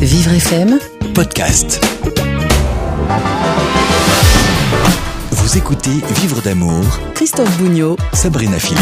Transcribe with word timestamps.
Vivre 0.00 0.32
FM 0.32 0.78
podcast. 1.14 1.78
Vous 5.30 5.58
écoutez 5.58 5.90
Vivre 6.22 6.40
d'amour, 6.40 6.82
Christophe 7.14 7.58
Bougnot 7.58 7.98
Sabrina 8.14 8.58
Philippe. 8.58 8.80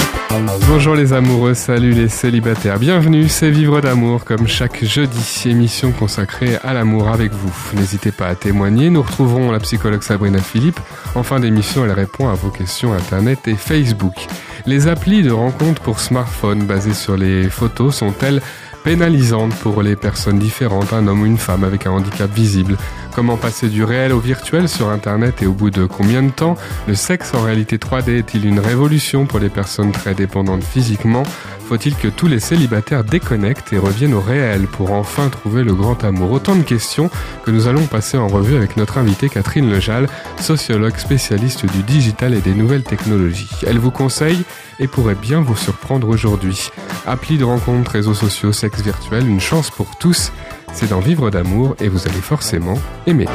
Bonjour 0.68 0.94
les 0.94 1.12
amoureux, 1.12 1.54
salut 1.54 1.90
les 1.90 2.08
célibataires. 2.08 2.78
Bienvenue, 2.78 3.28
c'est 3.28 3.50
Vivre 3.50 3.80
d'amour 3.80 4.24
comme 4.24 4.46
chaque 4.46 4.84
jeudi, 4.84 5.42
émission 5.46 5.90
consacrée 5.90 6.56
à 6.62 6.72
l'amour 6.72 7.08
avec 7.08 7.32
vous. 7.32 7.52
N'hésitez 7.74 8.12
pas 8.12 8.28
à 8.28 8.36
témoigner, 8.36 8.88
nous 8.88 9.02
retrouverons 9.02 9.50
la 9.50 9.58
psychologue 9.58 10.04
Sabrina 10.04 10.38
Philippe. 10.38 10.78
En 11.16 11.24
fin 11.24 11.40
d'émission, 11.40 11.84
elle 11.84 11.92
répond 11.92 12.28
à 12.28 12.34
vos 12.34 12.50
questions 12.50 12.92
internet 12.92 13.48
et 13.48 13.56
Facebook. 13.56 14.28
Les 14.66 14.86
applis 14.86 15.22
de 15.22 15.30
rencontres 15.32 15.80
pour 15.80 15.98
smartphone 15.98 16.64
basées 16.64 16.94
sur 16.94 17.16
les 17.16 17.48
photos 17.48 17.96
sont-elles 17.96 18.42
pénalisantes 18.84 19.54
pour 19.56 19.82
les 19.82 19.96
personnes 19.96 20.38
différentes, 20.38 20.92
un 20.92 21.06
homme 21.06 21.22
ou 21.22 21.26
une 21.26 21.38
femme 21.38 21.64
avec 21.64 21.86
un 21.86 21.90
handicap 21.90 22.30
visible 22.30 22.76
Comment 23.18 23.36
passer 23.36 23.68
du 23.68 23.82
réel 23.82 24.12
au 24.12 24.20
virtuel 24.20 24.68
sur 24.68 24.90
Internet 24.90 25.42
et 25.42 25.46
au 25.46 25.52
bout 25.52 25.70
de 25.70 25.86
combien 25.86 26.22
de 26.22 26.30
temps? 26.30 26.56
Le 26.86 26.94
sexe 26.94 27.34
en 27.34 27.42
réalité 27.42 27.76
3D 27.76 28.10
est-il 28.10 28.46
une 28.46 28.60
révolution 28.60 29.26
pour 29.26 29.40
les 29.40 29.48
personnes 29.48 29.90
très 29.90 30.14
dépendantes 30.14 30.62
physiquement? 30.62 31.24
Faut-il 31.68 31.96
que 31.96 32.06
tous 32.06 32.28
les 32.28 32.38
célibataires 32.38 33.02
déconnectent 33.02 33.72
et 33.72 33.78
reviennent 33.78 34.14
au 34.14 34.20
réel 34.20 34.68
pour 34.68 34.92
enfin 34.92 35.30
trouver 35.30 35.64
le 35.64 35.74
grand 35.74 36.04
amour? 36.04 36.30
Autant 36.30 36.54
de 36.54 36.62
questions 36.62 37.10
que 37.44 37.50
nous 37.50 37.66
allons 37.66 37.86
passer 37.86 38.16
en 38.16 38.28
revue 38.28 38.56
avec 38.56 38.76
notre 38.76 38.98
invitée 38.98 39.28
Catherine 39.28 39.68
Lejal, 39.68 40.06
sociologue 40.38 40.96
spécialiste 40.96 41.66
du 41.66 41.82
digital 41.82 42.34
et 42.34 42.40
des 42.40 42.54
nouvelles 42.54 42.84
technologies. 42.84 43.50
Elle 43.66 43.80
vous 43.80 43.90
conseille 43.90 44.44
et 44.78 44.86
pourrait 44.86 45.16
bien 45.16 45.40
vous 45.40 45.56
surprendre 45.56 46.08
aujourd'hui. 46.08 46.70
Appli 47.04 47.36
de 47.36 47.42
rencontres, 47.42 47.90
réseaux 47.90 48.14
sociaux, 48.14 48.52
sexe 48.52 48.80
virtuel, 48.80 49.28
une 49.28 49.40
chance 49.40 49.70
pour 49.70 49.98
tous. 49.98 50.30
C'est 50.72 50.90
d'en 50.90 51.00
vivre 51.00 51.30
d'amour 51.30 51.76
et 51.80 51.88
vous 51.88 52.06
allez 52.06 52.20
forcément 52.20 52.78
aimer. 53.06 53.26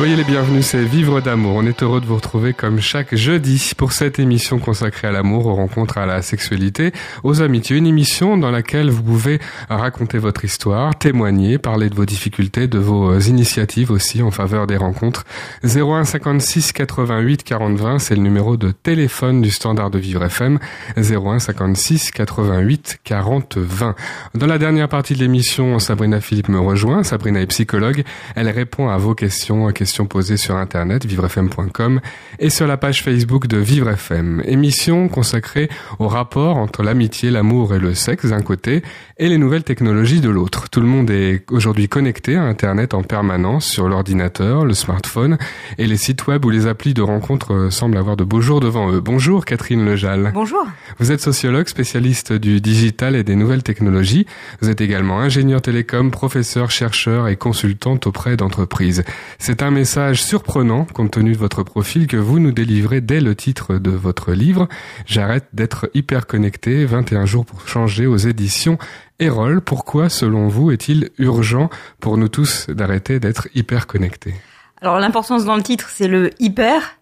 Soyez 0.00 0.16
les 0.16 0.24
bienvenus, 0.24 0.64
c'est 0.64 0.82
Vivre 0.82 1.20
d'amour. 1.20 1.56
On 1.56 1.66
est 1.66 1.82
heureux 1.82 2.00
de 2.00 2.06
vous 2.06 2.14
retrouver 2.14 2.54
comme 2.54 2.80
chaque 2.80 3.14
jeudi 3.14 3.72
pour 3.76 3.92
cette 3.92 4.18
émission 4.18 4.58
consacrée 4.58 5.08
à 5.08 5.12
l'amour, 5.12 5.44
aux 5.44 5.54
rencontres, 5.54 5.98
à 5.98 6.06
la 6.06 6.22
sexualité, 6.22 6.92
aux 7.22 7.42
amitiés. 7.42 7.76
Une 7.76 7.86
émission 7.86 8.38
dans 8.38 8.50
laquelle 8.50 8.88
vous 8.88 9.02
pouvez 9.02 9.40
raconter 9.68 10.16
votre 10.16 10.42
histoire, 10.42 10.94
témoigner, 10.96 11.58
parler 11.58 11.90
de 11.90 11.94
vos 11.94 12.06
difficultés, 12.06 12.66
de 12.66 12.78
vos 12.78 13.18
initiatives 13.18 13.90
aussi 13.90 14.22
en 14.22 14.30
faveur 14.30 14.66
des 14.66 14.78
rencontres. 14.78 15.26
01 15.64 16.04
56 16.04 16.72
88 16.72 17.44
40 17.44 17.78
20, 17.78 17.98
c'est 17.98 18.14
le 18.14 18.22
numéro 18.22 18.56
de 18.56 18.70
téléphone 18.70 19.42
du 19.42 19.50
standard 19.50 19.90
de 19.90 19.98
Vivre 19.98 20.24
FM. 20.24 20.58
01 20.96 21.40
56 21.40 22.10
88 22.12 23.00
40 23.04 23.58
20. 23.58 23.94
Dans 24.34 24.46
la 24.46 24.56
dernière 24.56 24.88
partie 24.88 25.12
de 25.12 25.18
l'émission, 25.18 25.78
Sabrina 25.78 26.22
Philippe 26.22 26.48
me 26.48 26.58
rejoint. 26.58 27.02
Sabrina 27.02 27.42
est 27.42 27.48
psychologue. 27.48 28.02
Elle 28.34 28.48
répond 28.48 28.88
à 28.88 28.96
vos 28.96 29.14
questions, 29.14 29.70
questions 29.72 29.89
posées 29.98 30.36
sur 30.36 30.56
internet 30.56 31.04
vivrefm.com 31.04 32.00
et 32.38 32.50
sur 32.50 32.66
la 32.66 32.76
page 32.76 33.02
Facebook 33.02 33.46
de 33.46 33.58
Vivre 33.58 33.90
FM. 33.90 34.42
Émission 34.44 35.08
consacrée 35.08 35.68
au 35.98 36.08
rapport 36.08 36.56
entre 36.56 36.82
l'amitié, 36.82 37.30
l'amour 37.30 37.74
et 37.74 37.78
le 37.78 37.94
sexe 37.94 38.26
d'un 38.26 38.42
côté 38.42 38.82
et 39.18 39.28
les 39.28 39.38
nouvelles 39.38 39.64
technologies 39.64 40.20
de 40.20 40.30
l'autre. 40.30 40.70
Tout 40.70 40.80
le 40.80 40.86
monde 40.86 41.10
est 41.10 41.44
aujourd'hui 41.50 41.88
connecté 41.88 42.36
à 42.36 42.42
internet 42.42 42.94
en 42.94 43.02
permanence 43.02 43.66
sur 43.66 43.88
l'ordinateur, 43.88 44.64
le 44.64 44.74
smartphone 44.74 45.36
et 45.78 45.86
les 45.86 45.96
sites 45.96 46.26
web 46.26 46.44
où 46.44 46.50
les 46.50 46.66
applis 46.66 46.94
de 46.94 47.02
rencontres 47.02 47.68
semblent 47.70 47.98
avoir 47.98 48.16
de 48.16 48.24
beaux 48.24 48.40
jours 48.40 48.60
devant 48.60 48.90
eux. 48.92 49.00
Bonjour 49.00 49.44
Catherine 49.44 49.84
Lejal. 49.84 50.30
Bonjour. 50.32 50.64
Vous 50.98 51.12
êtes 51.12 51.20
sociologue 51.20 51.68
spécialiste 51.68 52.32
du 52.32 52.60
digital 52.60 53.16
et 53.16 53.24
des 53.24 53.36
nouvelles 53.36 53.62
technologies. 53.62 54.26
Vous 54.60 54.70
êtes 54.70 54.80
également 54.80 55.20
ingénieur 55.20 55.60
télécom, 55.60 56.10
professeur, 56.10 56.70
chercheur 56.70 57.28
et 57.28 57.36
consultante 57.36 58.06
auprès 58.06 58.36
d'entreprises. 58.36 59.04
C'est 59.38 59.62
un 59.62 59.69
message 59.70 60.22
surprenant 60.22 60.84
compte 60.84 61.12
tenu 61.12 61.32
de 61.32 61.38
votre 61.38 61.62
profil 61.62 62.06
que 62.06 62.16
vous 62.16 62.38
nous 62.38 62.52
délivrez 62.52 63.00
dès 63.00 63.20
le 63.20 63.34
titre 63.34 63.78
de 63.78 63.90
votre 63.90 64.32
livre. 64.32 64.68
J'arrête 65.06 65.46
d'être 65.52 65.90
hyper 65.94 66.26
connecté, 66.26 66.84
21 66.84 67.26
jours 67.26 67.44
pour 67.44 67.66
changer 67.68 68.06
aux 68.06 68.16
éditions 68.16 68.78
Erol. 69.18 69.60
Pourquoi, 69.60 70.08
selon 70.08 70.48
vous, 70.48 70.70
est-il 70.70 71.10
urgent 71.18 71.70
pour 72.00 72.16
nous 72.16 72.28
tous 72.28 72.68
d'arrêter 72.68 73.20
d'être 73.20 73.48
hyper 73.54 73.86
connectés? 73.86 74.34
Alors 74.80 74.98
l'importance 74.98 75.44
dans 75.44 75.56
le 75.56 75.62
titre, 75.62 75.88
c'est 75.90 76.08
le 76.08 76.30
hyper. 76.38 76.98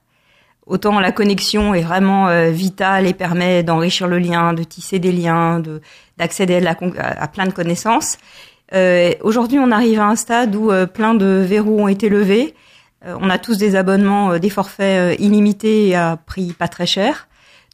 Autant 0.66 1.00
la 1.00 1.12
connexion 1.12 1.72
est 1.72 1.82
vraiment 1.82 2.28
euh, 2.28 2.50
vitale 2.50 3.06
et 3.06 3.14
permet 3.14 3.62
d'enrichir 3.62 4.06
le 4.06 4.18
lien, 4.18 4.52
de 4.52 4.64
tisser 4.64 4.98
des 4.98 5.12
liens, 5.12 5.60
de 5.60 5.80
d'accéder 6.18 6.60
à, 6.66 7.28
plein 7.28 7.46
de 7.46 7.52
connaissances. 7.52 8.18
Euh, 8.74 9.12
Aujourd'hui, 9.22 9.58
on 9.58 9.70
arrive 9.70 10.00
à 10.00 10.06
un 10.06 10.16
stade 10.16 10.54
où 10.54 10.70
euh, 10.70 10.86
plein 10.86 11.14
de 11.14 11.26
verrous 11.26 11.80
ont 11.80 11.88
été 11.88 12.08
levés. 12.08 12.54
Euh, 13.06 13.16
on 13.20 13.30
a 13.30 13.38
tous 13.38 13.56
des 13.58 13.76
abonnements, 13.76 14.32
euh, 14.32 14.38
des 14.38 14.50
forfaits 14.50 15.18
illimités 15.20 15.94
à 15.94 16.16
prix 16.16 16.52
pas 16.52 16.68
très 16.68 16.86
cher. 16.86 17.28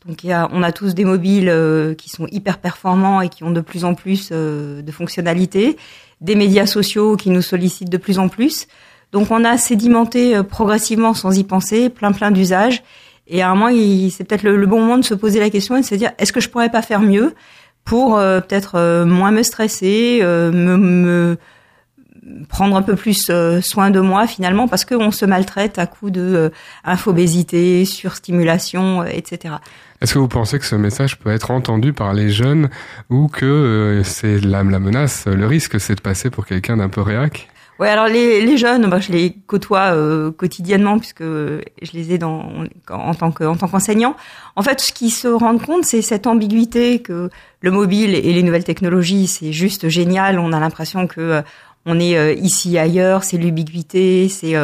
Donc, 0.06 0.22
y 0.22 0.32
a, 0.32 0.48
on 0.52 0.62
a 0.62 0.70
tous 0.70 0.94
des 0.94 1.04
mobiles 1.04 1.50
qui 1.96 2.10
sont 2.10 2.26
hyper 2.30 2.58
performants 2.58 3.22
et 3.22 3.30
qui 3.30 3.42
ont 3.42 3.50
de 3.50 3.62
plus 3.62 3.86
en 3.86 3.94
plus 3.94 4.32
de 4.32 4.92
fonctionnalités, 4.92 5.78
des 6.20 6.34
médias 6.34 6.66
sociaux 6.66 7.16
qui 7.16 7.30
nous 7.30 7.40
sollicitent 7.40 7.88
de 7.88 7.96
plus 7.96 8.18
en 8.18 8.28
plus. 8.28 8.66
Donc, 9.12 9.30
on 9.30 9.46
a 9.46 9.56
sédimenté 9.56 10.42
progressivement, 10.42 11.14
sans 11.14 11.38
y 11.38 11.42
penser, 11.42 11.88
plein 11.88 12.12
plein 12.12 12.30
d'usages. 12.30 12.82
Et 13.28 13.40
à 13.40 13.48
un 13.48 13.54
moment, 13.54 13.74
c'est 14.10 14.24
peut-être 14.24 14.42
le, 14.42 14.58
le, 14.58 14.66
bon 14.66 14.80
moment 14.80 14.98
de 14.98 15.04
se 15.04 15.14
poser 15.14 15.40
la 15.40 15.48
question 15.48 15.74
et 15.74 15.80
de 15.80 15.86
se 15.86 15.94
dire 15.94 16.12
est-ce 16.18 16.34
que 16.34 16.40
je 16.40 16.50
pourrais 16.50 16.70
pas 16.70 16.82
faire 16.82 17.00
mieux? 17.00 17.34
Pour 17.84 18.16
euh, 18.16 18.40
peut-être 18.40 18.76
euh, 18.76 19.04
moins 19.04 19.30
me 19.30 19.42
stresser, 19.42 20.20
euh, 20.22 20.50
me, 20.50 20.76
me, 20.76 21.38
prendre 22.48 22.74
un 22.76 22.82
peu 22.82 22.96
plus 22.96 23.30
soin 23.60 23.90
de 23.90 24.00
moi 24.00 24.26
finalement 24.26 24.66
parce 24.66 24.86
qu'on 24.86 25.10
se 25.10 25.26
maltraite 25.26 25.78
à 25.78 25.86
coup 25.86 26.08
de 26.08 26.52
infobésité, 26.82 27.84
surstimulation, 27.84 29.04
etc. 29.04 29.56
Est-ce 30.00 30.14
que 30.14 30.18
vous 30.18 30.28
pensez 30.28 30.58
que 30.58 30.64
ce 30.64 30.74
message 30.74 31.18
peut 31.18 31.30
être 31.30 31.50
entendu 31.50 31.92
par 31.92 32.14
les 32.14 32.30
jeunes 32.30 32.70
ou 33.10 33.28
que 33.28 34.00
c'est 34.04 34.38
la, 34.40 34.62
la 34.62 34.78
menace, 34.78 35.26
le 35.26 35.46
risque, 35.46 35.78
c'est 35.78 35.96
de 35.96 36.00
passer 36.00 36.30
pour 36.30 36.46
quelqu'un 36.46 36.78
d'un 36.78 36.88
peu 36.88 37.02
réac? 37.02 37.50
Ouais, 37.80 37.88
alors 37.88 38.06
les, 38.06 38.40
les 38.46 38.56
jeunes, 38.56 38.88
bah, 38.88 39.00
je 39.00 39.10
les 39.10 39.32
côtoie 39.48 39.94
euh, 39.94 40.30
quotidiennement 40.30 40.98
puisque 40.98 41.24
je 41.24 41.92
les 41.92 42.12
ai 42.12 42.18
dans, 42.18 42.48
en 42.88 43.14
tant 43.14 43.32
que 43.32 43.42
en 43.42 43.56
tant 43.56 43.66
qu'enseignant. 43.66 44.14
En 44.54 44.62
fait, 44.62 44.80
ce 44.80 44.92
qu'ils 44.92 45.10
se 45.10 45.26
rendent 45.26 45.60
compte, 45.60 45.84
c'est 45.84 46.00
cette 46.00 46.28
ambiguïté 46.28 47.00
que 47.00 47.30
le 47.60 47.70
mobile 47.72 48.14
et 48.14 48.32
les 48.32 48.42
nouvelles 48.44 48.64
technologies, 48.64 49.26
c'est 49.26 49.52
juste 49.52 49.88
génial. 49.88 50.38
On 50.38 50.52
a 50.52 50.60
l'impression 50.60 51.08
que 51.08 51.20
euh, 51.20 51.42
on 51.84 51.98
est 51.98 52.16
euh, 52.16 52.32
ici 52.34 52.78
ailleurs. 52.78 53.24
C'est 53.24 53.38
l'ubiguïté, 53.38 54.28
c'est 54.28 54.54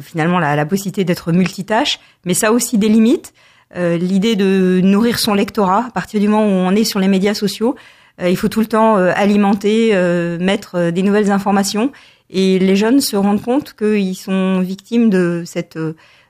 finalement 0.00 0.38
la, 0.38 0.56
la 0.56 0.66
possibilité 0.66 1.04
d'être 1.04 1.32
multitâche, 1.32 2.00
mais 2.24 2.32
ça 2.34 2.48
a 2.48 2.50
aussi 2.50 2.78
des 2.78 2.88
limites. 2.88 3.32
L'idée 3.76 4.34
de 4.34 4.80
nourrir 4.82 5.18
son 5.20 5.32
lectorat 5.32 5.84
à 5.86 5.90
partir 5.90 6.18
du 6.18 6.28
moment 6.28 6.44
où 6.44 6.50
on 6.50 6.74
est 6.74 6.84
sur 6.84 6.98
les 6.98 7.08
médias 7.08 7.34
sociaux, 7.34 7.76
il 8.22 8.36
faut 8.36 8.48
tout 8.48 8.60
le 8.60 8.66
temps 8.66 8.96
alimenter, 8.96 9.94
mettre 10.38 10.90
des 10.90 11.02
nouvelles 11.02 11.30
informations. 11.30 11.92
Et 12.28 12.58
les 12.58 12.76
jeunes 12.76 13.00
se 13.00 13.16
rendent 13.16 13.42
compte 13.42 13.74
qu'ils 13.74 14.16
sont 14.16 14.60
victimes 14.60 15.10
de 15.10 15.42
cette 15.44 15.76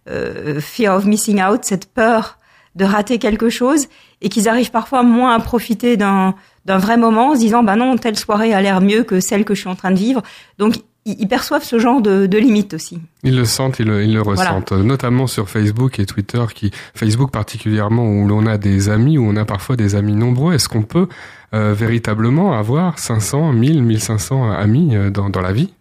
euh, 0.09 0.61
fear 0.61 0.97
of 0.97 1.05
missing 1.05 1.43
out, 1.43 1.61
cette 1.63 1.93
peur 1.93 2.39
de 2.75 2.85
rater 2.85 3.19
quelque 3.19 3.51
chose, 3.51 3.87
et 4.23 4.29
qu'ils 4.29 4.49
arrivent 4.49 4.71
parfois 4.71 5.03
moins 5.03 5.35
à 5.35 5.41
profiter 5.41 5.97
d'un 5.97 6.35
d'un 6.67 6.79
vrai 6.79 6.99
moment 6.99 7.31
en 7.31 7.35
se 7.35 7.41
disant 7.41 7.63
bah 7.63 7.75
non 7.75 7.97
telle 7.97 8.19
soirée 8.19 8.53
a 8.53 8.61
l'air 8.61 8.81
mieux 8.81 9.03
que 9.03 9.19
celle 9.19 9.45
que 9.45 9.55
je 9.55 9.61
suis 9.61 9.69
en 9.69 9.75
train 9.75 9.91
de 9.91 9.99
vivre. 9.99 10.23
Donc 10.59 10.75
ils 11.07 11.29
perçoivent 11.29 11.65
ce 11.65 11.79
genre 11.79 12.03
de, 12.03 12.27
de 12.27 12.39
limites 12.39 12.75
aussi. 12.75 12.99
Ils 13.23 13.37
le 13.37 13.45
sentent, 13.45 13.79
ils 13.79 13.87
le, 13.87 14.05
ils 14.05 14.13
le 14.13 14.23
ressentent, 14.23 14.73
notamment 14.73 15.27
sur 15.27 15.49
Facebook 15.49 15.99
et 15.99 16.07
Twitter, 16.07 16.45
qui 16.55 16.71
Facebook 16.95 17.31
particulièrement 17.31 18.07
où 18.07 18.29
l'on 18.29 18.47
a 18.47 18.59
des 18.59 18.91
amis, 18.91 19.17
où 19.17 19.25
on 19.27 19.37
a 19.37 19.45
parfois 19.45 19.77
des 19.77 19.95
amis 19.95 20.15
nombreux. 20.15 20.55
Est-ce 20.55 20.69
qu'on 20.69 20.83
peut 20.83 21.09
euh, 21.55 21.73
véritablement 21.73 22.53
avoir 22.53 22.99
500, 22.99 23.53
1000, 23.53 23.83
1500 23.83 24.53
amis 24.53 24.95
euh, 24.95 25.11
dans, 25.11 25.31
dans 25.31 25.41
la 25.41 25.53
vie? 25.53 25.73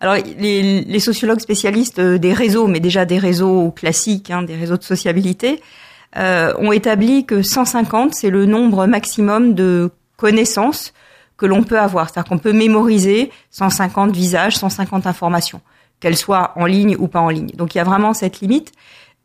Alors, 0.00 0.14
les, 0.14 0.82
les, 0.82 1.00
sociologues 1.00 1.40
spécialistes 1.40 2.00
des 2.00 2.32
réseaux, 2.32 2.68
mais 2.68 2.78
déjà 2.78 3.04
des 3.04 3.18
réseaux 3.18 3.72
classiques, 3.72 4.30
hein, 4.30 4.42
des 4.42 4.54
réseaux 4.54 4.76
de 4.76 4.84
sociabilité, 4.84 5.60
euh, 6.16 6.54
ont 6.58 6.72
établi 6.72 7.26
que 7.26 7.42
150, 7.42 8.14
c'est 8.14 8.30
le 8.30 8.46
nombre 8.46 8.86
maximum 8.86 9.54
de 9.54 9.90
connaissances 10.16 10.94
que 11.38 11.46
l'on 11.46 11.62
peut 11.62 11.78
avoir. 11.78 12.10
C'est-à-dire 12.10 12.28
qu'on 12.28 12.38
peut 12.38 12.52
mémoriser 12.52 13.30
150 13.50 14.12
visages, 14.12 14.56
150 14.56 15.06
informations, 15.06 15.62
qu'elles 16.00 16.16
soient 16.16 16.52
en 16.56 16.66
ligne 16.66 16.96
ou 16.98 17.08
pas 17.08 17.20
en 17.20 17.30
ligne. 17.30 17.50
Donc, 17.54 17.74
il 17.74 17.78
y 17.78 17.80
a 17.80 17.84
vraiment 17.84 18.12
cette 18.12 18.40
limite. 18.40 18.72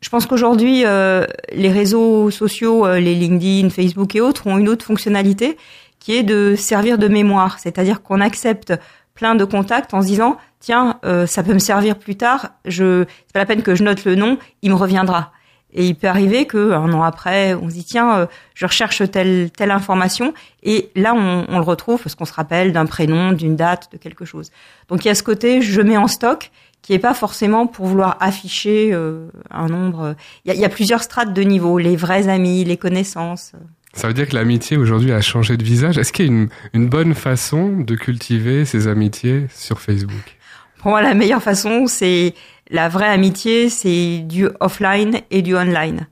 Je 0.00 0.08
pense 0.08 0.26
qu'aujourd'hui, 0.26 0.84
euh, 0.86 1.26
les 1.52 1.70
réseaux 1.70 2.30
sociaux, 2.30 2.86
euh, 2.86 3.00
les 3.00 3.14
LinkedIn, 3.14 3.68
Facebook 3.70 4.14
et 4.14 4.20
autres, 4.20 4.46
ont 4.46 4.56
une 4.56 4.68
autre 4.68 4.84
fonctionnalité 4.84 5.56
qui 5.98 6.14
est 6.14 6.22
de 6.22 6.54
servir 6.56 6.98
de 6.98 7.08
mémoire. 7.08 7.58
C'est-à-dire 7.58 8.02
qu'on 8.02 8.20
accepte 8.20 8.72
plein 9.14 9.34
de 9.34 9.44
contacts 9.44 9.94
en 9.94 10.02
se 10.02 10.06
disant 10.06 10.36
tiens 10.60 10.98
euh, 11.04 11.26
ça 11.26 11.42
peut 11.42 11.54
me 11.54 11.58
servir 11.58 11.96
plus 11.96 12.16
tard 12.16 12.50
je 12.64 13.04
c'est 13.06 13.32
pas 13.32 13.38
la 13.38 13.46
peine 13.46 13.62
que 13.62 13.74
je 13.74 13.84
note 13.84 14.04
le 14.04 14.16
nom 14.16 14.38
il 14.62 14.70
me 14.70 14.74
reviendra 14.74 15.32
Et 15.74 15.86
il 15.86 15.96
peut 15.96 16.06
arriver 16.06 16.46
qu'un 16.46 16.92
an 16.92 17.02
après, 17.02 17.54
on 17.54 17.68
se 17.68 17.74
dit 17.74 17.84
tiens, 17.84 18.16
euh, 18.16 18.26
je 18.54 18.64
recherche 18.64 19.02
telle 19.10 19.50
telle 19.50 19.70
information, 19.70 20.32
et 20.62 20.90
là 20.94 21.14
on, 21.14 21.46
on 21.48 21.58
le 21.58 21.64
retrouve 21.64 22.00
parce 22.02 22.14
qu'on 22.14 22.24
se 22.24 22.32
rappelle 22.32 22.72
d'un 22.72 22.86
prénom, 22.86 23.32
d'une 23.32 23.56
date, 23.56 23.88
de 23.92 23.98
quelque 23.98 24.24
chose. 24.24 24.50
Donc 24.88 25.04
il 25.04 25.08
y 25.08 25.10
a 25.10 25.14
ce 25.14 25.22
côté 25.22 25.62
je 25.62 25.80
mets 25.80 25.96
en 25.96 26.08
stock 26.08 26.50
qui 26.82 26.92
est 26.92 26.98
pas 26.98 27.14
forcément 27.14 27.66
pour 27.66 27.86
vouloir 27.86 28.18
afficher 28.20 28.90
euh, 28.92 29.28
un 29.50 29.68
nombre. 29.68 30.14
Il 30.44 30.48
y, 30.48 30.50
a, 30.52 30.54
il 30.54 30.60
y, 30.60 30.66
a, 30.66 30.68
plusieurs 30.68 31.02
strates 31.02 31.32
de 31.32 31.42
niveau, 31.42 31.78
les 31.78 31.96
vrais 31.96 32.28
amis, 32.28 32.62
les 32.62 32.76
connaissances. 32.76 33.52
Ça 33.94 34.06
veut 34.06 34.12
dire 34.12 34.28
que 34.28 34.34
l'amitié 34.34 34.76
aujourd'hui 34.76 35.12
a 35.12 35.22
changé 35.22 35.56
de 35.56 35.64
visage. 35.64 35.96
Est-ce 35.96 36.12
qu'il 36.12 36.26
y 36.26 36.28
a 36.28 36.32
une, 36.32 36.48
une 36.74 36.88
bonne 36.88 37.14
façon 37.14 37.78
de 37.78 37.94
cultiver 37.94 38.66
ces 38.66 38.86
amitiés 38.86 39.46
sur 39.54 39.80
Facebook? 39.80 40.36
Pour 40.78 40.90
moi, 40.90 41.00
la 41.00 41.14
meilleure 41.14 41.42
façon, 41.42 41.86
c'est 41.86 42.34
la 42.70 42.88
vraie 42.88 43.08
amitié, 43.08 43.68
c'est 43.68 44.18
du 44.20 44.48
offline 44.60 45.20
et 45.30 45.42
du 45.42 45.56
online. 45.56 46.06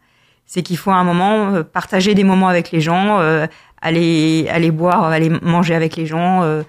C'est 0.47 0.63
qu'il 0.63 0.77
faut 0.77 0.91
à 0.91 0.97
un 0.97 1.05
moment 1.05 1.55
euh, 1.55 1.63
partager 1.63 2.15
des 2.15 2.25
moments 2.25 2.49
avec 2.49 2.71
les 2.71 2.81
gens, 2.81 3.21
euh, 3.21 3.47
aller 3.81 4.49
aller 4.51 4.71
boire, 4.71 5.05
aller 5.05 5.31
manger 5.31 5.75
avec 5.75 5.97
les 5.97 6.07
gens, 6.07 6.43
euh, 6.43 6.63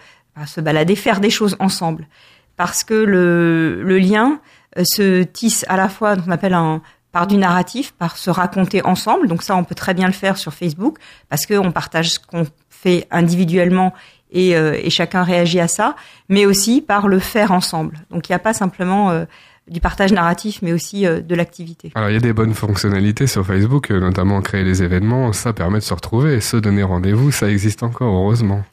se 0.46 0.62
balader, 0.62 0.96
faire 0.96 1.20
des 1.20 1.30
choses 1.30 1.56
ensemble. 1.60 2.08
Parce 2.56 2.84
que 2.84 2.94
le, 2.94 3.84
le 3.84 3.98
lien 3.98 4.40
euh, 4.78 4.84
se 4.86 5.24
tisse 5.24 5.66
à 5.68 5.78
la 5.78 5.90
fois, 5.90 6.16
on 6.28 6.32
appelle 6.32 6.54
un 6.54 6.82
par 7.12 7.28
du 7.28 7.38
narratif, 7.38 7.92
par 7.94 8.18
se 8.18 8.32
raconter 8.32 8.84
ensemble. 8.84 9.28
Donc 9.28 9.44
ça, 9.44 9.56
on 9.56 9.64
peut 9.64 9.76
très 9.76 9.94
bien 9.94 10.08
le 10.08 10.14
faire 10.14 10.38
sur 10.38 10.54
Facebook 10.54 10.98
parce 11.30 11.46
qu'on 11.46 11.72
partage 11.72 12.14
ce 12.14 12.20
qu'on 12.20 12.48
fait 12.70 13.08
individuellement 13.12 13.94
et, 14.32 14.58
euh, 14.58 14.76
et, 14.82 14.90
chacun 14.90 15.22
réagit 15.22 15.60
à 15.60 15.68
ça, 15.68 15.96
mais 16.28 16.48
aussi 16.48 16.82
par 16.82 17.08
le 17.08 17.20
faire 17.20 17.52
ensemble. 17.52 18.00
Donc 18.10 18.28
il 18.28 18.32
n'y 18.32 18.36
a 18.36 18.40
pas 18.40 18.54
simplement 18.54 19.12
euh, 19.12 19.26
du 19.68 19.80
partage 19.80 20.12
narratif, 20.12 20.62
mais 20.62 20.74
aussi 20.74 21.06
euh, 21.06 21.22
de 21.22 21.36
l'activité. 21.36 21.92
Alors 21.96 22.10
il 22.10 22.14
y 22.14 22.18
a 22.18 22.22
des 22.22 22.34
bonnes 22.34 22.54
fonctionnalités 22.54 23.28
sur 23.28 23.46
Facebook, 23.46 23.92
euh, 23.92 24.00
notamment 24.00 24.42
créer 24.42 24.64
des 24.64 24.84
événements. 24.84 25.32
Ça 25.34 25.54
permet 25.54 25.80
de 25.80 25.84
se 25.84 25.94
retrouver 25.94 26.36
et 26.36 26.42
se 26.42 26.58
donner 26.58 26.84
rendez-vous. 26.84 27.32
Ça 27.32 27.50
existe 27.50 27.84
encore, 27.84 28.14
heureusement. 28.14 28.64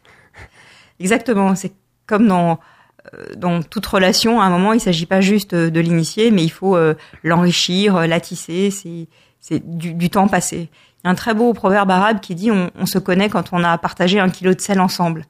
Exactement. 0.98 1.54
C'est 1.54 1.72
comme 2.06 2.26
dans 2.26 2.58
euh, 3.14 3.34
dans 3.36 3.62
toute 3.62 3.86
relation, 3.86 4.40
à 4.40 4.44
un 4.44 4.50
moment, 4.50 4.72
il 4.72 4.76
ne 4.76 4.82
s'agit 4.82 5.06
pas 5.06 5.20
juste 5.20 5.54
de 5.54 5.80
l'initier, 5.80 6.30
mais 6.30 6.42
il 6.42 6.50
faut 6.50 6.76
l'enrichir, 7.22 8.06
la 8.06 8.20
tisser. 8.20 8.70
C'est 8.70 9.08
c'est 9.42 9.66
du, 9.66 9.94
du, 9.94 10.10
temps 10.10 10.28
passé. 10.28 10.68
Il 10.98 11.06
y 11.06 11.08
a 11.08 11.10
un 11.10 11.14
très 11.14 11.32
beau 11.32 11.54
proverbe 11.54 11.90
arabe 11.90 12.20
qui 12.20 12.34
dit 12.34 12.50
on, 12.50 12.70
on, 12.78 12.84
se 12.84 12.98
connaît 12.98 13.30
quand 13.30 13.52
on 13.52 13.64
a 13.64 13.78
partagé 13.78 14.20
un 14.20 14.28
kilo 14.28 14.52
de 14.52 14.60
sel 14.60 14.80
ensemble. 14.80 15.24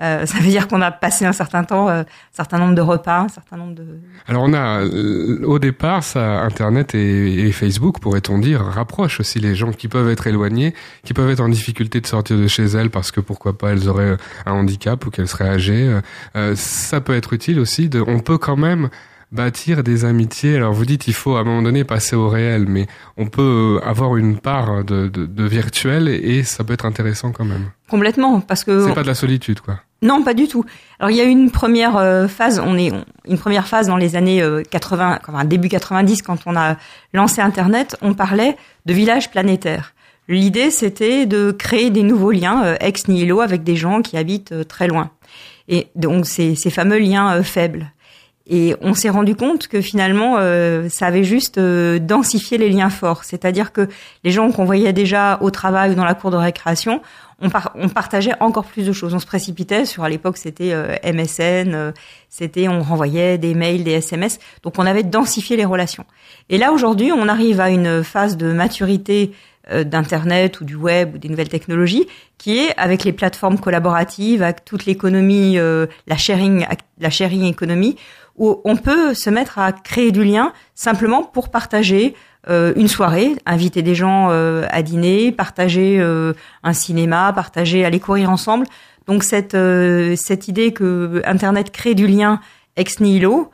Euh, 0.00 0.24
ça 0.24 0.38
veut 0.38 0.48
dire 0.48 0.66
qu'on 0.66 0.80
a 0.80 0.90
passé 0.90 1.26
un 1.26 1.32
certain 1.32 1.64
temps, 1.64 1.88
euh, 1.88 2.02
un 2.02 2.04
certain 2.32 2.58
nombre 2.58 2.74
de 2.74 2.80
repas, 2.80 3.20
un 3.20 3.28
certain 3.28 3.56
nombre 3.56 3.74
de. 3.74 3.84
Alors 4.26 4.44
on 4.44 4.52
a, 4.54 4.82
euh, 4.82 5.44
au 5.44 5.58
départ, 5.58 6.02
ça, 6.02 6.40
Internet 6.40 6.94
et, 6.94 7.52
Facebook, 7.52 8.00
pourrait-on 8.00 8.38
dire, 8.38 8.62
rapprochent 8.62 9.20
aussi 9.20 9.40
les 9.40 9.54
gens 9.54 9.72
qui 9.72 9.88
peuvent 9.88 10.08
être 10.08 10.26
éloignés, 10.26 10.74
qui 11.04 11.12
peuvent 11.12 11.28
être 11.30 11.40
en 11.40 11.48
difficulté 11.48 12.00
de 12.00 12.06
sortir 12.06 12.38
de 12.38 12.46
chez 12.46 12.64
elles 12.64 12.90
parce 12.90 13.10
que 13.10 13.20
pourquoi 13.20 13.58
pas 13.58 13.72
elles 13.72 13.88
auraient 13.88 14.16
un 14.46 14.52
handicap 14.52 15.04
ou 15.04 15.10
qu'elles 15.10 15.28
seraient 15.28 15.48
âgées. 15.48 16.00
Euh, 16.36 16.54
ça 16.56 17.00
peut 17.00 17.14
être 17.14 17.32
utile 17.32 17.60
aussi. 17.60 17.88
De, 17.88 18.02
on 18.06 18.20
peut 18.20 18.38
quand 18.38 18.56
même 18.56 18.88
bâtir 19.32 19.82
des 19.82 20.04
amitiés. 20.04 20.56
Alors 20.56 20.72
vous 20.72 20.84
dites 20.84 21.06
il 21.06 21.14
faut 21.14 21.36
à 21.36 21.40
un 21.40 21.44
moment 21.44 21.62
donné 21.62 21.84
passer 21.84 22.16
au 22.16 22.28
réel, 22.28 22.66
mais 22.68 22.86
on 23.16 23.26
peut 23.26 23.80
avoir 23.84 24.16
une 24.16 24.38
part 24.38 24.84
de, 24.84 25.08
de, 25.08 25.26
de 25.26 25.44
virtuel 25.44 26.08
et 26.08 26.42
ça 26.42 26.64
peut 26.64 26.72
être 26.72 26.84
intéressant 26.86 27.32
quand 27.32 27.44
même. 27.44 27.70
Complètement, 27.88 28.40
parce 28.40 28.64
que 28.64 28.86
c'est 28.86 28.94
pas 28.94 29.02
de 29.02 29.08
la 29.08 29.14
solitude 29.14 29.60
quoi. 29.60 29.80
Non, 30.02 30.22
pas 30.22 30.32
du 30.32 30.48
tout. 30.48 30.64
Alors 30.98 31.10
il 31.10 31.16
y 31.16 31.20
a 31.20 31.24
une 31.24 31.50
première 31.50 31.96
euh, 31.96 32.26
phase, 32.26 32.60
on 32.64 32.78
est 32.78 32.92
une 33.28 33.38
première 33.38 33.66
phase 33.66 33.86
dans 33.86 33.98
les 33.98 34.16
années 34.16 34.42
euh, 34.42 34.62
80, 34.70 35.18
enfin, 35.28 35.44
début 35.44 35.68
90 35.68 36.22
quand 36.22 36.38
on 36.46 36.56
a 36.56 36.76
lancé 37.12 37.40
internet, 37.40 37.96
on 38.00 38.14
parlait 38.14 38.56
de 38.86 38.94
village 38.94 39.30
planétaire. 39.30 39.92
L'idée 40.30 40.70
c'était 40.70 41.26
de 41.26 41.50
créer 41.50 41.90
des 41.90 42.04
nouveaux 42.04 42.30
liens 42.30 42.64
euh, 42.64 42.76
ex 42.78 43.08
nihilo 43.08 43.40
avec 43.40 43.64
des 43.64 43.74
gens 43.74 44.00
qui 44.00 44.16
habitent 44.16 44.52
euh, 44.52 44.62
très 44.62 44.86
loin. 44.86 45.10
Et 45.68 45.88
donc 45.96 46.24
ces, 46.24 46.54
ces 46.54 46.70
fameux 46.70 46.98
liens 46.98 47.34
euh, 47.34 47.42
faibles. 47.42 47.92
Et 48.52 48.74
on 48.80 48.94
s'est 48.94 49.10
rendu 49.10 49.36
compte 49.36 49.68
que 49.68 49.80
finalement, 49.80 50.34
euh, 50.38 50.88
ça 50.88 51.06
avait 51.06 51.22
juste 51.22 51.58
euh, 51.58 52.00
densifié 52.00 52.58
les 52.58 52.68
liens 52.68 52.90
forts. 52.90 53.22
C'est-à-dire 53.22 53.72
que 53.72 53.88
les 54.24 54.32
gens 54.32 54.50
qu'on 54.50 54.64
voyait 54.64 54.92
déjà 54.92 55.38
au 55.40 55.52
travail 55.52 55.92
ou 55.92 55.94
dans 55.94 56.04
la 56.04 56.14
cour 56.14 56.32
de 56.32 56.36
récréation, 56.36 57.00
on, 57.40 57.48
par 57.48 57.70
on, 57.76 57.88
partageait 57.88 58.34
encore 58.40 58.64
plus 58.64 58.84
de 58.84 58.92
choses. 58.92 59.14
On 59.14 59.20
se 59.20 59.26
précipitait 59.26 59.84
sur, 59.84 60.02
à 60.02 60.08
l'époque, 60.08 60.36
c'était 60.36 60.72
euh, 60.72 60.96
MSN, 61.04 61.92
c'était, 62.28 62.66
on 62.66 62.82
renvoyait 62.82 63.38
des 63.38 63.54
mails, 63.54 63.84
des 63.84 63.92
SMS. 63.92 64.40
Donc, 64.64 64.80
on 64.80 64.84
avait 64.84 65.04
densifié 65.04 65.56
les 65.56 65.64
relations. 65.64 66.04
Et 66.48 66.58
là, 66.58 66.72
aujourd'hui, 66.72 67.12
on 67.12 67.28
arrive 67.28 67.60
à 67.60 67.70
une 67.70 68.02
phase 68.02 68.36
de 68.36 68.52
maturité 68.52 69.30
d'internet 69.84 70.60
ou 70.60 70.64
du 70.64 70.74
web 70.74 71.14
ou 71.14 71.18
des 71.18 71.28
nouvelles 71.28 71.50
technologies 71.50 72.08
qui 72.38 72.58
est 72.58 72.76
avec 72.76 73.04
les 73.04 73.12
plateformes 73.12 73.60
collaboratives 73.60 74.42
avec 74.42 74.64
toute 74.64 74.84
l'économie 74.84 75.58
la 75.58 76.16
sharing 76.16 76.66
la 76.98 77.10
sharing 77.10 77.44
économie 77.44 77.96
où 78.36 78.60
on 78.64 78.76
peut 78.76 79.14
se 79.14 79.30
mettre 79.30 79.58
à 79.58 79.72
créer 79.72 80.12
du 80.12 80.24
lien 80.24 80.52
simplement 80.74 81.22
pour 81.22 81.50
partager 81.50 82.14
euh, 82.48 82.72
une 82.76 82.88
soirée, 82.88 83.36
inviter 83.44 83.82
des 83.82 83.94
gens 83.94 84.28
euh, 84.30 84.66
à 84.70 84.82
dîner, 84.82 85.30
partager 85.30 85.98
euh, 86.00 86.32
un 86.62 86.72
cinéma, 86.72 87.32
partager 87.34 87.84
aller 87.84 88.00
courir 88.00 88.30
ensemble. 88.30 88.66
Donc 89.06 89.24
cette 89.24 89.56
cette 90.16 90.48
idée 90.48 90.72
que 90.72 91.22
Internet 91.24 91.70
crée 91.70 91.94
du 91.94 92.06
lien 92.06 92.40
ex 92.76 93.00
nihilo, 93.00 93.50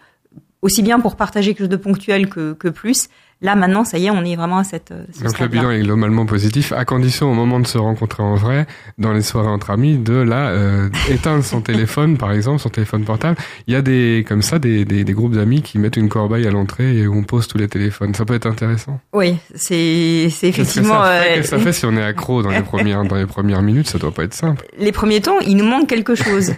aussi 0.63 0.83
bien 0.83 1.01
pour 1.01 1.17
partager 1.17 1.53
quelque 1.53 1.61
chose 1.61 1.69
de 1.69 1.77
ponctuel 1.77 2.29
que, 2.29 2.53
que 2.53 2.69
plus, 2.69 3.09
Là, 3.43 3.55
maintenant, 3.55 3.85
ça 3.85 3.99
y 3.99 4.07
est, 4.07 4.11
on 4.11 4.25
est 4.25 4.35
vraiment 4.35 4.59
à 4.59 4.65
cette. 4.65 4.95
Ce 5.13 5.23
Donc 5.23 5.39
le 5.39 5.49
bilan 5.49 5.71
est 5.71 5.83
globalement 5.83 6.25
positif, 6.25 6.73
à 6.73 6.87
condition 6.87 7.31
au 7.31 7.35
moment 7.35 7.61
de 7.61 7.67
se 7.67 7.77
rencontrer 7.77 8.23
en 8.23 8.35
vrai, 8.35 8.67
dans 8.97 9.13
les 9.13 9.21
soirées 9.21 9.49
entre 9.49 9.71
amis, 9.71 9.99
de 9.99 10.15
là 10.15 10.49
euh, 10.49 10.89
éteindre 11.11 11.45
son 11.45 11.61
téléphone, 11.63 12.17
par 12.17 12.33
exemple, 12.33 12.61
son 12.61 12.71
téléphone 12.71 13.05
portable. 13.05 13.37
Il 13.67 13.75
y 13.75 13.77
a 13.77 13.83
des 13.83 14.25
comme 14.27 14.41
ça 14.41 14.59
des, 14.59 14.87
des, 14.87 15.05
des 15.05 15.13
groupes 15.13 15.35
d'amis 15.35 15.61
qui 15.61 15.79
mettent 15.79 15.99
une 15.99 16.09
corbeille 16.09 16.47
à 16.47 16.51
l'entrée 16.51 16.97
et 16.97 17.07
où 17.07 17.15
on 17.15 17.25
pose 17.25 17.47
tous 17.47 17.59
les 17.59 17.69
téléphones. 17.69 18.15
Ça 18.15 18.25
peut 18.25 18.35
être 18.35 18.47
intéressant. 18.47 19.01
Oui, 19.13 19.37
c'est 19.55 20.29
c'est 20.31 20.49
effectivement. 20.49 21.03
Qu'est-ce 21.03 21.03
que, 21.03 21.07
ça 21.07 21.23
fait, 21.23 21.35
Qu'est-ce 21.35 21.51
que 21.51 21.57
ça 21.59 21.59
fait 21.59 21.73
si 21.75 21.85
on 21.85 21.97
est 21.97 22.05
accro 22.05 22.43
dans 22.43 22.51
les 22.51 22.63
premières 22.63 23.05
dans 23.05 23.17
les 23.17 23.27
premières 23.27 23.63
minutes? 23.63 23.89
Ça 23.89 23.99
doit 23.99 24.13
pas 24.13 24.25
être 24.25 24.35
simple. 24.35 24.67
Les 24.79 24.93
premiers 24.93 25.21
temps, 25.21 25.39
il 25.41 25.59
nous 25.59 25.67
manque 25.67 25.89
quelque 25.89 26.15
chose. 26.15 26.55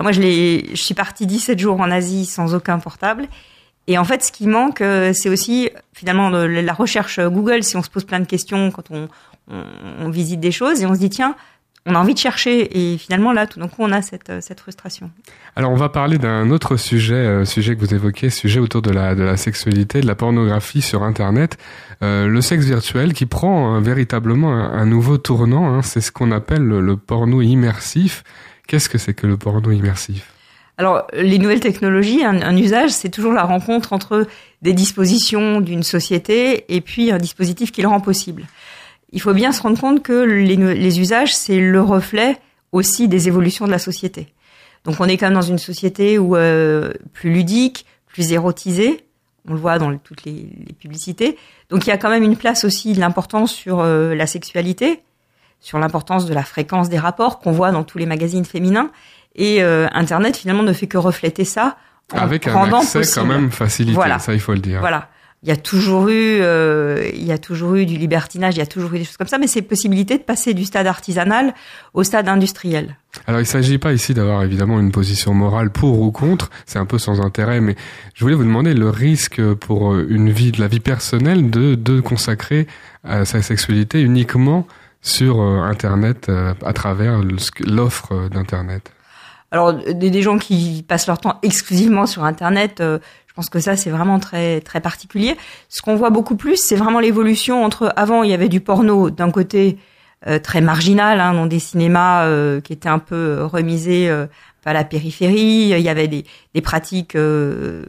Moi, 0.00 0.12
je 0.12 0.20
l'ai, 0.22 0.70
je 0.72 0.82
suis 0.82 0.94
partie 0.94 1.26
17 1.26 1.58
jours 1.58 1.80
en 1.80 1.90
Asie 1.90 2.24
sans 2.24 2.54
aucun 2.54 2.78
portable. 2.78 3.28
Et 3.88 3.98
en 3.98 4.04
fait, 4.04 4.22
ce 4.22 4.32
qui 4.32 4.46
manque, 4.46 4.78
c'est 5.12 5.28
aussi 5.28 5.70
finalement 5.92 6.30
la 6.30 6.72
recherche 6.72 7.18
Google. 7.20 7.64
Si 7.64 7.76
on 7.76 7.82
se 7.82 7.90
pose 7.90 8.04
plein 8.04 8.20
de 8.20 8.26
questions 8.26 8.70
quand 8.70 8.84
on, 8.90 9.08
visite 10.08 10.40
des 10.40 10.52
choses 10.52 10.82
et 10.82 10.86
on 10.86 10.94
se 10.94 11.00
dit 11.00 11.10
tiens, 11.10 11.34
on 11.84 11.94
a 11.94 11.98
envie 11.98 12.14
de 12.14 12.18
chercher 12.18 12.92
et 12.92 12.96
finalement 12.96 13.32
là, 13.32 13.46
tout 13.46 13.58
d'un 13.58 13.68
coup, 13.68 13.82
on 13.82 13.90
a 13.90 14.02
cette, 14.02 14.32
cette 14.40 14.60
frustration. 14.60 15.10
Alors, 15.56 15.70
on 15.70 15.76
va 15.76 15.88
parler 15.88 16.18
d'un 16.18 16.50
autre 16.50 16.76
sujet, 16.76 17.14
euh, 17.14 17.44
sujet 17.44 17.74
que 17.74 17.80
vous 17.80 17.94
évoquez, 17.94 18.30
sujet 18.30 18.60
autour 18.60 18.82
de 18.82 18.90
la 18.90 19.14
de 19.14 19.22
la 19.22 19.36
sexualité, 19.36 20.00
de 20.00 20.06
la 20.06 20.14
pornographie 20.14 20.80
sur 20.80 21.02
Internet, 21.02 21.58
euh, 22.02 22.26
le 22.26 22.40
sexe 22.40 22.64
virtuel 22.66 23.12
qui 23.12 23.26
prend 23.26 23.76
euh, 23.76 23.80
véritablement 23.80 24.52
un, 24.52 24.86
nouveau 24.86 25.18
tournant. 25.18 25.74
Hein, 25.74 25.82
c'est 25.82 26.00
ce 26.00 26.12
qu'on 26.12 26.30
appelle 26.30 26.62
le, 26.62 26.80
le 26.80 26.96
porno 26.96 27.42
immersif. 27.42 28.22
Qu'est-ce 28.66 28.88
que 28.88 28.98
c'est 28.98 29.14
que 29.14 29.26
le 29.26 29.36
porno 29.36 29.70
immersif? 29.72 30.32
Alors, 30.78 31.06
les 31.12 31.38
nouvelles 31.38 31.60
technologies, 31.60 32.24
un, 32.24 32.56
usage, 32.56 32.90
c'est 32.90 33.10
toujours 33.10 33.32
la 33.32 33.44
rencontre 33.44 33.92
entre 33.92 34.26
des 34.62 34.72
dispositions 34.72 35.60
d'une 35.60 35.82
société 35.82 36.64
et 36.74 36.80
puis 36.80 37.12
un 37.12 37.18
dispositif 37.18 37.72
qui 37.72 37.82
le 37.82 37.88
rend 37.88 38.00
possible. 38.00 38.44
Il 39.12 39.20
faut 39.20 39.34
bien 39.34 39.52
se 39.52 39.60
rendre 39.60 39.78
compte 39.78 40.02
que 40.02 40.24
les, 40.24 41.00
usages, 41.00 41.36
c'est 41.36 41.58
le 41.58 41.80
reflet 41.80 42.38
aussi 42.72 43.06
des 43.06 43.28
évolutions 43.28 43.66
de 43.66 43.70
la 43.70 43.78
société. 43.78 44.28
Donc, 44.84 44.96
on 44.98 45.04
est 45.04 45.18
quand 45.18 45.26
même 45.26 45.34
dans 45.34 45.42
une 45.42 45.58
société 45.58 46.18
où 46.18 46.36
euh, 46.36 46.92
plus 47.12 47.30
ludique, 47.30 47.84
plus 48.06 48.32
érotisée. 48.32 49.04
On 49.46 49.52
le 49.52 49.60
voit 49.60 49.78
dans 49.78 49.94
toutes 49.98 50.24
les, 50.24 50.48
les, 50.66 50.72
publicités. 50.72 51.36
Donc, 51.68 51.86
il 51.86 51.90
y 51.90 51.92
a 51.92 51.98
quand 51.98 52.10
même 52.10 52.22
une 52.22 52.36
place 52.36 52.64
aussi 52.64 52.94
de 52.94 53.00
l'importance 53.00 53.52
sur 53.52 53.80
euh, 53.80 54.14
la 54.14 54.26
sexualité, 54.26 55.02
sur 55.60 55.78
l'importance 55.78 56.24
de 56.24 56.32
la 56.32 56.42
fréquence 56.42 56.88
des 56.88 56.98
rapports 56.98 57.38
qu'on 57.38 57.52
voit 57.52 57.72
dans 57.72 57.84
tous 57.84 57.98
les 57.98 58.06
magazines 58.06 58.46
féminins. 58.46 58.90
Et 59.34 59.62
euh, 59.62 59.88
Internet 59.92 60.36
finalement 60.36 60.62
ne 60.62 60.72
fait 60.72 60.86
que 60.86 60.98
refléter 60.98 61.44
ça. 61.44 61.76
Avec 62.14 62.46
un 62.46 62.72
accès 62.72 62.98
possible. 62.98 63.26
quand 63.26 63.32
même 63.32 63.50
facilité, 63.50 63.94
voilà. 63.94 64.18
ça 64.18 64.34
il 64.34 64.40
faut 64.40 64.52
le 64.52 64.58
dire. 64.58 64.80
Voilà. 64.80 65.08
Il 65.44 65.48
y 65.48 65.52
a 65.52 65.56
toujours 65.56 66.08
eu, 66.08 66.38
euh, 66.40 67.10
il 67.14 67.24
y 67.24 67.32
a 67.32 67.38
toujours 67.38 67.74
eu 67.74 67.84
du 67.84 67.96
libertinage, 67.96 68.54
il 68.54 68.58
y 68.58 68.62
a 68.62 68.66
toujours 68.66 68.94
eu 68.94 68.98
des 68.98 69.04
choses 69.04 69.16
comme 69.16 69.26
ça, 69.26 69.38
mais 69.38 69.48
c'est 69.48 69.62
possibilité 69.62 70.16
de 70.16 70.22
passer 70.22 70.54
du 70.54 70.64
stade 70.64 70.86
artisanal 70.86 71.52
au 71.94 72.04
stade 72.04 72.28
industriel. 72.28 72.96
Alors 73.26 73.40
il 73.40 73.44
ne 73.44 73.48
s'agit 73.48 73.78
pas 73.78 73.92
ici 73.92 74.14
d'avoir 74.14 74.44
évidemment 74.44 74.78
une 74.78 74.92
position 74.92 75.34
morale 75.34 75.70
pour 75.70 76.00
ou 76.00 76.12
contre, 76.12 76.48
c'est 76.64 76.78
un 76.78 76.86
peu 76.86 76.98
sans 76.98 77.20
intérêt, 77.20 77.60
mais 77.60 77.74
je 78.14 78.22
voulais 78.24 78.36
vous 78.36 78.44
demander 78.44 78.72
le 78.72 78.88
risque 78.88 79.42
pour 79.54 79.96
une 79.96 80.30
vie, 80.30 80.52
de 80.52 80.60
la 80.60 80.68
vie 80.68 80.80
personnelle, 80.80 81.50
de, 81.50 81.74
de 81.74 82.00
consacrer 82.00 82.68
à 83.02 83.24
sa 83.24 83.42
sexualité 83.42 84.00
uniquement 84.00 84.68
sur 85.00 85.40
euh, 85.40 85.62
Internet 85.62 86.30
à 86.64 86.72
travers 86.72 87.20
l'offre 87.66 88.28
d'Internet. 88.28 88.92
Alors 89.52 89.74
des, 89.74 90.22
gens 90.22 90.38
qui 90.38 90.84
passent 90.88 91.06
leur 91.06 91.18
temps 91.18 91.38
exclusivement 91.42 92.06
sur 92.06 92.24
Internet, 92.24 92.80
euh, 92.80 92.98
Je 93.28 93.34
pense 93.34 93.50
que 93.50 93.60
ça, 93.60 93.76
c'est 93.76 93.90
vraiment 93.90 94.18
très 94.18 94.60
très 94.62 94.80
particulier. 94.80 95.36
Ce 95.68 95.82
qu'on 95.82 95.94
voit 95.94 96.10
beaucoup 96.10 96.36
plus, 96.36 96.56
c'est 96.56 96.76
vraiment 96.76 97.00
l'évolution 97.00 97.64
entre 97.64 97.92
avant, 97.96 98.22
il 98.24 98.30
y 98.30 98.34
avait 98.34 98.48
du 98.48 98.60
porno 98.60 99.10
d'un 99.10 99.30
côté 99.30 99.78
euh, 100.26 100.38
très 100.38 100.60
marginal, 100.60 101.20
hein, 101.20 101.34
dans 101.34 101.46
des 101.46 101.58
cinémas 101.58 102.26
euh, 102.26 102.60
qui 102.60 102.72
étaient 102.72 102.88
un 102.88 102.98
peu 102.98 103.44
remisés 103.44 104.08
euh, 104.08 104.26
à 104.64 104.72
la 104.72 104.84
périphérie. 104.84 105.70
Il 105.70 105.80
y 105.80 105.88
avait 105.88 106.08
des, 106.08 106.24
des 106.54 106.60
pratiques, 106.60 107.16
euh, 107.16 107.84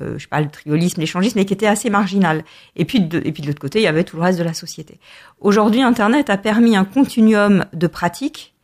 je 0.00 0.28
parle 0.28 0.46
de 0.46 0.50
triolisme, 0.50 1.00
l'échangisme, 1.00 1.38
mais 1.38 1.44
qui 1.44 1.52
étaient 1.52 1.66
assez 1.66 1.90
marginales. 1.90 2.44
Et 2.76 2.84
puis 2.84 3.00
de, 3.00 3.18
et 3.24 3.32
puis 3.32 3.42
de 3.42 3.48
l'autre 3.48 3.60
côté, 3.60 3.80
il 3.80 3.82
y 3.82 3.88
avait 3.88 4.04
tout 4.04 4.16
le 4.16 4.22
reste 4.22 4.38
de 4.38 4.44
la 4.44 4.54
société. 4.54 4.98
Aujourd'hui, 5.40 5.82
Internet 5.82 6.30
a 6.30 6.36
permis 6.36 6.76
un 6.76 6.84
continuum 6.84 7.64
de 7.72 7.86
pratiques 7.86 8.54
euh, 8.54 8.55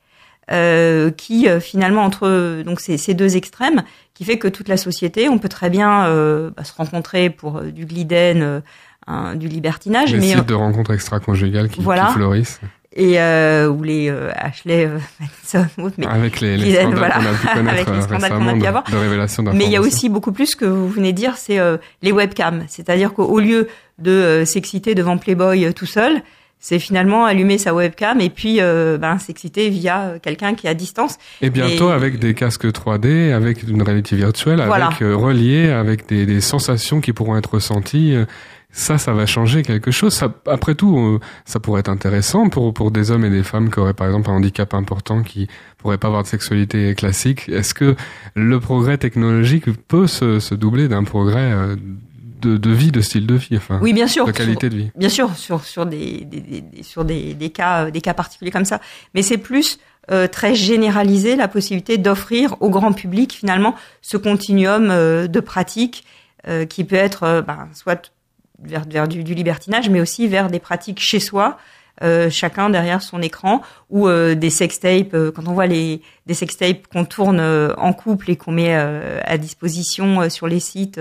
qui 1.16 1.48
euh, 1.48 1.60
finalement 1.60 2.02
entre 2.02 2.62
donc 2.62 2.80
ces, 2.80 2.98
ces, 2.98 3.14
deux 3.14 3.36
extrêmes, 3.36 3.82
qui 4.14 4.24
fait 4.24 4.38
que 4.38 4.48
toute 4.48 4.68
la 4.68 4.76
société, 4.76 5.28
on 5.28 5.38
peut 5.38 5.48
très 5.48 5.70
bien 5.70 6.06
euh, 6.06 6.50
bah, 6.56 6.64
se 6.64 6.74
rencontrer 6.74 7.30
pour 7.30 7.58
euh, 7.58 7.70
du 7.70 7.86
gliden, 7.86 8.62
un, 9.06 9.34
du 9.34 9.48
libertinage, 9.48 10.12
les 10.12 10.20
mais 10.20 10.34
sites 10.34 10.46
de 10.46 10.54
rencontres 10.54 10.92
extra-conjugales 10.92 11.68
qui, 11.68 11.80
voilà. 11.80 12.06
qui 12.06 12.12
fleurissent 12.14 12.60
et 12.94 13.20
euh, 13.20 13.68
ou 13.68 13.82
les 13.82 14.10
euh, 14.10 14.30
Ashley 14.34 14.86
Madison 15.20 15.66
mais 15.96 16.06
avec 16.06 16.40
les, 16.40 16.56
les 16.56 16.74
scandales 16.74 16.98
voilà, 16.98 17.14
qu'on 17.14 17.26
a 17.26 17.32
pu 17.32 17.46
connaître 17.46 17.70
avec 17.88 17.88
les 17.88 18.02
scandales 18.02 18.32
qu'on 18.32 18.48
a 18.48 18.54
pu 18.54 18.66
avoir. 18.66 18.84
de, 18.84 18.90
de 18.92 18.96
révélation 18.96 19.42
Mais 19.54 19.64
il 19.64 19.70
y 19.70 19.76
a 19.76 19.80
aussi 19.80 20.08
beaucoup 20.08 20.32
plus 20.32 20.54
que 20.54 20.64
vous 20.64 20.88
venez 20.88 21.12
de 21.12 21.16
dire, 21.16 21.36
c'est 21.36 21.58
euh, 21.58 21.78
les 22.02 22.12
webcams, 22.12 22.64
c'est-à-dire 22.68 23.14
qu'au 23.14 23.40
lieu 23.40 23.68
de 23.98 24.42
s'exciter 24.44 24.94
devant 24.94 25.16
Playboy 25.16 25.72
tout 25.74 25.86
seul, 25.86 26.22
c'est 26.62 26.78
finalement 26.78 27.26
allumer 27.26 27.58
sa 27.58 27.74
webcam 27.74 28.22
et 28.22 28.30
puis 28.30 28.58
euh, 28.60 28.96
ben, 28.96 29.18
s'exciter 29.18 29.68
via 29.68 30.14
quelqu'un 30.22 30.54
qui 30.54 30.66
est 30.66 30.70
à 30.70 30.74
distance. 30.74 31.18
Et 31.42 31.50
bientôt 31.50 31.90
et... 31.90 31.92
avec 31.92 32.18
des 32.18 32.32
casques 32.32 32.64
3D, 32.66 33.34
avec 33.34 33.64
une 33.64 33.82
réalité 33.82 34.16
virtuelle, 34.16 34.62
voilà. 34.66 34.86
avec 34.86 35.02
euh, 35.02 35.14
relié, 35.14 35.68
avec 35.70 36.08
des, 36.08 36.24
des, 36.24 36.40
sensations 36.40 37.02
qui 37.02 37.12
pourront 37.12 37.36
être 37.36 37.54
ressenties. 37.54 38.16
Ça, 38.74 38.96
ça 38.96 39.12
va 39.12 39.26
changer 39.26 39.62
quelque 39.62 39.90
chose. 39.90 40.14
Ça, 40.14 40.32
après 40.46 40.74
tout, 40.74 40.96
euh, 40.96 41.20
ça 41.44 41.60
pourrait 41.60 41.80
être 41.80 41.90
intéressant 41.90 42.48
pour 42.48 42.72
pour 42.72 42.90
des 42.90 43.10
hommes 43.10 43.24
et 43.26 43.30
des 43.30 43.42
femmes 43.42 43.70
qui 43.70 43.78
auraient 43.78 43.92
par 43.92 44.06
exemple 44.06 44.30
un 44.30 44.34
handicap 44.34 44.72
important, 44.72 45.22
qui 45.22 45.46
pourraient 45.76 45.98
pas 45.98 46.08
avoir 46.08 46.22
de 46.22 46.28
sexualité 46.28 46.94
classique. 46.94 47.50
Est-ce 47.50 47.74
que 47.74 47.96
le 48.34 48.60
progrès 48.60 48.96
technologique 48.96 49.66
peut 49.88 50.06
se, 50.06 50.40
se 50.40 50.54
doubler 50.54 50.88
d'un 50.88 51.04
progrès 51.04 51.52
euh, 51.52 51.76
de, 52.42 52.56
de, 52.56 52.70
vie, 52.70 52.90
de 52.90 53.00
style 53.00 53.26
de 53.26 53.34
vie, 53.34 53.56
enfin, 53.56 53.78
oui, 53.80 53.92
bien 53.92 54.06
sûr, 54.06 54.26
de 54.26 54.32
qualité 54.32 54.68
sur, 54.68 54.76
de 54.76 54.82
vie. 54.82 54.90
Bien 54.96 55.08
sûr, 55.08 55.34
sur 55.36 55.64
sur 55.64 55.86
des, 55.86 56.24
des, 56.24 56.40
des 56.40 56.82
sur 56.82 57.04
des, 57.04 57.34
des 57.34 57.50
cas 57.50 57.90
des 57.90 58.00
cas 58.00 58.14
particuliers 58.14 58.50
comme 58.50 58.64
ça, 58.64 58.80
mais 59.14 59.22
c'est 59.22 59.38
plus 59.38 59.78
euh, 60.10 60.26
très 60.26 60.54
généralisé 60.54 61.36
la 61.36 61.48
possibilité 61.48 61.96
d'offrir 61.96 62.56
au 62.60 62.70
grand 62.70 62.92
public 62.92 63.32
finalement 63.32 63.74
ce 64.00 64.16
continuum 64.16 64.90
euh, 64.90 65.28
de 65.28 65.40
pratiques 65.40 66.04
euh, 66.48 66.66
qui 66.66 66.84
peut 66.84 66.96
être 66.96 67.44
ben, 67.46 67.68
soit 67.72 68.12
vers, 68.62 68.84
vers 68.88 69.08
du, 69.08 69.24
du, 69.24 69.34
libertinage, 69.34 69.90
mais 69.90 70.00
aussi 70.00 70.26
vers 70.28 70.48
des 70.48 70.58
pratiques 70.58 71.00
chez 71.00 71.20
soi, 71.20 71.58
euh, 72.02 72.30
chacun 72.30 72.70
derrière 72.70 73.02
son 73.02 73.20
écran, 73.20 73.62
ou 73.90 74.08
euh, 74.08 74.34
des 74.34 74.50
sextapes. 74.50 75.14
Euh, 75.14 75.30
quand 75.30 75.46
on 75.46 75.52
voit 75.52 75.66
les 75.66 76.00
des 76.26 76.34
sextapes 76.34 76.86
qu'on 76.86 77.04
tourne 77.04 77.40
en 77.40 77.92
couple 77.92 78.30
et 78.30 78.36
qu'on 78.36 78.52
met 78.52 78.72
à 78.72 79.38
disposition 79.38 80.30
sur 80.30 80.46
les 80.46 80.60
sites, 80.60 81.00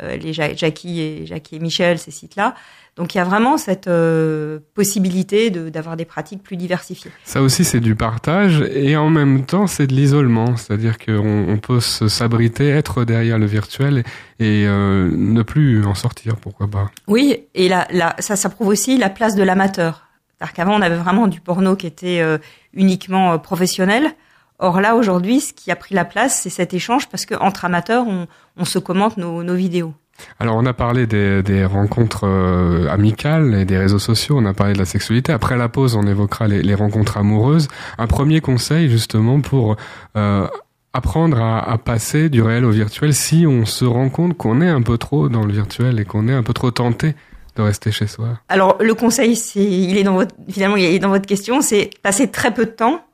les 0.00 0.32
Jackie 0.32 1.00
et 1.00 1.26
Jackie 1.26 1.56
et 1.56 1.58
Michel, 1.58 1.98
ces 1.98 2.10
sites-là. 2.10 2.54
Donc 2.98 3.14
il 3.14 3.18
y 3.18 3.20
a 3.20 3.24
vraiment 3.24 3.58
cette 3.58 3.86
euh, 3.86 4.58
possibilité 4.74 5.50
d'avoir 5.50 5.94
de, 5.94 5.98
des 5.98 6.04
pratiques 6.04 6.42
plus 6.42 6.56
diversifiées. 6.56 7.12
Ça 7.22 7.42
aussi 7.42 7.64
c'est 7.64 7.78
du 7.78 7.94
partage 7.94 8.60
et 8.60 8.96
en 8.96 9.08
même 9.08 9.46
temps 9.46 9.68
c'est 9.68 9.86
de 9.86 9.94
l'isolement, 9.94 10.56
c'est-à-dire 10.56 10.98
qu'on 10.98 11.46
on 11.48 11.58
peut 11.58 11.78
s'abriter, 11.78 12.68
être 12.68 13.04
derrière 13.04 13.38
le 13.38 13.46
virtuel 13.46 14.02
et 14.40 14.64
euh, 14.66 15.08
ne 15.12 15.42
plus 15.42 15.86
en 15.86 15.94
sortir, 15.94 16.36
pourquoi 16.36 16.66
pas. 16.66 16.90
Oui, 17.06 17.44
et 17.54 17.68
là, 17.68 17.86
là 17.92 18.16
ça, 18.18 18.34
ça 18.34 18.48
prouve 18.48 18.66
aussi 18.66 18.98
la 18.98 19.10
place 19.10 19.36
de 19.36 19.44
l'amateur. 19.44 20.08
C'est-à-dire 20.36 20.54
qu'avant 20.54 20.76
on 20.76 20.82
avait 20.82 20.96
vraiment 20.96 21.28
du 21.28 21.40
porno 21.40 21.76
qui 21.76 21.86
était 21.86 22.20
euh, 22.20 22.38
uniquement 22.74 23.38
professionnel. 23.38 24.10
Or 24.58 24.80
là 24.80 24.96
aujourd'hui, 24.96 25.40
ce 25.40 25.52
qui 25.52 25.70
a 25.70 25.76
pris 25.76 25.94
la 25.94 26.04
place, 26.04 26.40
c'est 26.42 26.50
cet 26.50 26.74
échange 26.74 27.08
parce 27.08 27.26
qu'entre 27.26 27.64
amateurs, 27.64 28.06
on, 28.06 28.26
on 28.56 28.64
se 28.64 28.78
commente 28.78 29.16
nos, 29.16 29.42
nos 29.42 29.54
vidéos. 29.54 29.94
Alors 30.40 30.56
on 30.56 30.66
a 30.66 30.72
parlé 30.72 31.06
des, 31.06 31.42
des 31.44 31.64
rencontres 31.64 32.26
euh, 32.26 32.88
amicales 32.88 33.54
et 33.54 33.64
des 33.64 33.78
réseaux 33.78 34.00
sociaux, 34.00 34.36
on 34.38 34.46
a 34.46 34.54
parlé 34.54 34.72
de 34.72 34.78
la 34.78 34.84
sexualité. 34.84 35.32
Après 35.32 35.56
la 35.56 35.68
pause, 35.68 35.94
on 35.94 36.06
évoquera 36.06 36.48
les, 36.48 36.62
les 36.62 36.74
rencontres 36.74 37.18
amoureuses. 37.18 37.68
Un 37.98 38.08
premier 38.08 38.40
conseil 38.40 38.90
justement 38.90 39.40
pour 39.40 39.76
euh, 40.16 40.48
apprendre 40.92 41.40
à, 41.40 41.60
à, 41.70 41.78
passer 41.78 42.28
du 42.28 42.42
réel 42.42 42.64
au 42.64 42.70
virtuel 42.70 43.14
si 43.14 43.46
on 43.46 43.64
se 43.64 43.84
rend 43.84 44.08
compte 44.08 44.36
qu'on 44.36 44.60
est 44.60 44.68
un 44.68 44.82
peu 44.82 44.98
trop 44.98 45.28
dans 45.28 45.44
le 45.44 45.52
virtuel 45.52 46.00
et 46.00 46.04
qu'on 46.04 46.26
est 46.26 46.34
un 46.34 46.42
peu 46.42 46.52
trop 46.52 46.72
tenté 46.72 47.14
de 47.54 47.62
rester 47.62 47.92
chez 47.92 48.06
soi. 48.06 48.40
Alors 48.48 48.78
le 48.80 48.94
conseil, 48.94 49.36
c'est, 49.36 49.62
il 49.62 49.96
est 49.98 50.04
dans 50.04 50.14
votre, 50.14 50.34
finalement, 50.48 50.76
il 50.76 50.84
est 50.84 50.98
dans 50.98 51.10
votre 51.10 51.26
question, 51.26 51.60
c'est 51.60 51.90
passer 52.02 52.28
très 52.28 52.52
peu 52.52 52.64
de 52.64 52.70
temps 52.70 53.04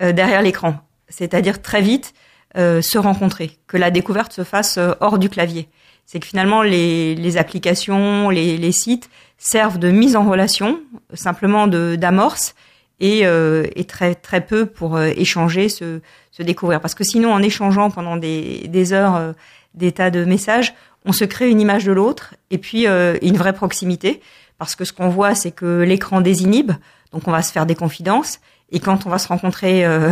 euh, 0.00 0.12
derrière 0.12 0.42
l'écran, 0.42 0.76
c'est-à-dire 1.12 1.62
très 1.62 1.82
vite 1.82 2.14
euh, 2.56 2.82
se 2.82 2.98
rencontrer, 2.98 3.58
que 3.66 3.76
la 3.76 3.90
découverte 3.90 4.32
se 4.32 4.44
fasse 4.44 4.78
euh, 4.78 4.92
hors 5.00 5.18
du 5.18 5.28
clavier 5.28 5.68
c'est 6.06 6.20
que 6.20 6.26
finalement 6.26 6.62
les, 6.62 7.36
applications, 7.38 8.28
les, 8.28 8.72
sites 8.72 9.08
servent 9.38 9.78
de 9.78 9.90
mise 9.90 10.16
en 10.16 10.28
relation, 10.28 10.80
simplement 11.14 11.66
de 11.66 11.96
d'amorce 11.96 12.54
et, 13.00 13.22
euh, 13.24 13.66
très 13.88 14.14
très 14.14 14.40
peu 14.42 14.66
pour 14.66 14.96
euh, 14.96 15.10
échanger, 15.16 15.68
se, 15.68 16.00
se 16.30 16.42
découvrir. 16.42 16.80
Parce 16.80 16.94
que 16.94 17.04
sinon, 17.04 17.32
en 17.32 17.42
échangeant 17.42 17.90
pendant 17.90 18.16
des, 18.16 18.68
des 18.68 18.92
heures 18.92 19.16
euh, 19.16 19.32
des 19.74 19.92
tas 19.92 20.10
de 20.10 20.24
messages, 20.24 20.74
on 21.04 21.12
se 21.12 21.24
crée 21.24 21.50
une 21.50 21.60
image 21.60 21.84
de 21.84 21.92
l'autre 21.92 22.34
et 22.50 22.58
puis 22.58 22.86
une 22.86 23.36
vraie 23.36 23.54
proximité. 23.54 24.20
Parce 24.58 24.76
que 24.76 24.84
ce 24.84 24.92
qu'on 24.92 25.08
voit, 25.08 25.34
c'est 25.34 25.50
que 25.50 25.80
l'écran 25.80 26.20
désinhibe, 26.20 26.72
donc 27.10 27.26
on 27.26 27.32
va 27.32 27.42
se 27.42 27.50
faire 27.50 27.66
des 27.66 27.74
confidences. 27.74 28.38
Et 28.72 28.80
quand 28.80 29.06
on 29.06 29.10
va 29.10 29.18
se 29.18 29.28
rencontrer 29.28 29.84
euh, 29.84 30.10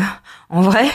en 0.51 0.61
vrai, 0.61 0.87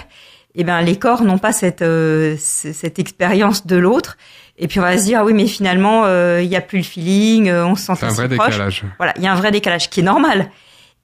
eh 0.55 0.63
ben 0.63 0.81
les 0.81 0.97
corps 0.97 1.23
n'ont 1.23 1.37
pas 1.37 1.51
cette 1.51 1.81
euh, 1.81 2.35
cette 2.39 2.97
expérience 2.97 3.67
de 3.67 3.75
l'autre. 3.75 4.17
Et 4.57 4.67
puis 4.67 4.79
on 4.79 4.83
va 4.83 4.97
se 4.97 5.03
dire 5.03 5.19
ah 5.19 5.25
oui 5.25 5.33
mais 5.33 5.47
finalement 5.47 6.03
euh, 6.05 6.41
il 6.41 6.47
y 6.47 6.55
a 6.55 6.61
plus 6.61 6.77
le 6.77 6.83
feeling 6.83 7.49
euh, 7.49 7.65
on 7.65 7.75
se 7.75 7.85
sent 7.85 7.93
c'est 7.97 8.05
un 8.05 8.09
vrai 8.09 8.29
proche. 8.29 8.51
décalage. 8.51 8.83
Voilà 8.97 9.13
il 9.17 9.23
y 9.23 9.27
a 9.27 9.33
un 9.33 9.35
vrai 9.35 9.51
décalage 9.51 9.89
qui 9.89 9.99
est 9.99 10.03
normal. 10.03 10.49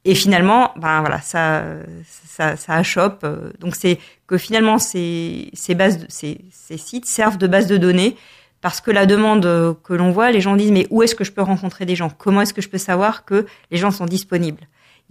Et 0.05 0.15
finalement 0.15 0.71
ben 0.77 1.01
voilà 1.01 1.21
ça 1.21 1.63
ça 2.05 2.55
ça 2.55 2.73
achoppe. 2.75 3.25
Donc 3.59 3.75
c'est 3.75 3.99
que 4.25 4.37
finalement 4.37 4.79
ces 4.79 5.49
ces 5.53 5.75
bases 5.75 5.99
de, 5.99 6.05
ces 6.09 6.39
ces 6.51 6.77
sites 6.77 7.05
servent 7.05 7.37
de 7.37 7.47
base 7.47 7.67
de 7.67 7.77
données 7.77 8.15
parce 8.61 8.79
que 8.79 8.91
la 8.91 9.05
demande 9.05 9.75
que 9.83 9.93
l'on 9.93 10.11
voit 10.11 10.31
les 10.31 10.41
gens 10.41 10.55
disent 10.55 10.71
mais 10.71 10.87
où 10.89 11.03
est-ce 11.03 11.13
que 11.13 11.23
je 11.23 11.31
peux 11.31 11.41
rencontrer 11.41 11.85
des 11.85 11.95
gens? 11.95 12.09
Comment 12.09 12.41
est-ce 12.41 12.53
que 12.53 12.61
je 12.61 12.69
peux 12.69 12.77
savoir 12.77 13.25
que 13.25 13.45
les 13.69 13.77
gens 13.77 13.91
sont 13.91 14.05
disponibles? 14.05 14.61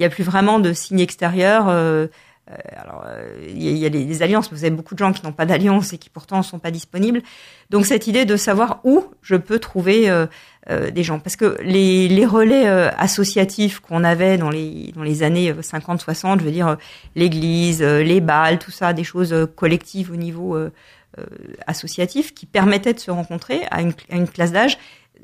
Il 0.01 0.03
y 0.03 0.07
a 0.07 0.11
plus 0.11 0.25
vraiment 0.25 0.59
de 0.59 0.73
signes 0.73 1.01
extérieurs 1.01 1.69
euh, 1.69 2.07
alors, 2.77 3.05
il 3.47 3.77
y, 3.77 3.87
a 3.87 3.91
des, 3.91 4.23
alliances, 4.23 4.51
vous 4.51 4.65
avez 4.65 4.75
beaucoup 4.75 4.95
de 4.95 4.99
gens 4.99 5.13
qui 5.13 5.25
n'ont 5.25 5.33
pas 5.33 5.47
d'alliance 5.47 5.93
et 5.93 5.99
qui 5.99 6.11
pourtant 6.11 6.39
ne 6.39 6.43
sont 6.43 6.59
pas 6.59 6.71
disponibles. 6.71 7.23
Donc 7.71 7.87
cette 7.87 8.07
idée 8.07 8.25
de 8.25 8.37
savoir 8.37 8.81
où 8.85 9.05
je 9.23 9.37
peux 9.37 9.59
trouver 9.59 10.11
euh, 10.11 10.27
euh, 10.69 10.91
des 10.91 11.03
gens, 11.03 11.21
parce 11.21 11.37
que 11.37 11.59
les, 11.63 12.09
les 12.09 12.27
relais 12.27 12.67
euh, 12.67 12.91
associatifs 12.99 13.81
qu'on 13.81 14.03
avait 14.03 14.37
dans 14.37 14.51
les 14.51 14.93
dans 14.95 15.03
les 15.03 15.23
années 15.23 15.53
50-60, 15.53 16.41
je 16.41 16.45
veux 16.45 16.51
dire 16.51 16.77
l'église, 17.15 17.83
les 17.83 18.21
balles, 18.21 18.59
tout 18.59 18.71
ça, 18.73 18.93
des 18.93 19.05
choses 19.05 19.35
collectives 19.55 20.11
au 20.11 20.17
niveau 20.17 20.57
associatif 21.67 22.35
qui 22.35 22.47
permettaient 22.47 22.95
de 22.95 23.01
se 23.01 23.11
rencontrer 23.11 23.63
à 23.71 23.83
une, 23.83 23.93
à 24.11 24.17
une 24.17 24.29
classe 24.29 24.53
d'âge 24.53 24.79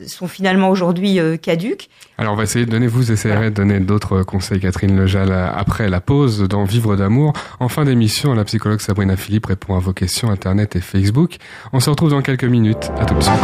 sont 0.06 0.28
finalement 0.28 0.70
aujourd'hui 0.70 1.18
euh, 1.18 1.36
caduques. 1.36 1.88
Alors 2.18 2.32
on 2.32 2.36
va 2.36 2.42
essayer 2.42 2.66
de 2.66 2.70
donner, 2.70 2.86
vous 2.86 3.12
essayerez 3.12 3.36
voilà. 3.36 3.50
de 3.50 3.54
donner 3.54 3.80
d'autres 3.80 4.22
conseils, 4.22 4.60
Catherine 4.60 4.98
Lejal, 4.98 5.32
après 5.32 5.88
la 5.88 6.00
pause 6.00 6.40
dans 6.48 6.64
Vivre 6.64 6.96
d'amour. 6.96 7.32
En 7.60 7.68
fin 7.68 7.84
d'émission, 7.84 8.34
la 8.34 8.44
psychologue 8.44 8.80
Sabrina 8.80 9.16
Philippe 9.16 9.46
répond 9.46 9.76
à 9.76 9.80
vos 9.80 9.92
questions 9.92 10.30
Internet 10.30 10.76
et 10.76 10.80
Facebook. 10.80 11.36
On 11.72 11.80
se 11.80 11.90
retrouve 11.90 12.10
dans 12.10 12.22
quelques 12.22 12.44
minutes. 12.44 12.90
À 12.98 13.04
tout 13.04 13.14
de 13.14 13.22
suite. 13.22 13.34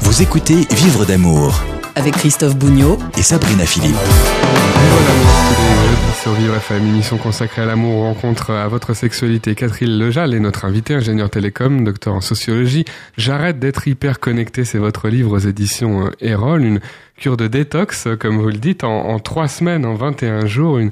Vous 0.00 0.22
écoutez 0.22 0.66
Vivre 0.70 1.04
d'amour 1.04 1.62
avec 1.96 2.14
Christophe 2.14 2.56
Bougnot 2.56 2.98
et 3.16 3.22
Sabrina 3.22 3.64
Philippe. 3.66 3.96
Vivre 3.96 5.08
d'amour 5.08 5.25
sur 6.26 6.34
Vivre 6.34 6.56
FM, 6.56 6.84
émission 6.88 7.18
consacrée 7.18 7.62
à 7.62 7.66
l'amour, 7.66 8.02
rencontre 8.02 8.50
à 8.50 8.66
votre 8.66 8.94
sexualité. 8.94 9.54
Catherine 9.54 9.96
Lejal 9.96 10.34
est 10.34 10.40
notre 10.40 10.64
invitée, 10.64 10.94
ingénieure 10.94 11.30
télécom, 11.30 11.84
docteur 11.84 12.14
en 12.14 12.20
sociologie. 12.20 12.84
J'arrête 13.16 13.60
d'être 13.60 13.86
hyper 13.86 14.18
connecté, 14.18 14.64
c'est 14.64 14.78
votre 14.78 15.08
livre 15.08 15.36
aux 15.36 15.38
éditions 15.38 16.10
Erol, 16.20 16.64
une 16.64 16.80
cure 17.16 17.36
de 17.36 17.46
détox, 17.46 18.08
comme 18.18 18.38
vous 18.40 18.48
le 18.48 18.58
dites, 18.58 18.82
en, 18.82 19.06
en 19.06 19.20
3 19.20 19.46
semaines, 19.46 19.86
en 19.86 19.94
21 19.94 20.46
jours, 20.46 20.78
une 20.78 20.90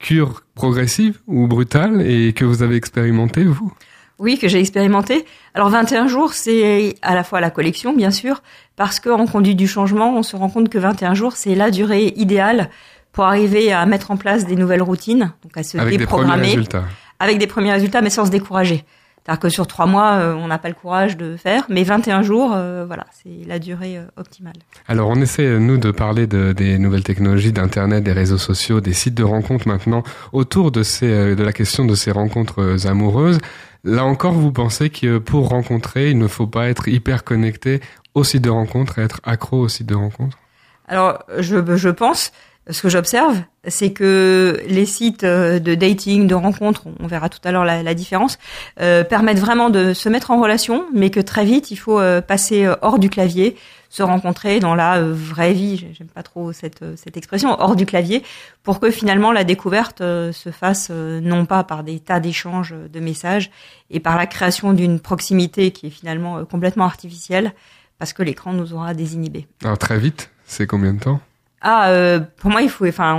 cure 0.00 0.42
progressive 0.54 1.18
ou 1.26 1.46
brutale 1.46 2.02
et 2.06 2.34
que 2.34 2.44
vous 2.44 2.62
avez 2.62 2.76
expérimenté, 2.76 3.42
vous? 3.44 3.72
Oui, 4.18 4.38
que 4.38 4.48
j'ai 4.48 4.60
expérimenté. 4.60 5.24
Alors 5.54 5.70
21 5.70 6.08
jours, 6.08 6.34
c'est 6.34 6.94
à 7.00 7.14
la 7.14 7.24
fois 7.24 7.40
la 7.40 7.50
collection, 7.50 7.94
bien 7.94 8.10
sûr, 8.10 8.42
parce 8.76 9.00
qu'en 9.00 9.26
conduite 9.26 9.56
du 9.56 9.66
changement, 9.66 10.14
on 10.14 10.22
se 10.22 10.36
rend 10.36 10.50
compte 10.50 10.68
que 10.68 10.78
21 10.78 11.14
jours, 11.14 11.32
c'est 11.32 11.54
la 11.54 11.70
durée 11.70 12.12
idéale 12.16 12.68
pour 13.14 13.24
arriver 13.24 13.72
à 13.72 13.86
mettre 13.86 14.10
en 14.10 14.18
place 14.18 14.44
des 14.44 14.56
nouvelles 14.56 14.82
routines, 14.82 15.32
donc 15.42 15.56
à 15.56 15.62
se 15.62 15.78
avec 15.78 15.98
déprogrammer. 15.98 16.32
Des 16.32 16.36
premiers 16.36 16.48
résultats. 16.56 16.84
Avec 17.20 17.38
des 17.38 17.46
premiers 17.46 17.72
résultats, 17.72 18.02
mais 18.02 18.10
sans 18.10 18.26
se 18.26 18.30
décourager. 18.30 18.84
C'est-à-dire 19.24 19.40
que 19.40 19.48
sur 19.48 19.66
trois 19.66 19.86
mois, 19.86 20.16
euh, 20.16 20.34
on 20.34 20.48
n'a 20.48 20.58
pas 20.58 20.68
le 20.68 20.74
courage 20.74 21.16
de 21.16 21.36
faire, 21.36 21.64
mais 21.70 21.82
21 21.82 22.22
jours, 22.22 22.52
euh, 22.54 22.84
voilà, 22.86 23.06
c'est 23.12 23.46
la 23.46 23.58
durée 23.58 23.96
euh, 23.96 24.04
optimale. 24.16 24.52
Alors, 24.86 25.08
on 25.08 25.14
essaie, 25.14 25.58
nous, 25.58 25.78
de 25.78 25.92
parler 25.92 26.26
de, 26.26 26.52
des 26.52 26.76
nouvelles 26.76 27.04
technologies, 27.04 27.52
d'Internet, 27.52 28.04
des 28.04 28.12
réseaux 28.12 28.36
sociaux, 28.36 28.82
des 28.82 28.92
sites 28.92 29.14
de 29.14 29.22
rencontres 29.22 29.66
maintenant, 29.66 30.02
autour 30.32 30.72
de, 30.72 30.82
ces, 30.82 31.36
de 31.36 31.42
la 31.42 31.54
question 31.54 31.86
de 31.86 31.94
ces 31.94 32.10
rencontres 32.10 32.86
amoureuses. 32.86 33.38
Là 33.84 34.04
encore, 34.04 34.32
vous 34.32 34.52
pensez 34.52 34.90
que 34.90 35.16
pour 35.16 35.48
rencontrer, 35.48 36.10
il 36.10 36.18
ne 36.18 36.26
faut 36.26 36.46
pas 36.46 36.68
être 36.68 36.88
hyper 36.88 37.24
connecté 37.24 37.80
au 38.14 38.24
site 38.24 38.42
de 38.42 38.50
rencontre 38.50 38.98
et 38.98 39.02
être 39.02 39.20
accro 39.24 39.60
au 39.60 39.68
site 39.68 39.86
de 39.86 39.94
rencontre 39.94 40.38
Alors, 40.86 41.22
je, 41.38 41.76
je 41.76 41.88
pense 41.88 42.30
ce 42.70 42.80
que 42.80 42.88
j'observe, 42.88 43.42
c'est 43.66 43.92
que 43.92 44.62
les 44.66 44.86
sites 44.86 45.24
euh, 45.24 45.58
de 45.58 45.74
dating, 45.74 46.26
de 46.26 46.34
rencontres, 46.34 46.84
on 46.98 47.06
verra 47.06 47.28
tout 47.28 47.40
à 47.44 47.52
l'heure 47.52 47.64
la, 47.64 47.94
différence, 47.94 48.38
euh, 48.80 49.04
permettent 49.04 49.38
vraiment 49.38 49.68
de 49.68 49.92
se 49.92 50.08
mettre 50.08 50.30
en 50.30 50.40
relation, 50.40 50.86
mais 50.94 51.10
que 51.10 51.20
très 51.20 51.44
vite 51.44 51.70
il 51.70 51.76
faut 51.76 52.00
euh, 52.00 52.22
passer 52.22 52.66
hors 52.80 52.98
du 52.98 53.10
clavier, 53.10 53.56
se 53.90 54.02
rencontrer 54.02 54.60
dans 54.60 54.74
la 54.74 55.00
vraie 55.02 55.52
vie. 55.52 55.86
J'aime 55.92 56.08
pas 56.08 56.22
trop 56.22 56.52
cette, 56.52 56.84
cette 56.96 57.16
expression, 57.16 57.60
hors 57.60 57.76
du 57.76 57.86
clavier, 57.86 58.22
pour 58.62 58.80
que 58.80 58.90
finalement 58.90 59.30
la 59.30 59.44
découverte 59.44 59.98
se 59.98 60.50
fasse 60.50 60.90
non 60.90 61.46
pas 61.46 61.62
par 61.62 61.84
des 61.84 62.00
tas 62.00 62.18
d'échanges 62.18 62.74
de 62.92 63.00
messages 63.00 63.52
et 63.90 64.00
par 64.00 64.16
la 64.16 64.26
création 64.26 64.72
d'une 64.72 64.98
proximité 64.98 65.70
qui 65.70 65.86
est 65.86 65.90
finalement 65.90 66.44
complètement 66.44 66.86
artificielle, 66.86 67.52
parce 67.98 68.12
que 68.12 68.24
l'écran 68.24 68.52
nous 68.52 68.72
aura 68.72 68.94
désinhibés. 68.94 69.46
Alors 69.62 69.78
très 69.78 69.98
vite, 69.98 70.30
c'est 70.44 70.66
combien 70.66 70.92
de 70.92 70.98
temps? 70.98 71.20
Ah, 71.66 71.88
euh, 71.88 72.20
pour 72.36 72.50
moi, 72.50 72.60
il 72.60 72.68
faut, 72.68 72.86
enfin, 72.86 73.18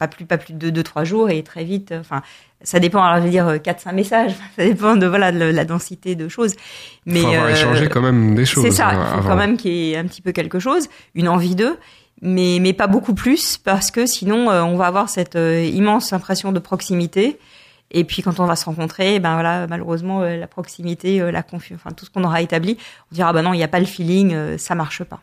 pas 0.00 0.08
plus, 0.08 0.26
pas 0.26 0.36
plus 0.36 0.52
de 0.52 0.68
deux, 0.68 0.82
trois 0.82 1.04
jours 1.04 1.30
et 1.30 1.44
très 1.44 1.62
vite. 1.62 1.94
Enfin, 1.98 2.22
ça 2.60 2.80
dépend. 2.80 3.04
Alors, 3.04 3.18
je 3.18 3.24
veux 3.26 3.30
dire, 3.30 3.62
quatre, 3.62 3.80
cinq 3.80 3.92
messages. 3.92 4.32
Ça 4.56 4.64
dépend 4.64 4.96
de 4.96 5.06
voilà 5.06 5.30
de 5.30 5.44
la 5.44 5.64
densité 5.64 6.16
de 6.16 6.28
choses. 6.28 6.54
Mais 7.06 7.20
faut 7.20 7.28
avoir 7.28 7.44
euh, 7.44 7.50
échangé 7.50 7.88
quand 7.88 8.00
même 8.00 8.34
des 8.34 8.44
choses. 8.44 8.64
C'est 8.64 8.72
ça. 8.72 8.92
Il 8.94 9.22
faut 9.22 9.28
quand 9.28 9.36
même 9.36 9.56
qu'il 9.56 9.70
y 9.70 9.92
ait 9.92 9.96
un 9.96 10.06
petit 10.06 10.22
peu 10.22 10.32
quelque 10.32 10.58
chose, 10.58 10.88
une 11.14 11.28
envie 11.28 11.54
d'eux, 11.54 11.78
mais 12.20 12.58
mais 12.60 12.72
pas 12.72 12.88
beaucoup 12.88 13.14
plus 13.14 13.58
parce 13.58 13.92
que 13.92 14.06
sinon, 14.06 14.50
euh, 14.50 14.62
on 14.62 14.76
va 14.76 14.86
avoir 14.86 15.08
cette 15.08 15.36
immense 15.36 16.12
impression 16.12 16.50
de 16.50 16.58
proximité. 16.58 17.38
Et 17.90 18.04
puis 18.04 18.22
quand 18.22 18.40
on 18.40 18.46
va 18.46 18.56
se 18.56 18.64
rencontrer, 18.64 19.20
ben 19.20 19.34
voilà, 19.34 19.66
malheureusement 19.66 20.22
la 20.22 20.46
proximité, 20.46 21.18
la 21.30 21.42
confiance, 21.42 21.78
enfin 21.84 21.94
tout 21.94 22.04
ce 22.04 22.10
qu'on 22.10 22.24
aura 22.24 22.42
établi, 22.42 22.76
on 23.12 23.14
dira 23.14 23.32
bah 23.32 23.42
non, 23.42 23.52
il 23.52 23.58
n'y 23.58 23.62
a 23.62 23.68
pas 23.68 23.78
le 23.78 23.86
feeling, 23.86 24.58
ça 24.58 24.74
marche 24.74 25.04
pas. 25.04 25.20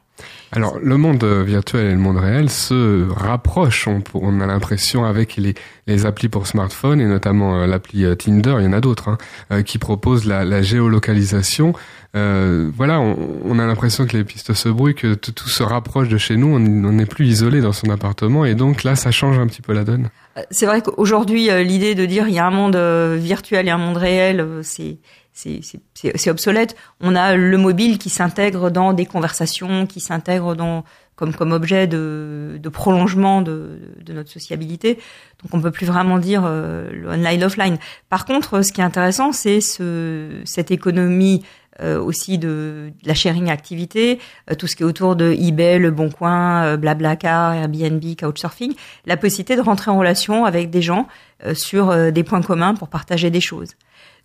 Alors, 0.52 0.78
le 0.80 0.98
monde 0.98 1.24
virtuel 1.24 1.88
et 1.88 1.92
le 1.92 1.98
monde 1.98 2.18
réel 2.18 2.50
se 2.50 3.10
rapprochent, 3.10 3.88
on, 4.14 4.42
a 4.42 4.46
l'impression, 4.46 5.06
avec 5.06 5.38
les, 5.38 5.56
les 5.88 6.06
applis 6.06 6.30
pour 6.30 6.48
smartphone, 6.48 7.00
et 7.00 7.06
notamment 7.06 7.62
euh, 7.62 7.68
l'appli 7.68 8.04
euh, 8.06 8.16
Tinder, 8.16 8.56
il 8.60 8.66
y 8.66 8.68
en 8.68 8.74
a 8.74 8.82
d'autres, 8.82 9.10
hein, 9.10 9.18
euh, 9.52 9.62
qui 9.64 9.78
proposent 9.78 10.26
la 10.26 10.62
géolocalisation. 10.62 11.74
Voilà, 12.14 13.00
on, 13.00 13.60
a 13.60 13.66
l'impression 13.66 14.06
que 14.06 14.18
les 14.18 14.24
pistes 14.24 14.54
se 14.54 14.70
brouillent, 14.70 14.96
que 14.96 15.14
tout 15.14 15.50
se 15.50 15.64
rapproche 15.64 16.10
de 16.10 16.18
chez 16.18 16.38
nous, 16.38 16.48
on 16.48 16.60
n'est 16.60 17.06
plus 17.06 17.28
isolé 17.28 17.62
dans 17.62 17.74
son 17.74 17.90
appartement, 17.90 18.46
et 18.46 18.56
donc 18.56 18.84
là, 18.84 18.96
ça 18.96 19.12
change 19.12 19.40
un 19.40 19.48
petit 19.48 19.62
peu 19.62 19.74
la 19.74 19.84
donne. 19.84 20.10
C'est 20.50 20.66
vrai 20.66 20.82
qu'aujourd'hui, 20.82 21.50
l'idée 21.64 21.96
de 21.96 22.06
dire 22.06 22.28
il 22.28 22.34
y 22.34 22.40
a 22.40 22.46
un 22.46 22.52
monde 22.52 22.78
virtuel 23.18 23.68
et 23.68 23.72
un 23.72 23.78
monde 23.78 23.98
réel, 23.98 24.46
c'est 24.62 24.98
c'est 25.34 26.30
obsolète. 26.30 26.76
On 27.00 27.16
a 27.16 27.36
le 27.36 27.58
mobile 27.58 27.98
qui 27.98 28.10
s'intègre 28.10 28.70
dans 28.70 28.94
des 28.94 29.06
conversations, 29.06 29.86
qui 29.88 30.00
s'intègre 30.00 30.56
dans 30.56 30.84
comme 31.16 31.34
comme 31.34 31.52
objet 31.52 31.88
de, 31.88 32.60
de 32.62 32.70
prolongement 32.70 33.42
de, 33.42 33.80
de, 34.04 34.14
notre 34.14 34.30
sociabilité. 34.30 34.96
Donc 35.44 35.54
on 35.54 35.62
peut 35.62 35.72
plus 35.72 35.86
vraiment 35.86 36.18
dire 36.18 36.44
euh, 36.46 36.90
online 37.08 37.44
offline. 37.44 37.78
Par 38.10 38.26
contre, 38.26 38.64
ce 38.64 38.72
qui 38.72 38.82
est 38.82 38.84
intéressant, 38.84 39.32
c'est 39.32 39.62
ce, 39.62 40.42
cette 40.46 40.72
économie 40.72 41.44
euh, 41.82 42.02
aussi 42.02 42.38
de, 42.38 42.92
la 43.06 43.14
sharing 43.14 43.50
activité, 43.50 44.20
euh, 44.50 44.56
tout 44.56 44.68
ce 44.68 44.76
qui 44.76 44.84
est 44.84 44.86
autour 44.86 45.16
de 45.16 45.32
eBay, 45.32 45.80
Le 45.80 45.92
Bon 45.92 46.10
Coin, 46.10 46.78
Blablacar, 46.78 47.54
Airbnb, 47.54 48.04
Couchsurfing, 48.20 48.74
la 49.06 49.18
possibilité 49.18 49.56
de 49.56 49.62
rentrer 49.62 49.92
en 49.92 50.00
relation 50.00 50.46
avec 50.46 50.70
des 50.70 50.82
gens 50.82 51.08
sur 51.54 52.12
des 52.12 52.24
points 52.24 52.44
communs 52.44 52.76
pour 52.76 52.88
partager 52.88 53.32
des 53.32 53.42
choses. 53.42 53.76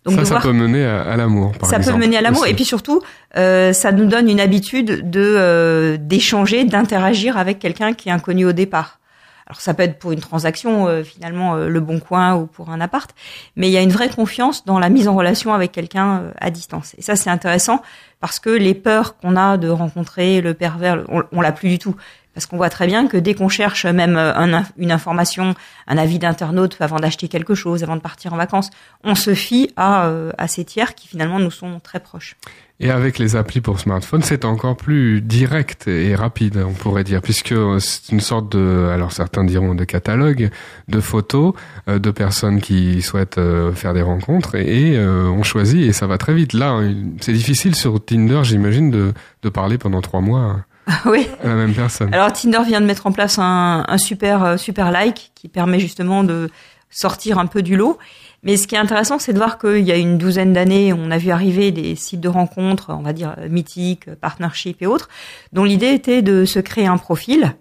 Donc 0.05 0.15
ça, 0.19 0.25
ça 0.25 0.39
peut 0.39 0.53
mener 0.53 0.85
à, 0.85 1.17
l'amour. 1.17 1.51
Ça 1.63 1.79
peut 1.79 1.93
mener 1.93 2.17
à 2.17 2.21
l'amour, 2.21 2.47
et 2.47 2.53
puis 2.53 2.63
surtout, 2.63 3.01
euh, 3.35 3.73
ça 3.73 3.91
nous 3.91 4.05
donne 4.05 4.29
une 4.29 4.39
habitude 4.39 5.09
de 5.09 5.35
euh, 5.37 5.97
d'échanger, 5.99 6.63
d'interagir 6.63 7.37
avec 7.37 7.59
quelqu'un 7.59 7.93
qui 7.93 8.09
est 8.09 8.11
inconnu 8.13 8.45
au 8.45 8.53
départ. 8.53 8.99
Alors 9.47 9.61
ça 9.61 9.73
peut 9.73 9.83
être 9.83 9.97
pour 9.97 10.11
une 10.11 10.19
transaction, 10.19 10.87
euh, 10.87 11.03
finalement, 11.03 11.55
euh, 11.55 11.69
le 11.69 11.79
bon 11.79 12.01
coin 12.01 12.35
ou 12.35 12.47
pour 12.47 12.69
un 12.69 12.81
appart, 12.81 13.09
mais 13.55 13.69
il 13.69 13.71
y 13.71 13.77
a 13.77 13.81
une 13.81 13.91
vraie 13.91 14.09
confiance 14.09 14.65
dans 14.65 14.77
la 14.77 14.89
mise 14.89 15.07
en 15.07 15.15
relation 15.15 15.53
avec 15.53 15.71
quelqu'un 15.71 16.17
euh, 16.17 16.31
à 16.41 16.51
distance. 16.51 16.95
Et 16.97 17.01
ça, 17.01 17.15
c'est 17.15 17.29
intéressant 17.29 17.81
parce 18.19 18.39
que 18.39 18.49
les 18.49 18.73
peurs 18.73 19.15
qu'on 19.15 19.37
a 19.37 19.55
de 19.55 19.69
rencontrer 19.69 20.41
le 20.41 20.53
pervers, 20.53 21.05
on, 21.07 21.23
on 21.31 21.39
l'a 21.39 21.53
plus 21.53 21.69
du 21.69 21.79
tout. 21.79 21.95
Parce 22.37 22.45
qu'on 22.45 22.57
voit 22.57 22.69
très 22.69 22.85
bien 22.85 23.07
que 23.07 23.17
dès 23.17 23.33
qu'on 23.33 23.49
cherche 23.49 23.87
même 23.87 24.15
euh, 24.15 24.61
une 24.77 24.91
information, 24.91 25.55
un 25.87 25.97
avis 25.97 26.19
d'internaute 26.19 26.77
avant 26.81 26.99
d'acheter 26.99 27.29
quelque 27.29 27.55
chose, 27.55 27.81
avant 27.81 27.95
de 27.95 28.01
partir 28.01 28.31
en 28.31 28.37
vacances, 28.37 28.69
on 29.03 29.15
se 29.15 29.33
fie 29.33 29.71
à, 29.75 30.05
euh, 30.05 30.31
à 30.37 30.47
ces 30.47 30.63
tiers 30.63 30.93
qui 30.93 31.07
finalement 31.07 31.39
nous 31.39 31.49
sont 31.49 31.79
très 31.79 31.99
proches. 31.99 32.35
Et 32.79 32.91
avec 32.91 33.17
les 33.17 33.35
applis 33.35 33.59
pour 33.59 33.79
smartphone, 33.79 34.21
c'est 34.21 34.45
encore 34.45 34.77
plus 34.77 35.19
direct 35.19 35.87
et 35.87 36.13
rapide, 36.13 36.63
on 36.63 36.73
pourrait 36.73 37.03
dire, 37.03 37.23
puisque 37.23 37.55
c'est 37.79 38.11
une 38.11 38.19
sorte 38.19 38.51
de, 38.55 38.87
alors 38.93 39.13
certains 39.13 39.43
diront 39.43 39.73
de 39.73 39.83
catalogue, 39.83 40.51
de 40.87 40.99
photos 40.99 41.55
euh, 41.89 41.97
de 41.97 42.11
personnes 42.11 42.61
qui 42.61 43.01
souhaitent 43.01 43.41
faire 43.73 43.95
des 43.95 44.03
rencontres 44.03 44.53
et, 44.53 44.95
on 44.99 45.41
choisit 45.41 45.81
et 45.81 45.91
ça 45.91 46.05
va 46.05 46.19
très 46.19 46.35
vite. 46.35 46.53
Là, 46.53 46.83
c'est 47.19 47.33
difficile 47.33 47.73
sur 47.73 47.99
Tinder, 48.05 48.41
j'imagine, 48.43 48.91
de, 48.91 49.13
de 49.41 49.49
parler 49.49 49.79
pendant 49.79 50.01
trois 50.01 50.21
mois. 50.21 50.57
oui. 51.05 51.27
La 51.43 51.55
même 51.55 51.73
personne. 51.73 52.13
Alors 52.13 52.31
Tinder 52.31 52.61
vient 52.65 52.81
de 52.81 52.85
mettre 52.85 53.07
en 53.07 53.11
place 53.11 53.39
un, 53.39 53.85
un 53.87 53.97
super 53.97 54.43
euh, 54.43 54.57
super 54.57 54.91
like 54.91 55.31
qui 55.35 55.47
permet 55.47 55.79
justement 55.79 56.23
de 56.23 56.49
sortir 56.89 57.39
un 57.39 57.45
peu 57.45 57.61
du 57.61 57.75
lot. 57.75 57.97
Mais 58.43 58.55
ce 58.55 58.67
qui 58.67 58.75
est 58.75 58.79
intéressant, 58.79 59.19
c'est 59.19 59.33
de 59.33 59.37
voir 59.37 59.57
qu'il 59.57 59.83
y 59.83 59.91
a 59.91 59.97
une 59.97 60.17
douzaine 60.17 60.53
d'années, 60.53 60.93
on 60.93 61.11
a 61.11 61.17
vu 61.17 61.31
arriver 61.31 61.71
des 61.71 61.95
sites 61.95 62.21
de 62.21 62.29
rencontres, 62.29 62.91
on 62.91 63.01
va 63.01 63.11
dire 63.11 63.35
euh, 63.39 63.49
mythiques, 63.49 64.13
partnership 64.15 64.81
et 64.81 64.87
autres, 64.87 65.09
dont 65.53 65.63
l'idée 65.63 65.93
était 65.93 66.21
de 66.21 66.45
se 66.45 66.59
créer 66.59 66.87
un 66.87 66.97
profil 66.97 67.55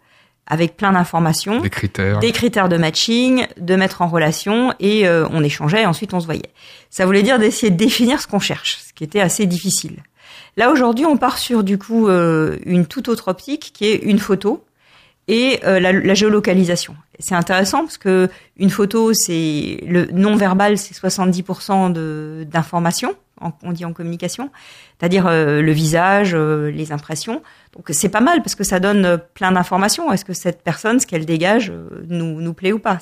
avec 0.46 0.76
plein 0.76 0.92
d'informations, 0.92 1.60
des 1.60 1.70
critères, 1.70 2.20
des 2.20 2.30
critères 2.30 2.68
de 2.68 2.76
matching, 2.76 3.46
de 3.58 3.74
mettre 3.74 4.02
en 4.02 4.06
relation 4.06 4.72
et 4.78 5.08
euh, 5.08 5.26
on 5.30 5.42
échangeait, 5.42 5.86
ensuite 5.86 6.14
on 6.14 6.20
se 6.20 6.26
voyait. 6.26 6.50
Ça 6.88 7.04
voulait 7.04 7.24
dire 7.24 7.38
d'essayer 7.38 7.70
de 7.70 7.76
définir 7.76 8.20
ce 8.20 8.28
qu'on 8.28 8.38
cherche, 8.38 8.78
ce 8.86 8.92
qui 8.92 9.02
était 9.02 9.20
assez 9.20 9.46
difficile. 9.46 9.96
Là 10.56 10.70
aujourd'hui, 10.70 11.04
on 11.04 11.18
part 11.18 11.36
sur 11.38 11.62
du 11.62 11.76
coup 11.76 12.08
euh, 12.08 12.56
une 12.64 12.86
toute 12.86 13.08
autre 13.08 13.28
optique 13.28 13.72
qui 13.74 13.84
est 13.86 13.96
une 13.96 14.18
photo 14.18 14.64
et 15.28 15.60
euh, 15.64 15.80
la, 15.80 16.14
géolocalisation. 16.14 16.96
C'est 17.18 17.34
intéressant 17.34 17.80
parce 17.80 17.98
que 17.98 18.30
une 18.56 18.70
photo, 18.70 19.12
c'est 19.12 19.80
le 19.86 20.06
non 20.12 20.36
verbal, 20.36 20.78
c'est 20.78 20.94
70% 20.94 21.92
de 21.92 22.46
d'informations, 22.48 23.14
on 23.62 23.72
dit 23.72 23.84
en 23.84 23.92
communication, 23.92 24.50
c'est-à-dire 24.98 25.26
euh, 25.26 25.60
le 25.60 25.72
visage, 25.72 26.34
les 26.34 26.90
impressions. 26.90 27.42
Donc 27.74 27.86
c'est 27.90 28.08
pas 28.08 28.20
mal 28.20 28.40
parce 28.42 28.54
que 28.54 28.64
ça 28.64 28.80
donne 28.80 29.20
plein 29.34 29.52
d'informations. 29.52 30.10
Est-ce 30.10 30.24
que 30.24 30.32
cette 30.32 30.62
personne, 30.62 31.00
ce 31.00 31.06
qu'elle 31.06 31.26
dégage, 31.26 31.70
nous 32.08 32.40
nous 32.40 32.54
plaît 32.54 32.72
ou 32.72 32.78
pas? 32.78 32.98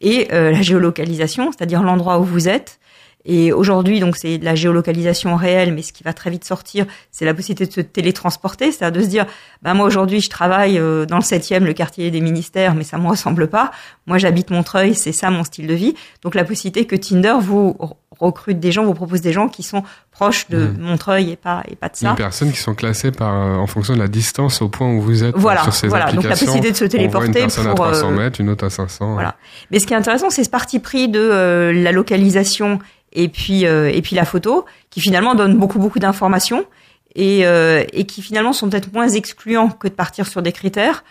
Et 0.00 0.28
la 0.30 0.62
géolocalisation, 0.62 1.52
c'est-à-dire 1.52 1.82
l'endroit 1.82 2.20
où 2.20 2.24
vous 2.24 2.48
êtes, 2.48 2.78
et 3.26 3.52
aujourd'hui, 3.52 3.98
donc, 3.98 4.16
c'est 4.16 4.38
de 4.38 4.44
la 4.44 4.54
géolocalisation 4.54 5.34
réelle, 5.34 5.74
mais 5.74 5.82
ce 5.82 5.92
qui 5.92 6.04
va 6.04 6.12
très 6.12 6.30
vite 6.30 6.44
sortir, 6.44 6.86
c'est 7.10 7.24
la 7.24 7.34
possibilité 7.34 7.66
de 7.66 7.72
se 7.72 7.80
télétransporter, 7.80 8.70
c'est-à-dire 8.70 9.00
de 9.00 9.04
se 9.04 9.10
dire, 9.10 9.26
bah, 9.62 9.74
moi, 9.74 9.84
aujourd'hui, 9.84 10.20
je 10.20 10.30
travaille 10.30 10.78
euh, 10.78 11.06
dans 11.06 11.16
le 11.16 11.22
septième, 11.22 11.64
le 11.64 11.72
quartier 11.72 12.12
des 12.12 12.20
ministères, 12.20 12.76
mais 12.76 12.84
ça 12.84 12.98
me 12.98 13.08
ressemble 13.08 13.48
pas. 13.48 13.72
Moi, 14.06 14.18
j'habite 14.18 14.50
Montreuil, 14.50 14.94
c'est 14.94 15.10
ça 15.10 15.30
mon 15.30 15.42
style 15.42 15.66
de 15.66 15.74
vie. 15.74 15.94
Donc, 16.22 16.36
la 16.36 16.44
possibilité 16.44 16.84
que 16.84 16.94
Tinder 16.94 17.34
vous 17.40 17.76
recrute 18.20 18.60
des 18.60 18.70
gens, 18.70 18.84
vous 18.84 18.94
propose 18.94 19.20
des 19.20 19.32
gens 19.32 19.48
qui 19.48 19.64
sont 19.64 19.82
proches 20.12 20.48
de 20.48 20.68
mmh. 20.68 20.78
Montreuil 20.80 21.30
et 21.32 21.36
pas, 21.36 21.64
et 21.68 21.74
pas 21.74 21.88
de 21.88 21.96
ça. 21.96 22.10
Des 22.10 22.16
personnes 22.16 22.52
qui 22.52 22.58
sont 22.58 22.74
classées 22.74 23.10
par, 23.10 23.34
euh, 23.34 23.56
en 23.56 23.66
fonction 23.66 23.94
de 23.94 23.98
la 23.98 24.08
distance 24.08 24.62
au 24.62 24.68
point 24.68 24.90
où 24.90 25.00
vous 25.00 25.24
êtes 25.24 25.36
voilà, 25.36 25.64
sur 25.64 25.74
ces 25.74 25.88
voilà. 25.88 26.12
Donc, 26.12 26.24
la 26.24 26.30
possibilité 26.30 26.70
de 26.70 26.76
se 26.76 26.84
téléporter. 26.84 27.26
une 27.26 27.34
personne 27.34 27.66
à 27.66 27.74
300 27.74 28.12
mètres, 28.12 28.40
une 28.40 28.50
autre 28.50 28.64
à 28.64 28.70
500. 28.70 29.14
Voilà. 29.14 29.34
Mais 29.72 29.80
ce 29.80 29.86
qui 29.86 29.94
est 29.94 29.96
intéressant, 29.96 30.30
c'est 30.30 30.44
ce 30.44 30.50
parti 30.50 30.78
pris 30.78 31.08
de 31.08 31.72
la 31.74 31.90
localisation 31.90 32.78
et 33.16 33.28
puis 33.28 33.66
euh, 33.66 33.90
et 33.92 34.02
puis 34.02 34.14
la 34.14 34.24
photo, 34.24 34.64
qui 34.90 35.00
finalement 35.00 35.34
donne 35.34 35.56
beaucoup 35.56 35.80
beaucoup 35.80 35.98
d'informations 35.98 36.64
et, 37.16 37.46
euh, 37.46 37.82
et 37.92 38.04
qui 38.04 38.22
finalement 38.22 38.52
sont 38.52 38.68
peut-être 38.68 38.92
moins 38.92 39.08
excluants 39.08 39.70
que 39.70 39.88
de 39.88 39.94
partir 39.94 40.26
sur 40.26 40.42
des 40.42 40.52
critères, 40.52 41.02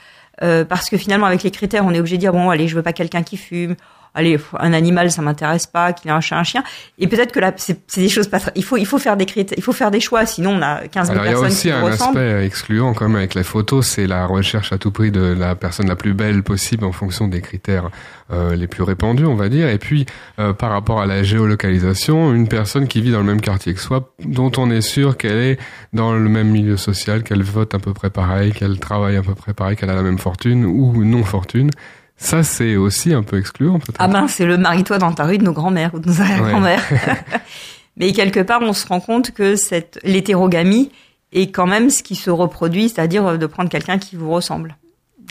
euh, 0.44 0.64
parce 0.64 0.90
que 0.90 0.98
finalement 0.98 1.26
avec 1.26 1.44
les 1.44 1.52
critères, 1.52 1.84
on 1.86 1.94
est 1.94 2.00
obligé 2.00 2.16
de 2.16 2.22
dire 2.22 2.32
bon 2.32 2.50
allez, 2.50 2.68
je 2.68 2.76
veux 2.76 2.84
pas 2.84 2.94
quelqu'un 2.94 3.24
qui 3.24 3.36
fume, 3.36 3.76
allez, 4.16 4.40
un 4.60 4.74
animal, 4.74 5.12
ça 5.12 5.22
m'intéresse 5.22 5.68
pas, 5.68 5.94
qu'il 5.94 6.10
ait 6.10 6.14
un 6.14 6.22
chat, 6.22 6.38
un 6.38 6.44
chien. 6.44 6.64
Et 6.98 7.08
peut-être 7.08 7.32
que 7.32 7.40
là, 7.40 7.54
c'est 7.58 7.80
des 7.98 8.10
choses 8.10 8.28
pas. 8.28 8.40
Il 8.56 8.64
faut, 8.64 8.78
il 8.78 8.86
faut 8.86 8.98
faire 8.98 9.18
des 9.18 9.26
critères, 9.26 9.58
il 9.58 9.64
faut 9.64 9.74
faire 9.74 9.92
des 9.92 10.00
choix. 10.00 10.26
Sinon, 10.26 10.52
on 10.52 10.62
a 10.62 10.88
15 10.88 11.08
000 11.08 11.20
Alors, 11.20 11.24
personnes 11.24 11.28
il 11.28 11.32
y 11.32 11.44
a 11.44 11.48
aussi 11.48 11.62
qui 11.68 11.72
un 11.72 11.82
ressemblent. 11.82 12.18
aspect 12.20 12.46
excluant, 12.46 12.94
comme 12.94 13.16
avec 13.16 13.36
les 13.36 13.44
photos, 13.44 13.86
c'est 13.86 14.08
la 14.08 14.26
recherche 14.26 14.72
à 14.72 14.78
tout 14.78 14.92
prix 14.92 15.12
de 15.12 15.22
la 15.22 15.56
personne 15.56 15.88
la 15.88 15.96
plus 15.96 16.14
belle 16.14 16.44
possible 16.44 16.86
en 16.86 16.92
fonction 16.92 17.28
des 17.28 17.42
critères 17.42 17.90
euh, 18.32 18.56
les 18.56 18.68
plus 18.68 18.84
répandus, 18.84 19.26
on 19.26 19.36
va 19.36 19.50
dire. 19.50 19.70
Et 19.70 19.78
puis, 19.78 20.06
euh, 20.40 20.54
par 20.54 20.72
rapport 20.72 21.02
à 21.02 21.06
la 21.06 21.22
géolocalisation, 21.22 22.34
une 22.34 22.48
personne 22.48 22.88
qui 22.88 23.02
vit 23.02 23.12
dans 23.12 23.20
le 23.20 23.26
même 23.26 23.42
quartier 23.42 23.74
que 23.74 23.80
soi, 23.80 24.14
dont 24.24 24.52
on 24.58 24.72
est 24.72 24.82
sûr 24.82 25.18
qu'elle 25.18 25.38
est 25.38 25.60
dans 25.94 26.14
le 26.14 26.30
même 26.30 26.50
milieu 26.50 26.78
social, 26.78 27.24
qu'elle 27.24 27.44
vote 27.44 27.74
à 27.76 27.80
peu 27.80 27.94
près 27.94 28.10
pareil, 28.10 28.52
qu'elle 28.52 28.80
travaille 28.80 29.18
à 29.18 29.22
peu 29.22 29.36
près 29.36 29.54
pareil, 29.54 29.76
qu'elle 29.76 29.90
a 29.90 29.96
la 29.96 30.02
même 30.02 30.20
fortune 30.20 30.66
ou 30.66 31.04
non 31.04 31.24
fortune. 31.24 31.70
Ça, 32.18 32.44
c'est 32.44 32.76
aussi 32.76 33.14
un 33.14 33.24
peu 33.24 33.38
excluant, 33.38 33.80
peut-être. 33.80 33.98
Ah 34.00 34.08
ben, 34.08 34.28
c'est 34.28 34.46
le 34.46 34.58
marie-toi 34.58 34.98
dans 34.98 35.12
ta 35.12 35.26
rue 35.26 35.38
de 35.38 35.44
nos 35.44 35.52
grands-mères 35.52 35.94
ou 35.94 36.00
de 36.00 36.10
nos 36.10 36.22
arrière-grands-mères. 36.22 36.84
Mais 37.98 38.12
quelque 38.14 38.40
part, 38.40 38.62
on 38.62 38.74
se 38.74 38.88
rend 38.88 39.00
compte 39.00 39.32
que 39.32 39.56
cette 39.56 40.00
l'hétérogamie 40.04 40.92
est 41.34 41.52
quand 41.52 41.68
même 41.68 41.90
ce 41.90 42.04
qui 42.04 42.16
se 42.16 42.30
reproduit, 42.30 42.90
c'est-à-dire 42.90 43.38
de 43.38 43.46
prendre 43.46 43.70
quelqu'un 43.70 43.98
qui 43.98 44.16
vous 44.16 44.32
ressemble. 44.32 44.78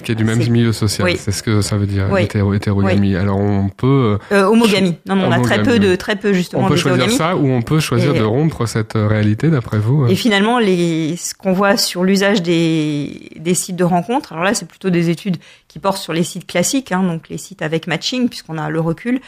Qui 0.03 0.13
est 0.13 0.15
du 0.15 0.25
même 0.25 0.39
milieu 0.51 0.73
social, 0.73 1.07
Oui. 1.07 1.17
c'est 1.19 1.31
ce 1.33 1.43
que 1.43 1.61
ça 1.63 1.77
veut 1.77 1.87
dire, 1.87 2.09
Oui. 2.11 2.23
hétéro- 2.25 2.53
hétérogamie. 2.55 3.15
Alors 3.17 3.39
on 3.39 3.69
peut, 3.69 4.19
Euh, 4.33 4.45
homogamie. 4.45 4.97
Non, 5.07 5.15
non, 5.17 5.27
on 5.29 5.33
a 5.33 5.41
très 5.41 5.63
peu 5.63 5.79
de, 5.79 5.95
très 5.97 6.17
peu 6.17 6.33
justement 6.33 6.65
on 6.65 6.69
peut 6.69 6.77
choisir 6.77 7.11
ça 7.11 7.37
ou 7.37 7.49
on 7.51 7.63
peut 7.63 7.81
choisir 7.81 8.15
Et- 8.15 8.19
de 8.19 8.25
rompre 8.25 8.67
cette 8.67 8.97
euh, 8.97 9.07
réalité, 9.07 9.51
d'après 9.51 9.79
vous. 9.79 10.07
Et 10.09 10.15
finalement, 10.17 10.59
les, 10.59 11.17
ce 11.17 11.35
qu'on 11.35 11.53
voit 11.53 11.77
sur 11.77 12.03
l'usage 12.05 12.43
des, 12.43 13.31
des 13.37 13.55
sites 13.55 13.77
de 13.77 13.85
rencontres, 13.85 14.33
alors 14.33 14.45
là, 14.45 14.55
c'est 14.55 14.67
plutôt 14.69 14.91
des 14.91 15.11
études 15.11 15.37
qui 15.69 15.79
portent 15.79 15.99
sur 16.03 16.13
les 16.13 16.25
sites 16.25 16.47
classiques, 16.47 16.93
hein, 16.93 17.03
donc 17.03 17.29
les 17.29 17.39
sites 17.39 17.63
avec 17.63 17.87
matching, 17.87 18.29
puisqu'on 18.29 18.59
a 18.59 18.69
le 18.71 18.81
recul, 18.81 19.21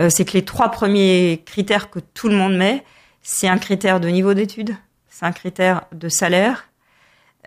euh, 0.00 0.08
c'est 0.10 0.24
que 0.24 0.32
les 0.32 0.42
trois 0.42 0.70
premiers 0.70 1.42
critères 1.44 1.90
que 1.90 1.98
tout 2.14 2.28
le 2.28 2.36
monde 2.36 2.56
met, 2.56 2.82
c'est 3.22 3.48
un 3.48 3.58
critère 3.58 4.00
de 4.00 4.08
niveau 4.08 4.34
d'études, 4.34 4.74
c'est 5.10 5.26
un 5.26 5.32
critère 5.32 5.82
de 5.94 6.08
salaire, 6.08 6.68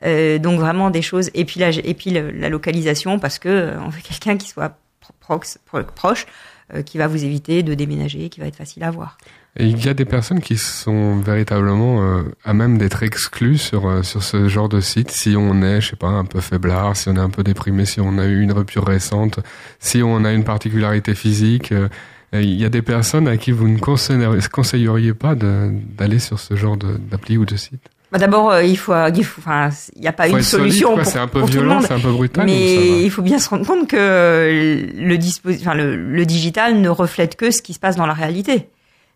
euh, 0.03 0.37
donc 0.39 0.59
vraiment 0.59 0.89
des 0.89 1.01
choses, 1.01 1.29
et 1.33 1.45
puis 1.45 1.59
la, 1.59 1.69
et 1.69 1.93
puis 1.93 2.11
la 2.11 2.49
localisation, 2.49 3.19
parce 3.19 3.39
que 3.39 3.49
euh, 3.49 3.79
on 3.81 3.89
veut 3.89 4.01
quelqu'un 4.01 4.37
qui 4.37 4.47
soit 4.49 4.77
pro- 4.99 5.13
prox- 5.37 5.57
pro- 5.65 5.83
proche, 5.83 6.25
euh, 6.73 6.81
qui 6.81 6.97
va 6.97 7.07
vous 7.07 7.23
éviter 7.23 7.63
de 7.63 7.73
déménager, 7.73 8.29
qui 8.29 8.39
va 8.39 8.47
être 8.47 8.55
facile 8.57 8.83
à 8.83 8.91
voir. 8.91 9.17
Il 9.59 9.83
y 9.83 9.89
a 9.89 9.95
des 9.95 10.05
personnes 10.05 10.39
qui 10.41 10.55
sont 10.57 11.17
véritablement 11.17 12.03
euh, 12.03 12.23
à 12.43 12.53
même 12.53 12.77
d'être 12.77 13.01
exclues 13.01 13.57
sur 13.57 13.87
euh, 13.87 14.03
sur 14.03 14.21
ce 14.21 14.47
genre 14.47 14.69
de 14.69 14.81
site 14.81 15.09
si 15.09 15.35
on 15.35 15.63
est, 15.63 15.81
je 15.81 15.89
sais 15.91 15.95
pas, 15.95 16.09
un 16.09 16.25
peu 16.25 16.41
faiblard, 16.41 16.95
si 16.95 17.09
on 17.09 17.15
est 17.15 17.19
un 17.19 17.31
peu 17.31 17.43
déprimé, 17.43 17.85
si 17.85 17.99
on 17.99 18.19
a 18.19 18.25
eu 18.25 18.41
une 18.41 18.51
rupture 18.51 18.85
récente, 18.85 19.39
si 19.79 20.03
on 20.03 20.23
a 20.25 20.31
une 20.33 20.43
particularité 20.43 21.15
physique. 21.15 21.71
euh, 21.71 21.87
il 22.33 22.53
y 22.61 22.65
a 22.65 22.69
des 22.69 22.81
personnes 22.81 23.27
à 23.27 23.37
qui 23.37 23.51
vous 23.51 23.69
ne 23.69 23.79
conseilleriez, 23.79 25.13
pas 25.13 25.33
d'aller 25.33 26.19
sur 26.19 26.39
ce 26.39 26.55
genre 26.57 26.75
d'appli 26.75 27.37
ou 27.37 27.45
de 27.45 27.55
site? 27.55 27.87
Bah, 28.11 28.19
D'abord, 28.19 28.51
euh, 28.51 28.63
il 28.63 28.77
faut, 28.77 28.93
il 29.13 29.23
faut, 29.23 29.41
enfin, 29.41 29.69
il 29.95 30.01
n'y 30.01 30.07
a 30.07 30.13
pas 30.13 30.27
une 30.27 30.41
solide, 30.41 30.71
solution 30.71 30.93
quoi, 30.93 31.03
pour, 31.03 31.11
c'est 31.11 31.19
un 31.19 31.27
peu 31.27 31.39
pour 31.39 31.49
tout 31.49 31.55
le 31.55 31.61
violent, 31.61 31.75
monde. 31.75 31.85
c'est 31.87 31.93
un 31.93 31.99
peu 31.99 32.11
brutal. 32.11 32.45
Mais 32.45 33.03
il 33.03 33.11
faut 33.11 33.21
bien 33.21 33.37
se 33.39 33.49
rendre 33.49 33.65
compte 33.65 33.87
que 33.89 34.87
le, 34.95 35.17
enfin, 35.53 35.73
le, 35.73 35.95
le 35.95 36.25
digital 36.25 36.79
ne 36.79 36.89
reflète 36.89 37.35
que 37.35 37.51
ce 37.51 37.61
qui 37.61 37.73
se 37.73 37.79
passe 37.79 37.97
dans 37.97 38.05
la 38.05 38.13
réalité. 38.13 38.69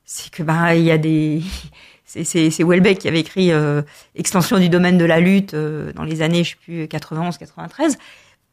C'est 0.04 0.30
que 0.30 0.44
ben 0.44 0.74
il 0.74 0.84
y 0.84 0.92
a 0.92 0.98
des 0.98 1.42
c'est 2.06 2.26
c'est 2.26 2.50
c'est 2.50 2.64
Welbeck 2.64 2.98
qui 3.00 3.08
avait 3.08 3.22
écrit 3.22 3.52
euh, 3.52 3.82
extension 4.16 4.60
du 4.60 4.68
domaine 4.68 4.98
de 4.98 5.06
la 5.06 5.20
lutte 5.22 5.54
euh, 5.54 5.94
dans 5.94 6.04
les 6.04 6.22
années 6.22 6.44
je 6.44 6.50
sais 6.52 6.58
plus 6.62 6.88
91 6.88 7.38
93. 7.38 7.98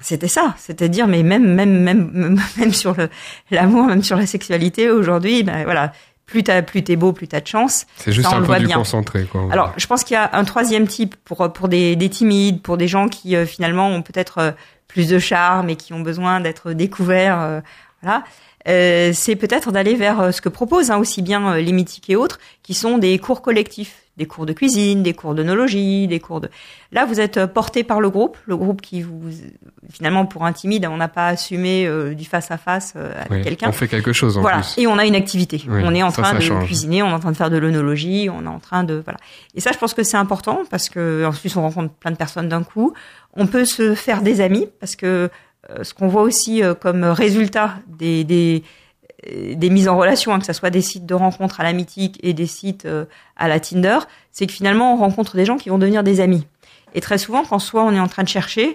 C'était 0.00 0.28
ça, 0.28 0.54
c'était 0.58 0.88
dire 0.88 1.08
mais 1.08 1.24
même 1.24 1.54
même 1.54 1.82
même 1.82 2.40
même, 2.58 2.72
sur 2.72 2.94
le 2.94 3.08
l'amour, 3.50 3.86
même 3.86 4.04
sur 4.04 4.16
la 4.16 4.26
sexualité 4.26 4.88
aujourd'hui, 4.90 5.42
ben 5.42 5.64
voilà, 5.64 5.92
plus 6.28 6.44
t'as 6.44 6.62
plus 6.62 6.84
t'es 6.84 6.94
beau, 6.94 7.12
plus 7.12 7.26
t'as 7.26 7.40
de 7.40 7.46
chance. 7.46 7.86
C'est 7.96 8.12
juste 8.12 8.28
ça, 8.28 8.36
un 8.36 8.42
peu 8.42 8.54
du 8.58 8.66
bien. 8.66 8.76
concentré, 8.76 9.24
quoi. 9.24 9.48
Alors, 9.50 9.72
je 9.78 9.86
pense 9.86 10.04
qu'il 10.04 10.14
y 10.14 10.18
a 10.18 10.30
un 10.34 10.44
troisième 10.44 10.86
type 10.86 11.16
pour 11.24 11.52
pour 11.52 11.68
des, 11.68 11.96
des 11.96 12.10
timides, 12.10 12.62
pour 12.62 12.76
des 12.76 12.86
gens 12.86 13.08
qui 13.08 13.34
euh, 13.34 13.46
finalement 13.46 13.88
ont 13.88 14.02
peut-être 14.02 14.38
euh, 14.38 14.50
plus 14.86 15.08
de 15.08 15.18
charme 15.18 15.70
et 15.70 15.76
qui 15.76 15.92
ont 15.94 16.00
besoin 16.00 16.40
d'être 16.40 16.72
découverts. 16.72 17.40
euh, 17.40 17.60
voilà. 18.02 18.22
Euh, 18.68 19.12
c'est 19.14 19.36
peut-être 19.36 19.72
d'aller 19.72 19.94
vers 19.94 20.20
euh, 20.20 20.30
ce 20.32 20.40
que 20.40 20.48
proposent 20.48 20.90
hein, 20.90 20.98
aussi 20.98 21.22
bien 21.22 21.52
euh, 21.54 21.60
les 21.60 21.72
mythiques 21.72 22.10
et 22.10 22.16
autres, 22.16 22.38
qui 22.62 22.74
sont 22.74 22.98
des 22.98 23.18
cours 23.18 23.40
collectifs, 23.40 24.02
des 24.18 24.26
cours 24.26 24.46
de 24.46 24.52
cuisine, 24.52 25.02
des 25.02 25.14
cours 25.14 25.34
d'onologie, 25.34 26.06
des 26.08 26.18
cours 26.20 26.40
de. 26.40 26.50
Là, 26.92 27.04
vous 27.06 27.20
êtes 27.20 27.46
porté 27.46 27.84
par 27.84 28.00
le 28.00 28.10
groupe, 28.10 28.36
le 28.46 28.56
groupe 28.56 28.82
qui 28.82 29.00
vous 29.00 29.20
finalement 29.90 30.26
pour 30.26 30.44
un 30.44 30.52
timide, 30.52 30.86
on 30.90 30.96
n'a 30.96 31.08
pas 31.08 31.28
assumé 31.28 31.86
euh, 31.86 32.14
du 32.14 32.24
face 32.24 32.50
à 32.50 32.58
face 32.58 32.94
euh, 32.96 33.12
avec 33.16 33.30
Oui, 33.30 33.42
quelqu'un. 33.42 33.68
on 33.68 33.72
fait 33.72 33.88
quelque 33.88 34.12
chose 34.12 34.36
en 34.36 34.40
Voilà. 34.42 34.58
plus. 34.58 34.74
Et 34.82 34.86
on 34.86 34.98
a 34.98 35.06
une 35.06 35.14
activité. 35.14 35.62
Oui, 35.68 35.80
on 35.84 35.94
est 35.94 36.02
en 36.02 36.10
ça, 36.10 36.22
train 36.22 36.32
ça 36.32 36.38
de 36.38 36.42
change. 36.42 36.64
cuisiner, 36.66 37.02
on 37.02 37.08
est 37.08 37.12
en 37.12 37.20
train 37.20 37.30
de 37.32 37.36
faire 37.36 37.50
de 37.50 37.56
l'œnologie, 37.58 38.28
on 38.30 38.44
est 38.44 38.48
en 38.48 38.58
train 38.58 38.84
de 38.84 39.00
voilà. 39.02 39.18
Et 39.54 39.60
ça, 39.60 39.70
je 39.72 39.78
pense 39.78 39.94
que 39.94 40.02
c'est 40.02 40.16
important 40.18 40.62
parce 40.70 40.88
que 40.90 41.24
ensuite 41.24 41.56
on 41.56 41.62
rencontre 41.62 41.94
plein 41.94 42.10
de 42.10 42.16
personnes 42.16 42.48
d'un 42.48 42.64
coup. 42.64 42.92
On 43.34 43.46
peut 43.46 43.64
se 43.64 43.94
faire 43.94 44.20
des 44.22 44.40
amis 44.40 44.66
parce 44.80 44.96
que 44.96 45.30
ce 45.82 45.94
qu'on 45.94 46.08
voit 46.08 46.22
aussi 46.22 46.62
euh, 46.62 46.74
comme 46.74 47.04
résultat 47.04 47.74
des 47.86 48.24
des 48.24 48.62
euh, 49.26 49.70
mises 49.70 49.88
en 49.88 49.96
relation, 49.98 50.32
hein, 50.32 50.38
que 50.38 50.46
ce 50.46 50.52
soit 50.52 50.70
des 50.70 50.82
sites 50.82 51.06
de 51.06 51.14
rencontres 51.14 51.60
à 51.60 51.64
la 51.64 51.72
mythique 51.72 52.18
et 52.22 52.32
des 52.32 52.46
sites 52.46 52.84
euh, 52.84 53.04
à 53.36 53.48
la 53.48 53.58
Tinder, 53.60 53.98
c'est 54.30 54.46
que 54.46 54.52
finalement 54.52 54.94
on 54.94 54.96
rencontre 54.96 55.36
des 55.36 55.44
gens 55.44 55.56
qui 55.56 55.68
vont 55.70 55.78
devenir 55.78 56.04
des 56.04 56.20
amis. 56.20 56.46
Et 56.94 57.00
très 57.00 57.18
souvent, 57.18 57.44
quand 57.44 57.58
soit 57.58 57.82
on 57.82 57.92
est 57.92 58.00
en 58.00 58.08
train 58.08 58.22
de 58.22 58.28
chercher, 58.28 58.66
euh, 58.66 58.74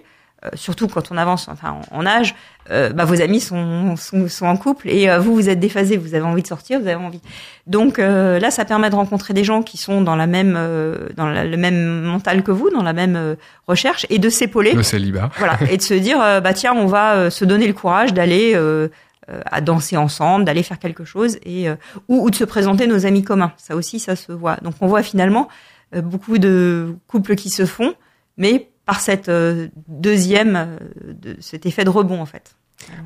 surtout 0.53 0.87
quand 0.87 1.11
on 1.11 1.17
avance 1.17 1.47
enfin 1.47 1.77
en, 1.91 1.99
en 1.99 2.05
âge, 2.05 2.35
euh, 2.71 2.91
bah, 2.91 3.05
vos 3.05 3.21
amis 3.21 3.39
sont, 3.39 3.95
sont, 3.95 4.27
sont 4.27 4.45
en 4.45 4.57
couple 4.57 4.89
et 4.89 5.09
euh, 5.09 5.19
vous 5.19 5.33
vous 5.35 5.49
êtes 5.49 5.59
déphasé, 5.59 5.97
vous 5.97 6.15
avez 6.15 6.23
envie 6.25 6.41
de 6.41 6.47
sortir, 6.47 6.79
vous 6.79 6.87
avez 6.87 6.95
envie. 7.03 7.21
Donc 7.67 7.99
euh, 7.99 8.39
là, 8.39 8.51
ça 8.51 8.65
permet 8.65 8.89
de 8.89 8.95
rencontrer 8.95 9.33
des 9.33 9.43
gens 9.43 9.63
qui 9.63 9.77
sont 9.77 10.01
dans 10.01 10.15
la 10.15 10.27
même 10.27 10.55
euh, 10.57 11.09
dans 11.15 11.27
la- 11.27 11.45
le 11.45 11.57
même 11.57 12.01
mental 12.03 12.43
que 12.43 12.51
vous, 12.51 12.69
dans 12.69 12.83
la 12.83 12.93
même 12.93 13.15
euh, 13.15 13.35
recherche 13.67 14.05
et 14.09 14.19
de 14.19 14.29
s'épauler, 14.29 14.73
Le 14.73 14.83
célibat. 14.83 15.29
voilà, 15.37 15.57
et 15.69 15.77
de 15.77 15.81
se 15.81 15.93
dire 15.93 16.21
euh, 16.21 16.39
bah 16.41 16.53
tiens, 16.53 16.73
on 16.75 16.85
va 16.87 17.13
euh, 17.15 17.29
se 17.29 17.45
donner 17.45 17.67
le 17.67 17.73
courage 17.73 18.13
d'aller 18.13 18.53
euh, 18.55 18.87
euh, 19.29 19.39
à 19.45 19.61
danser 19.61 19.95
ensemble, 19.97 20.43
d'aller 20.45 20.63
faire 20.63 20.79
quelque 20.79 21.05
chose 21.05 21.37
et 21.45 21.69
euh, 21.69 21.75
ou, 22.09 22.25
ou 22.25 22.29
de 22.29 22.35
se 22.35 22.43
présenter 22.43 22.87
nos 22.87 23.05
amis 23.05 23.23
communs. 23.23 23.53
Ça 23.57 23.75
aussi, 23.75 23.99
ça 23.99 24.15
se 24.17 24.31
voit. 24.33 24.57
Donc 24.61 24.73
on 24.81 24.87
voit 24.87 25.03
finalement 25.03 25.47
euh, 25.95 26.01
beaucoup 26.01 26.37
de 26.37 26.95
couples 27.07 27.35
qui 27.35 27.49
se 27.49 27.65
font, 27.65 27.93
mais 28.37 28.67
par 28.85 28.99
cette 28.99 29.29
euh, 29.29 29.69
deuxième, 29.87 30.55
euh, 30.55 30.77
de, 31.13 31.37
cet 31.39 31.65
effet 31.65 31.83
de 31.83 31.89
rebond 31.89 32.21
en 32.21 32.25
fait. 32.25 32.55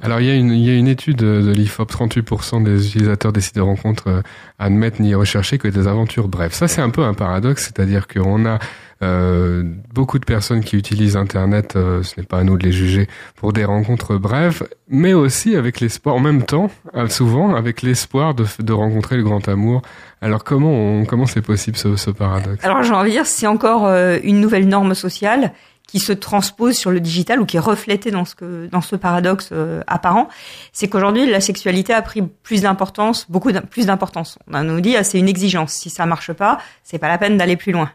Alors 0.01 0.19
il 0.19 0.27
y 0.27 0.29
a 0.29 0.35
une, 0.35 0.51
il 0.51 0.65
y 0.65 0.69
a 0.69 0.75
une 0.75 0.87
étude 0.87 1.17
de, 1.17 1.51
l'IFOP, 1.51 1.91
38% 1.91 2.63
des 2.63 2.87
utilisateurs 2.87 3.31
des 3.31 3.41
sites 3.41 3.55
de 3.55 3.61
rencontres 3.61 4.07
euh, 4.07 4.21
admettent 4.59 4.99
n'y 4.99 5.13
rechercher 5.15 5.57
que 5.57 5.67
des 5.67 5.87
aventures 5.87 6.27
brèves. 6.27 6.53
Ça 6.53 6.67
c'est 6.67 6.81
un 6.81 6.89
peu 6.89 7.03
un 7.03 7.13
paradoxe, 7.13 7.65
c'est-à-dire 7.65 8.07
qu'on 8.07 8.45
a 8.45 8.59
euh, 9.03 9.63
beaucoup 9.93 10.17
de 10.17 10.25
personnes 10.25 10.63
qui 10.63 10.75
utilisent 10.75 11.17
Internet, 11.17 11.75
euh, 11.75 12.01
ce 12.03 12.19
n'est 12.19 12.25
pas 12.25 12.39
à 12.39 12.43
nous 12.43 12.57
de 12.57 12.63
les 12.63 12.71
juger, 12.71 13.07
pour 13.35 13.53
des 13.53 13.65
rencontres 13.65 14.17
brèves, 14.17 14.67
mais 14.89 15.13
aussi 15.13 15.55
avec 15.55 15.79
l'espoir, 15.79 16.15
en 16.15 16.19
même 16.19 16.43
temps, 16.43 16.71
euh, 16.95 17.07
souvent 17.07 17.55
avec 17.55 17.81
l'espoir 17.81 18.33
de, 18.33 18.45
de 18.59 18.73
rencontrer 18.73 19.17
le 19.17 19.23
grand 19.23 19.47
amour. 19.47 19.81
Alors 20.21 20.43
comment 20.43 21.05
comment 21.05 21.27
c'est 21.27 21.43
possible 21.43 21.77
ce, 21.77 21.95
ce 21.95 22.09
paradoxe? 22.09 22.63
Alors 22.63 22.81
j'ai 22.81 22.93
envie 22.93 23.09
de 23.09 23.15
dire, 23.15 23.25
c'est 23.25 23.47
encore 23.47 23.85
euh, 23.85 24.17
une 24.23 24.41
nouvelle 24.41 24.67
norme 24.67 24.95
sociale 24.95 25.53
qui 25.87 25.99
se 25.99 26.11
transpose 26.11 26.75
sur 26.75 26.91
le 26.91 26.99
digital 26.99 27.39
ou 27.39 27.45
qui 27.45 27.55
est 27.57 27.61
reflétée 27.61 28.11
dans 28.11 28.25
ce 28.25 28.67
dans 28.67 28.81
ce 28.81 28.95
paradoxe 28.95 29.49
euh, 29.53 29.81
apparent, 29.87 30.27
c'est 30.73 30.89
qu'aujourd'hui 30.89 31.25
la 31.25 31.39
sexualité 31.39 31.93
a 31.93 32.01
pris 32.01 32.21
plus 32.21 32.61
d'importance, 32.61 33.25
beaucoup 33.31 33.51
plus 33.69 33.85
d'importance. 33.87 34.37
On 34.51 34.63
nous 34.63 34.81
dit 34.81 34.97
ah, 34.97 35.03
c'est 35.03 35.17
une 35.17 35.29
exigence, 35.29 35.71
si 35.71 35.89
ça 35.89 36.05
marche 36.05 36.33
pas, 36.33 36.59
c'est 36.83 36.99
pas 36.99 37.07
la 37.07 37.17
peine 37.17 37.37
d'aller 37.37 37.55
plus 37.55 37.71
loin. 37.71 37.89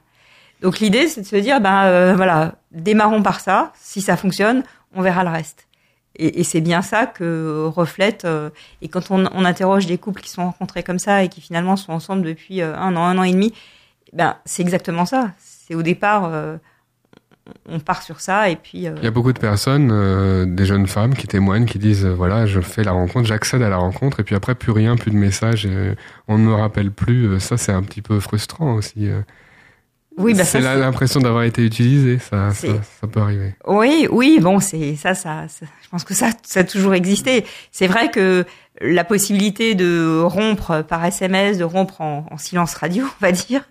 Donc 0.62 0.80
l'idée 0.80 1.06
c'est 1.06 1.20
de 1.20 1.26
se 1.26 1.36
dire 1.36 1.60
ben 1.60 1.84
euh, 1.84 2.14
voilà, 2.16 2.54
démarrons 2.72 3.22
par 3.22 3.40
ça, 3.40 3.72
si 3.78 4.00
ça 4.00 4.16
fonctionne, 4.16 4.64
on 4.94 5.02
verra 5.02 5.22
le 5.22 5.30
reste. 5.30 5.68
Et, 6.16 6.44
c'est 6.44 6.60
bien 6.60 6.82
ça 6.82 7.06
que 7.06 7.64
reflète 7.74 8.26
euh, 8.26 8.50
et 8.82 8.88
quand 8.88 9.10
on, 9.10 9.24
on 9.32 9.46
interroge 9.46 9.86
des 9.86 9.96
couples 9.96 10.20
qui 10.20 10.28
sont 10.28 10.44
rencontrés 10.44 10.82
comme 10.82 10.98
ça 10.98 11.24
et 11.24 11.30
qui 11.30 11.40
finalement 11.40 11.76
sont 11.76 11.92
ensemble 11.92 12.22
depuis 12.22 12.60
un 12.60 12.96
an, 12.96 13.04
un 13.04 13.16
an 13.16 13.22
et 13.22 13.32
demi, 13.32 13.54
ben 14.12 14.36
c'est 14.44 14.60
exactement 14.60 15.06
ça. 15.06 15.30
C'est 15.38 15.74
au 15.74 15.80
départ 15.82 16.30
on 17.68 17.80
part 17.80 18.02
sur 18.02 18.20
ça 18.20 18.48
et 18.48 18.56
puis 18.56 18.86
euh, 18.86 18.94
Il 18.98 19.04
y 19.04 19.06
a 19.06 19.10
beaucoup 19.10 19.32
de 19.32 19.38
personnes, 19.38 19.90
euh, 19.92 20.44
des 20.46 20.64
jeunes 20.64 20.86
femmes 20.86 21.14
qui 21.14 21.26
témoignent, 21.26 21.66
qui 21.66 21.78
disent 21.78 22.04
euh, 22.04 22.14
voilà, 22.14 22.46
je 22.46 22.60
fais 22.60 22.84
la 22.84 22.92
rencontre, 22.92 23.26
j'accède 23.26 23.62
à 23.62 23.68
la 23.68 23.76
rencontre, 23.76 24.20
et 24.20 24.22
puis 24.24 24.34
après 24.34 24.54
plus 24.54 24.72
rien, 24.72 24.96
plus 24.96 25.10
de 25.10 25.16
messages, 25.16 25.68
on 26.28 26.38
ne 26.38 26.44
me 26.44 26.54
rappelle 26.54 26.92
plus. 26.92 27.40
Ça, 27.40 27.56
c'est 27.56 27.72
un 27.72 27.82
petit 27.82 28.02
peu 28.02 28.20
frustrant 28.20 28.74
aussi. 28.74 29.08
Euh. 30.18 30.22
oui, 30.22 30.34
bah, 30.34 30.44
c'est 30.44 30.60
l'impression 30.60 31.20
d'avoir 31.20 31.44
été 31.44 31.64
utilisé, 31.64 32.18
ça, 32.18 32.52
ça, 32.52 32.68
ça 33.00 33.06
peut 33.06 33.20
arriver. 33.20 33.54
oui, 33.66 34.06
oui, 34.10 34.38
bon, 34.40 34.60
c'est 34.60 34.96
ça, 34.96 35.14
ça, 35.14 35.44
ça- 35.48 35.66
je 35.82 35.88
pense 35.88 36.04
que 36.04 36.14
ça, 36.14 36.30
ça 36.42 36.60
a 36.60 36.64
toujours 36.64 36.94
existé. 36.94 37.44
C'est 37.70 37.86
vrai 37.86 38.10
que 38.10 38.44
la 38.80 39.04
possibilité 39.04 39.74
de 39.74 40.20
rompre 40.22 40.82
par 40.82 41.04
SMS, 41.04 41.58
de 41.58 41.64
rompre 41.64 42.00
en, 42.00 42.26
en 42.30 42.38
silence 42.38 42.74
radio, 42.74 43.04
on 43.04 43.24
va 43.26 43.30
dire, 43.30 43.62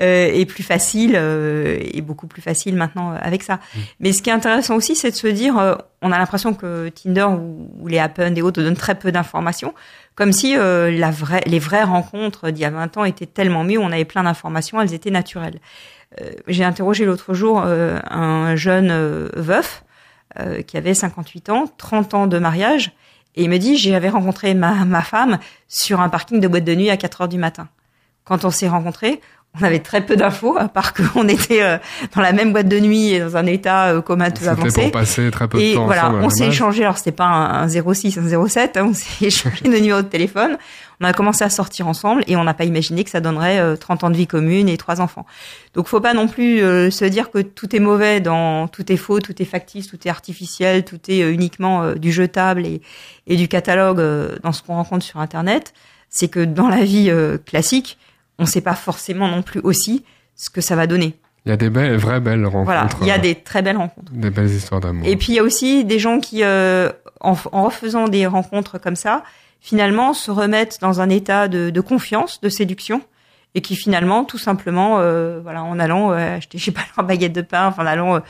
euh, 0.00 0.30
est 0.32 0.46
plus 0.46 0.62
facile 0.62 1.12
euh, 1.16 1.78
et 1.80 2.00
beaucoup 2.00 2.26
plus 2.26 2.40
facile 2.42 2.74
maintenant 2.74 3.12
avec 3.12 3.42
ça. 3.42 3.56
Mmh. 3.56 3.78
Mais 4.00 4.12
ce 4.12 4.22
qui 4.22 4.30
est 4.30 4.32
intéressant 4.32 4.74
aussi, 4.76 4.96
c'est 4.96 5.10
de 5.10 5.16
se 5.16 5.26
dire, 5.26 5.58
euh, 5.58 5.74
on 6.00 6.12
a 6.12 6.18
l'impression 6.18 6.54
que 6.54 6.88
Tinder 6.88 7.24
ou, 7.24 7.68
ou 7.80 7.88
les 7.88 7.98
Happen 7.98 8.34
et 8.36 8.42
autres 8.42 8.62
donnent 8.62 8.74
très 8.76 8.94
peu 8.94 9.12
d'informations, 9.12 9.74
comme 10.18 10.32
si 10.32 10.56
euh, 10.56 10.90
les 10.90 11.58
vraies 11.60 11.84
rencontres 11.84 12.50
d'il 12.50 12.62
y 12.62 12.64
a 12.64 12.70
20 12.70 12.96
ans 12.96 13.04
étaient 13.04 13.24
tellement 13.24 13.62
mieux, 13.62 13.78
on 13.78 13.92
avait 13.92 14.04
plein 14.04 14.24
d'informations, 14.24 14.80
elles 14.80 14.92
étaient 14.92 15.12
naturelles. 15.12 15.60
Euh, 16.20 16.32
j'ai 16.48 16.64
interrogé 16.64 17.04
l'autre 17.04 17.34
jour 17.34 17.60
un 17.62 18.56
jeune 18.56 19.28
veuf 19.36 19.84
qui 20.66 20.76
avait 20.76 20.94
58 20.94 21.50
ans, 21.50 21.66
30 21.78 22.14
ans 22.14 22.26
de 22.26 22.36
mariage, 22.40 22.90
et 23.36 23.44
il 23.44 23.48
me 23.48 23.58
dit, 23.58 23.76
j'avais 23.76 24.08
rencontré 24.08 24.54
ma, 24.54 24.84
ma 24.84 25.02
femme 25.02 25.38
sur 25.68 26.00
un 26.00 26.08
parking 26.08 26.40
de 26.40 26.48
boîte 26.48 26.64
de 26.64 26.74
nuit 26.74 26.90
à 26.90 26.96
4 26.96 27.20
heures 27.20 27.28
du 27.28 27.38
matin. 27.38 27.68
Quand 28.24 28.44
on 28.44 28.50
s'est 28.50 28.68
rencontrés, 28.68 29.20
on 29.60 29.64
avait 29.64 29.80
très 29.80 30.04
peu 30.04 30.16
d'infos, 30.16 30.56
à 30.58 30.68
part 30.68 30.94
qu'on 30.94 31.26
était 31.28 31.62
euh, 31.62 31.78
dans 32.14 32.20
la 32.20 32.32
même 32.32 32.52
boîte 32.52 32.68
de 32.68 32.78
nuit 32.78 33.12
et 33.12 33.20
dans 33.20 33.36
un 33.36 33.46
état 33.46 33.86
euh, 33.86 34.00
comateux 34.00 34.48
avancé. 34.48 34.82
pour 34.82 34.92
passer 34.92 35.30
très 35.30 35.48
peu 35.48 35.58
de 35.58 35.62
et 35.62 35.74
temps 35.74 35.86
voilà, 35.86 36.08
ensemble, 36.08 36.24
on 36.24 36.30
s'est 36.30 36.46
échangé. 36.46 36.84
Alors 36.84 36.98
c'était 36.98 37.12
pas 37.12 37.24
un, 37.24 37.62
un 37.64 37.68
06, 37.68 38.18
un 38.18 38.48
07, 38.48 38.76
hein, 38.76 38.86
on 38.90 38.94
s'est 38.94 39.26
échangé 39.26 39.64
de 39.64 39.76
numéros 39.76 40.02
de 40.02 40.08
téléphone. 40.08 40.58
On 41.00 41.04
a 41.04 41.12
commencé 41.12 41.44
à 41.44 41.50
sortir 41.50 41.86
ensemble 41.86 42.24
et 42.26 42.36
on 42.36 42.42
n'a 42.42 42.54
pas 42.54 42.64
imaginé 42.64 43.04
que 43.04 43.10
ça 43.10 43.20
donnerait 43.20 43.60
euh, 43.60 43.76
30 43.76 44.04
ans 44.04 44.10
de 44.10 44.16
vie 44.16 44.26
commune 44.26 44.68
et 44.68 44.76
trois 44.76 45.00
enfants. 45.00 45.26
Donc 45.74 45.86
faut 45.86 46.00
pas 46.00 46.12
non 46.12 46.26
plus 46.26 46.60
euh, 46.60 46.90
se 46.90 47.04
dire 47.04 47.30
que 47.30 47.38
tout 47.38 47.74
est 47.74 47.78
mauvais, 47.78 48.20
dans 48.20 48.66
tout 48.66 48.90
est 48.90 48.96
faux, 48.96 49.20
tout 49.20 49.40
est 49.40 49.44
factice, 49.44 49.86
tout 49.86 49.98
est 50.04 50.10
artificiel, 50.10 50.84
tout 50.84 50.98
est 51.08 51.22
euh, 51.22 51.32
uniquement 51.32 51.82
euh, 51.82 51.94
du 51.94 52.10
jetable 52.10 52.66
et, 52.66 52.82
et 53.28 53.36
du 53.36 53.46
catalogue 53.46 54.00
euh, 54.00 54.36
dans 54.42 54.52
ce 54.52 54.62
qu'on 54.62 54.74
rencontre 54.74 55.04
sur 55.04 55.20
Internet. 55.20 55.72
C'est 56.10 56.28
que 56.28 56.44
dans 56.44 56.68
la 56.68 56.82
vie 56.82 57.10
euh, 57.10 57.38
classique, 57.38 57.98
on 58.38 58.44
ne 58.44 58.48
sait 58.48 58.60
pas 58.60 58.74
forcément 58.74 59.28
non 59.28 59.42
plus 59.42 59.60
aussi 59.60 60.04
ce 60.34 60.50
que 60.50 60.60
ça 60.60 60.76
va 60.76 60.86
donner. 60.86 61.16
Il 61.46 61.50
y 61.50 61.52
a 61.52 61.56
des 61.56 61.70
belles, 61.70 61.96
vraies 61.96 62.20
belles 62.20 62.44
rencontres. 62.44 62.64
Voilà, 62.64 62.88
il 63.00 63.06
y 63.06 63.10
a 63.10 63.14
euh, 63.14 63.18
des 63.18 63.34
très 63.34 63.62
belles 63.62 63.76
rencontres. 63.76 64.12
des 64.12 64.30
belles 64.30 64.50
histoires 64.50 64.80
d'amour. 64.80 65.06
Et 65.06 65.16
puis 65.16 65.32
il 65.32 65.36
y 65.36 65.38
a 65.38 65.42
aussi 65.42 65.84
des 65.84 65.98
gens 65.98 66.20
qui, 66.20 66.42
euh, 66.42 66.90
en, 67.20 67.36
en 67.52 67.64
refaisant 67.64 68.08
des 68.08 68.26
rencontres 68.26 68.78
comme 68.78 68.96
ça, 68.96 69.24
finalement 69.60 70.12
se 70.12 70.30
remettent 70.30 70.78
dans 70.80 71.00
un 71.00 71.08
état 71.08 71.48
de, 71.48 71.70
de 71.70 71.80
confiance, 71.80 72.40
de 72.40 72.48
séduction, 72.48 73.02
et 73.54 73.62
qui 73.62 73.76
finalement, 73.76 74.24
tout 74.24 74.38
simplement, 74.38 74.98
euh, 75.00 75.40
voilà, 75.42 75.62
en 75.64 75.78
allant 75.78 76.12
euh, 76.12 76.36
acheter, 76.36 76.58
je 76.58 76.64
sais 76.66 76.70
pas, 76.70 76.82
leur 76.96 77.06
baguette 77.06 77.32
de 77.32 77.42
pain, 77.42 77.74
en 77.76 77.86
allant 77.86 78.20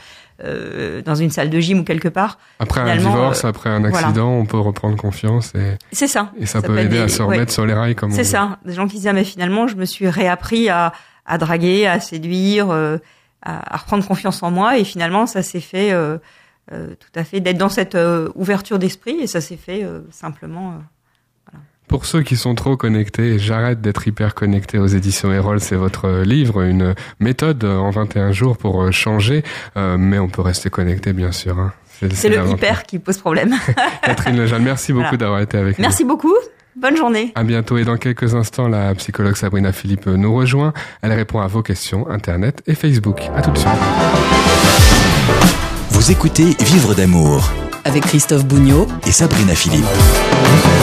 euh, 0.43 1.01
dans 1.01 1.15
une 1.15 1.31
salle 1.31 1.49
de 1.49 1.59
gym 1.59 1.79
ou 1.79 1.83
quelque 1.83 2.07
part, 2.07 2.39
Après 2.59 2.81
un 2.81 2.95
divorce, 2.97 3.43
euh, 3.43 3.49
après 3.49 3.69
un 3.69 3.79
voilà. 3.79 3.97
accident, 3.97 4.29
on 4.29 4.45
peut 4.45 4.59
reprendre 4.59 4.95
confiance 4.97 5.53
et, 5.55 5.77
c'est 5.91 6.07
ça. 6.07 6.31
et 6.39 6.45
ça, 6.45 6.61
peut 6.61 6.67
peut 6.67 6.79
aider 6.79 6.99
à 6.99 7.07
se 7.07 7.21
ouais. 7.21 7.35
remettre 7.35 7.51
sur 7.51 7.65
les 7.65 7.73
rails 7.73 7.95
comme 7.95 8.11
C'est 8.11 8.23
ça, 8.23 8.59
des 8.65 8.73
gens 8.73 8.87
qui 8.87 8.97
disent 8.97 9.07
ah, 9.07 9.13
mais 9.13 9.23
finalement 9.23 9.67
je 9.67 9.75
me 9.75 9.85
suis 9.85 10.09
réappris 10.09 10.69
à, 10.69 10.93
à 11.25 11.37
draguer, 11.37 11.87
à 11.87 11.99
séduire, 11.99 12.69
euh, 12.69 12.97
à, 13.41 13.75
à 13.75 13.77
reprendre 13.77 14.05
confiance 14.07 14.41
en 14.43 14.51
moi 14.51 14.77
et 14.77 14.83
finalement 14.83 15.25
ça 15.25 15.43
s'est 15.43 15.61
fait 15.61 15.91
euh, 15.91 16.17
euh, 16.71 16.93
tout 16.99 17.19
à 17.19 17.23
fait 17.23 17.39
d'être 17.39 17.57
dans 17.57 17.69
cette 17.69 17.95
euh, 17.95 18.29
ouverture 18.35 18.77
d'esprit 18.77 19.17
et 19.21 19.27
ça 19.27 19.41
s'est 19.41 19.57
fait 19.57 19.83
euh, 19.83 20.01
simplement. 20.11 20.75
Pour 21.89 22.05
ceux 22.05 22.21
qui 22.21 22.37
sont 22.37 22.53
trop 22.53 22.77
connectés, 22.77 23.39
j'arrête 23.39 23.81
d'être 23.81 24.07
hyper 24.07 24.35
connecté 24.35 24.77
aux 24.77 24.85
éditions 24.85 25.33
Erol, 25.33 25.59
c'est 25.59 25.75
votre 25.75 26.05
euh, 26.05 26.23
livre, 26.23 26.61
une 26.61 26.93
méthode 27.19 27.63
euh, 27.63 27.77
en 27.77 27.89
21 27.89 28.31
jours 28.31 28.57
pour 28.57 28.83
euh, 28.83 28.91
changer, 28.91 29.43
euh, 29.75 29.97
mais 29.97 30.19
on 30.19 30.27
peut 30.29 30.43
rester 30.43 30.69
connecté 30.69 31.13
bien 31.13 31.31
sûr. 31.31 31.57
hein. 31.57 31.73
C'est 32.13 32.29
le 32.29 32.47
hyper 32.47 32.83
qui 32.83 32.99
pose 32.99 33.17
problème. 33.17 33.55
Catherine 34.03 34.37
Lejeune, 34.37 34.63
merci 34.63 34.93
beaucoup 34.93 35.03
Voilà. 35.05 35.17
d'avoir 35.17 35.39
été 35.41 35.57
avec 35.57 35.79
nous. 35.79 35.81
Merci 35.81 36.05
beaucoup. 36.05 36.33
Bonne 36.75 36.95
journée. 36.95 37.31
À 37.35 37.43
bientôt 37.43 37.77
et 37.79 37.83
dans 37.83 37.97
quelques 37.97 38.35
instants, 38.35 38.67
la 38.67 38.93
psychologue 38.95 39.35
Sabrina 39.35 39.71
Philippe 39.73 40.05
nous 40.05 40.33
rejoint. 40.33 40.71
Elle 41.01 41.11
répond 41.11 41.39
à 41.41 41.47
vos 41.47 41.63
questions 41.63 42.07
Internet 42.09 42.61
et 42.67 42.75
Facebook. 42.75 43.19
À 43.35 43.41
tout 43.41 43.49
de 43.51 43.57
suite. 43.57 43.71
Vous 45.89 46.11
écoutez 46.11 46.55
Vivre 46.61 46.93
d'amour 46.93 47.49
avec 47.85 48.03
Christophe 48.03 48.45
Bougnot 48.45 48.87
et 49.07 49.11
Sabrina 49.11 49.55
Philippe. 49.55 49.85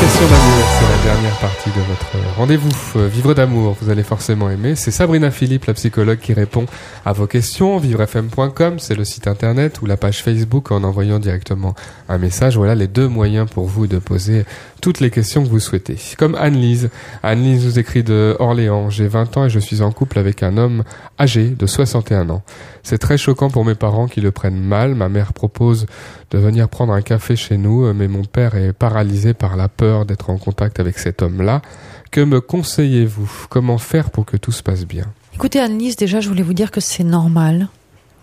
Question 0.00 0.26
d'amour, 0.26 0.66
c'est 0.78 1.08
la 1.08 1.12
dernière 1.12 1.38
partie 1.38 1.70
de 1.70 1.80
votre 1.80 2.36
rendez-vous. 2.36 2.70
Euh, 2.96 3.08
Vivre 3.08 3.34
d'amour, 3.34 3.76
vous 3.80 3.90
allez 3.90 4.02
forcément 4.02 4.50
aimer. 4.50 4.74
C'est 4.74 4.90
Sabrina 4.90 5.30
Philippe, 5.30 5.64
la 5.66 5.74
psychologue, 5.74 6.18
qui 6.18 6.32
répond 6.32 6.66
à 7.04 7.12
vos 7.12 7.26
questions. 7.26 7.78
Vivrefm.com, 7.78 8.78
c'est 8.78 8.94
le 8.94 9.04
site 9.04 9.26
internet 9.26 9.80
ou 9.82 9.86
la 9.86 9.96
page 9.96 10.22
Facebook 10.22 10.70
en 10.70 10.84
envoyant 10.84 11.18
directement 11.18 11.74
un 12.08 12.18
message. 12.18 12.56
Voilà 12.56 12.74
les 12.74 12.88
deux 12.88 13.08
moyens 13.08 13.48
pour 13.50 13.66
vous 13.66 13.86
de 13.86 13.98
poser 13.98 14.44
toutes 14.80 15.00
les 15.00 15.10
questions 15.10 15.42
que 15.42 15.48
vous 15.48 15.60
souhaitez. 15.60 15.96
Comme 16.18 16.34
Anne-Lise. 16.34 16.90
Anne-Lise 17.22 17.64
nous 17.64 17.78
écrit 17.78 18.02
de 18.02 18.36
Orléans. 18.38 18.90
J'ai 18.90 19.08
20 19.08 19.36
ans 19.36 19.44
et 19.46 19.50
je 19.50 19.58
suis 19.58 19.82
en 19.82 19.90
couple 19.92 20.18
avec 20.18 20.42
un 20.42 20.56
homme 20.56 20.84
âgé 21.18 21.48
de 21.48 21.66
61 21.66 22.30
ans. 22.30 22.42
C'est 22.82 22.98
très 22.98 23.18
choquant 23.18 23.50
pour 23.50 23.64
mes 23.64 23.74
parents 23.74 24.06
qui 24.06 24.20
le 24.20 24.30
prennent 24.30 24.60
mal. 24.60 24.94
Ma 24.94 25.08
mère 25.08 25.32
propose 25.32 25.86
de 26.30 26.38
venir 26.38 26.68
prendre 26.68 26.85
un 26.94 27.02
café 27.02 27.36
chez 27.36 27.56
nous, 27.56 27.92
mais 27.92 28.08
mon 28.08 28.24
père 28.24 28.54
est 28.54 28.72
paralysé 28.72 29.34
par 29.34 29.56
la 29.56 29.68
peur 29.68 30.06
d'être 30.06 30.30
en 30.30 30.38
contact 30.38 30.80
avec 30.80 30.98
cet 30.98 31.22
homme-là. 31.22 31.62
Que 32.10 32.20
me 32.20 32.40
conseillez-vous? 32.40 33.46
Comment 33.50 33.78
faire 33.78 34.10
pour 34.10 34.24
que 34.24 34.36
tout 34.36 34.52
se 34.52 34.62
passe 34.62 34.86
bien? 34.86 35.04
Écoutez 35.36 35.60
Annelise, 35.60 35.96
déjà 35.96 36.20
je 36.20 36.28
voulais 36.30 36.42
vous 36.42 36.54
dire 36.54 36.70
que 36.70 36.80
c'est 36.80 37.04
normal, 37.04 37.68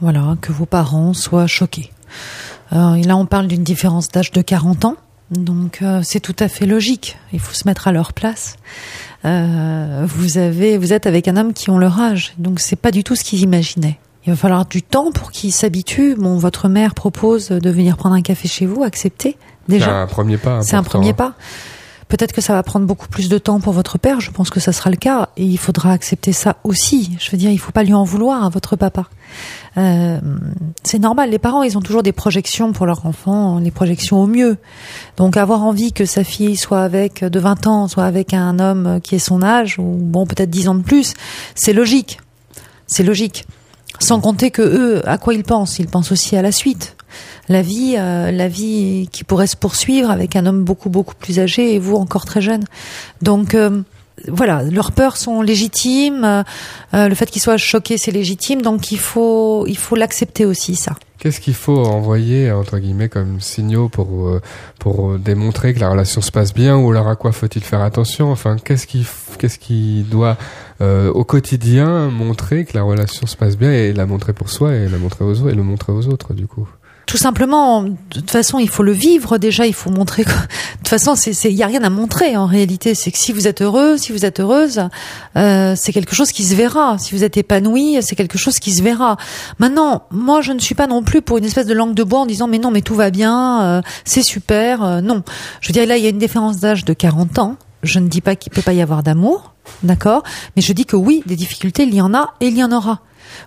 voilà, 0.02 0.36
que 0.42 0.52
vos 0.52 0.66
parents 0.66 1.14
soient 1.14 1.46
choqués. 1.46 1.92
Euh, 2.72 2.98
là 3.04 3.16
on 3.18 3.28
parle 3.28 3.48
d'une 3.48 3.64
différence 3.64 4.08
d'âge 4.08 4.32
de 4.32 4.42
40 4.42 4.86
ans, 4.86 4.96
donc 5.30 5.84
euh, 5.84 6.02
c'est 6.04 6.20
tout 6.20 6.36
à 6.40 6.48
fait 6.48 6.66
logique. 6.66 7.18
Il 7.32 7.40
faut 7.40 7.54
se 7.54 7.68
mettre 7.68 7.88
à 7.88 7.92
leur 7.92 8.14
place. 8.14 8.56
Euh, 9.26 10.08
vous 10.08 10.40
avez, 10.40 10.80
vous 10.80 10.92
êtes 10.92 11.06
avec 11.06 11.28
un 11.28 11.38
homme 11.38 11.54
qui 11.54 11.70
ont 11.70 11.78
leur 11.78 12.00
âge, 12.00 12.34
donc 12.40 12.60
c'est 12.60 12.76
pas 12.76 12.90
du 12.90 13.04
tout 13.04 13.16
ce 13.16 13.24
qu'ils 13.24 13.42
imaginaient. 13.42 14.00
Il 14.26 14.32
va 14.32 14.38
falloir 14.38 14.66
du 14.66 14.82
temps 14.82 15.12
pour 15.12 15.32
qu'ils 15.32 15.52
s'habituent. 15.52 16.16
Bon, 16.16 16.38
votre 16.38 16.70
mère 16.70 16.94
propose 16.94 17.50
de 17.50 17.70
venir 17.70 17.98
prendre 17.98 18.16
un 18.16 18.22
café 18.22 18.48
chez 18.48 18.66
vous, 18.66 18.84
acceptez 18.84 19.38
C'est 19.68 19.74
déjà. 19.74 20.02
un 20.02 20.08
premier 20.08 20.38
pas. 20.38 20.62
C'est 20.62 20.76
un 20.76 20.84
premier 20.84 21.10
hein. 21.10 21.14
pas. 21.14 21.34
Peut-être 22.08 22.32
que 22.32 22.42
ça 22.42 22.54
va 22.54 22.62
prendre 22.62 22.86
beaucoup 22.86 23.08
plus 23.08 23.28
de 23.28 23.38
temps 23.40 23.60
pour 23.60 23.74
votre 23.74 23.98
père. 23.98 24.20
Je 24.22 24.30
pense 24.30 24.52
que 24.52 24.60
ça 24.60 24.72
sera 24.72 24.92
le 24.92 24.98
cas. 24.98 25.30
Et 25.36 25.46
il 25.46 25.58
faudra 25.58 25.92
accepter 25.92 26.32
ça 26.32 26.58
aussi. 26.64 27.18
Je 27.20 27.32
veux 27.32 27.38
dire, 27.38 27.50
il 27.50 27.58
faut 27.58 27.72
pas 27.72 27.84
lui 27.84 27.96
en 27.96 28.04
vouloir 28.04 28.44
à 28.44 28.50
votre 28.50 28.76
papa. 28.76 29.06
Euh, 29.78 30.20
c'est 30.84 31.00
normal. 31.00 31.32
Les 31.32 31.40
parents, 31.40 31.64
ils 31.64 31.76
ont 31.76 31.82
toujours 31.82 32.04
des 32.04 32.12
projections 32.12 32.72
pour 32.72 32.86
leur 32.86 33.08
enfant, 33.08 33.58
les 33.58 33.72
projections 33.72 34.22
au 34.22 34.28
mieux. 34.28 34.58
Donc, 35.18 35.38
avoir 35.38 35.64
envie 35.64 35.92
que 35.92 36.06
sa 36.06 36.24
fille 36.24 36.56
soit 36.56 36.84
avec 36.84 37.24
de 37.24 37.40
20 37.40 37.66
ans, 37.66 37.88
soit 37.88 38.06
avec 38.06 38.36
un 38.36 38.60
homme 38.60 39.00
qui 39.02 39.16
est 39.16 39.20
son 39.20 39.42
âge, 39.42 39.80
ou 39.80 39.98
bon, 40.00 40.28
peut-être 40.28 40.52
10 40.52 40.68
ans 40.68 40.76
de 40.76 40.84
plus, 40.84 41.16
c'est 41.56 41.74
logique. 41.74 42.20
C'est 42.86 43.04
logique. 43.04 43.48
Sans 44.04 44.20
compter 44.20 44.52
que 44.52 44.62
eux, 44.62 45.02
à 45.08 45.18
quoi 45.18 45.34
ils 45.34 45.46
pensent? 45.46 45.80
Ils 45.80 45.88
pensent 45.88 46.12
aussi 46.12 46.36
à 46.36 46.42
la 46.42 46.52
suite. 46.52 46.98
La 47.48 47.62
vie, 47.62 47.96
euh, 47.98 48.32
la 48.32 48.50
vie 48.50 49.08
qui 49.14 49.24
pourrait 49.24 49.48
se 49.48 49.56
poursuivre 49.56 50.12
avec 50.12 50.36
un 50.36 50.46
homme 50.46 50.66
beaucoup 50.66 50.90
beaucoup 50.90 51.16
plus 51.16 51.40
âgé 51.40 51.74
et 51.74 51.80
vous 51.80 51.96
encore 51.96 52.26
très 52.26 52.42
jeune. 52.42 52.66
Donc 53.22 53.56
euh, 53.56 53.82
voilà, 54.28 54.64
leurs 54.64 54.92
peurs 54.92 55.18
sont 55.18 55.42
légitimes. 55.42 56.24
euh, 56.24 56.44
euh, 56.94 57.10
le 57.10 57.16
fait 57.16 57.30
qu'ils 57.30 57.42
soient 57.42 57.58
choqués, 57.58 57.98
c'est 57.98 58.12
légitime. 58.12 58.62
Donc 58.62 58.92
il 58.92 59.00
faut 59.00 59.66
il 59.68 59.78
faut 59.78 59.96
l'accepter 59.96 60.46
aussi 60.46 60.76
ça. 60.76 60.96
Qu'est-ce 61.18 61.40
qu'il 61.40 61.54
faut 61.54 61.86
envoyer 61.86 62.52
entre 62.52 62.80
guillemets 62.80 63.10
comme 63.10 63.40
signaux 63.40 63.90
pour 63.90 64.28
euh, 64.28 64.42
pour 64.80 65.18
démontrer 65.18 65.74
que 65.74 65.80
la 65.80 65.90
relation 65.90 66.22
se 66.22 66.32
passe 66.32 66.54
bien 66.54 66.78
ou 66.78 66.92
alors 66.92 67.08
à 67.08 67.16
quoi 67.16 67.32
faut-il 67.32 67.64
faire 67.64 67.82
attention? 67.82 68.32
Enfin, 68.32 68.58
qu'est-ce 68.64 68.88
qui 68.88 69.06
qu'est-ce 69.38 69.60
qui 69.60 70.04
doit 70.10 70.38
au 70.82 71.24
quotidien 71.24 72.10
montrer 72.10 72.66
que 72.66 72.78
la 72.78 72.84
relation 72.84 73.26
se 73.26 73.38
passe 73.38 73.58
bien 73.58 73.72
et 73.72 73.94
la 73.94 74.06
montrer 74.06 74.34
pour 74.34 74.50
soi 74.50 74.74
et 74.74 74.90
la 74.90 74.98
montrer 74.98 75.24
aux 75.24 75.40
autres 75.40 75.50
et 75.50 75.56
le 75.56 75.64
montrer 75.64 75.94
aux 75.94 76.08
autres 76.08 76.34
du 76.34 76.46
coup? 76.46 76.68
Tout 77.06 77.18
simplement, 77.18 77.84
de 77.84 77.96
toute 78.12 78.32
façon, 78.32 78.60
il 78.60 78.70
faut 78.70 78.84
le 78.84 78.92
vivre 78.92 79.38
déjà. 79.38 79.66
Il 79.66 79.74
faut 79.74 79.90
montrer. 79.90 80.24
Que, 80.24 80.30
de 80.32 80.78
toute 80.78 80.88
façon, 80.88 81.16
il 81.16 81.52
y 81.52 81.64
a 81.64 81.68
rien 81.68 81.84
à 81.84 81.90
montrer 81.90 82.38
en 82.38 82.46
réalité. 82.46 82.96
C'est 82.96 83.12
que 83.12 83.18
si 83.18 83.32
vous 83.32 83.48
êtes 83.48 83.62
heureux, 83.62 83.98
si 83.98 84.12
vous 84.12 84.26
êtes 84.26 84.40
heureuse, 84.40 84.88
euh, 85.36 85.74
c'est 85.76 85.92
quelque 85.92 86.16
chose 86.16 86.32
qui 86.32 86.44
se 86.44 86.56
verra. 86.56 86.98
Si 86.98 87.14
vous 87.16 87.24
êtes 87.24 87.38
épanoui, 87.38 87.98
c'est 88.02 88.16
quelque 88.16 88.38
chose 88.38 88.60
qui 88.60 88.72
se 88.72 88.82
verra. 88.82 89.18
Maintenant, 89.60 90.04
moi, 90.12 90.42
je 90.42 90.54
ne 90.54 90.60
suis 90.60 90.76
pas 90.76 90.88
non 90.88 91.04
plus 91.04 91.22
pour 91.22 91.38
une 91.38 91.46
espèce 91.46 91.68
de 91.68 91.74
langue 91.74 91.94
de 91.94 92.04
bois 92.04 92.20
en 92.20 92.26
disant 92.26 92.48
mais 92.48 92.60
non, 92.60 92.72
mais 92.72 92.82
tout 92.82 92.96
va 92.96 93.10
bien, 93.10 93.62
euh, 93.64 93.82
c'est 94.06 94.24
super. 94.24 94.84
euh, 94.84 95.02
non, 95.02 95.24
je 95.62 95.70
veux 95.70 95.74
dire 95.74 95.86
là, 95.86 95.98
il 95.98 96.04
y 96.04 96.08
a 96.08 96.10
une 96.10 96.18
différence 96.18 96.58
d'âge 96.58 96.86
de 96.86 96.94
40 96.94 97.40
ans. 97.40 97.58
Je 97.84 98.00
ne 98.00 98.08
dis 98.08 98.22
pas 98.22 98.36
qu'il 98.36 98.52
peut 98.52 98.62
pas 98.62 98.74
y 98.74 98.82
avoir 98.82 99.04
d'amour, 99.04 99.54
d'accord, 99.84 100.24
mais 100.56 100.62
je 100.62 100.72
dis 100.72 100.86
que 100.86 100.96
oui, 100.96 101.22
des 101.26 101.36
difficultés, 101.36 101.84
il 101.84 101.94
y 101.94 102.02
en 102.02 102.14
a 102.14 102.34
et 102.40 102.48
il 102.48 102.58
y 102.58 102.64
en 102.64 102.72
aura. 102.72 103.02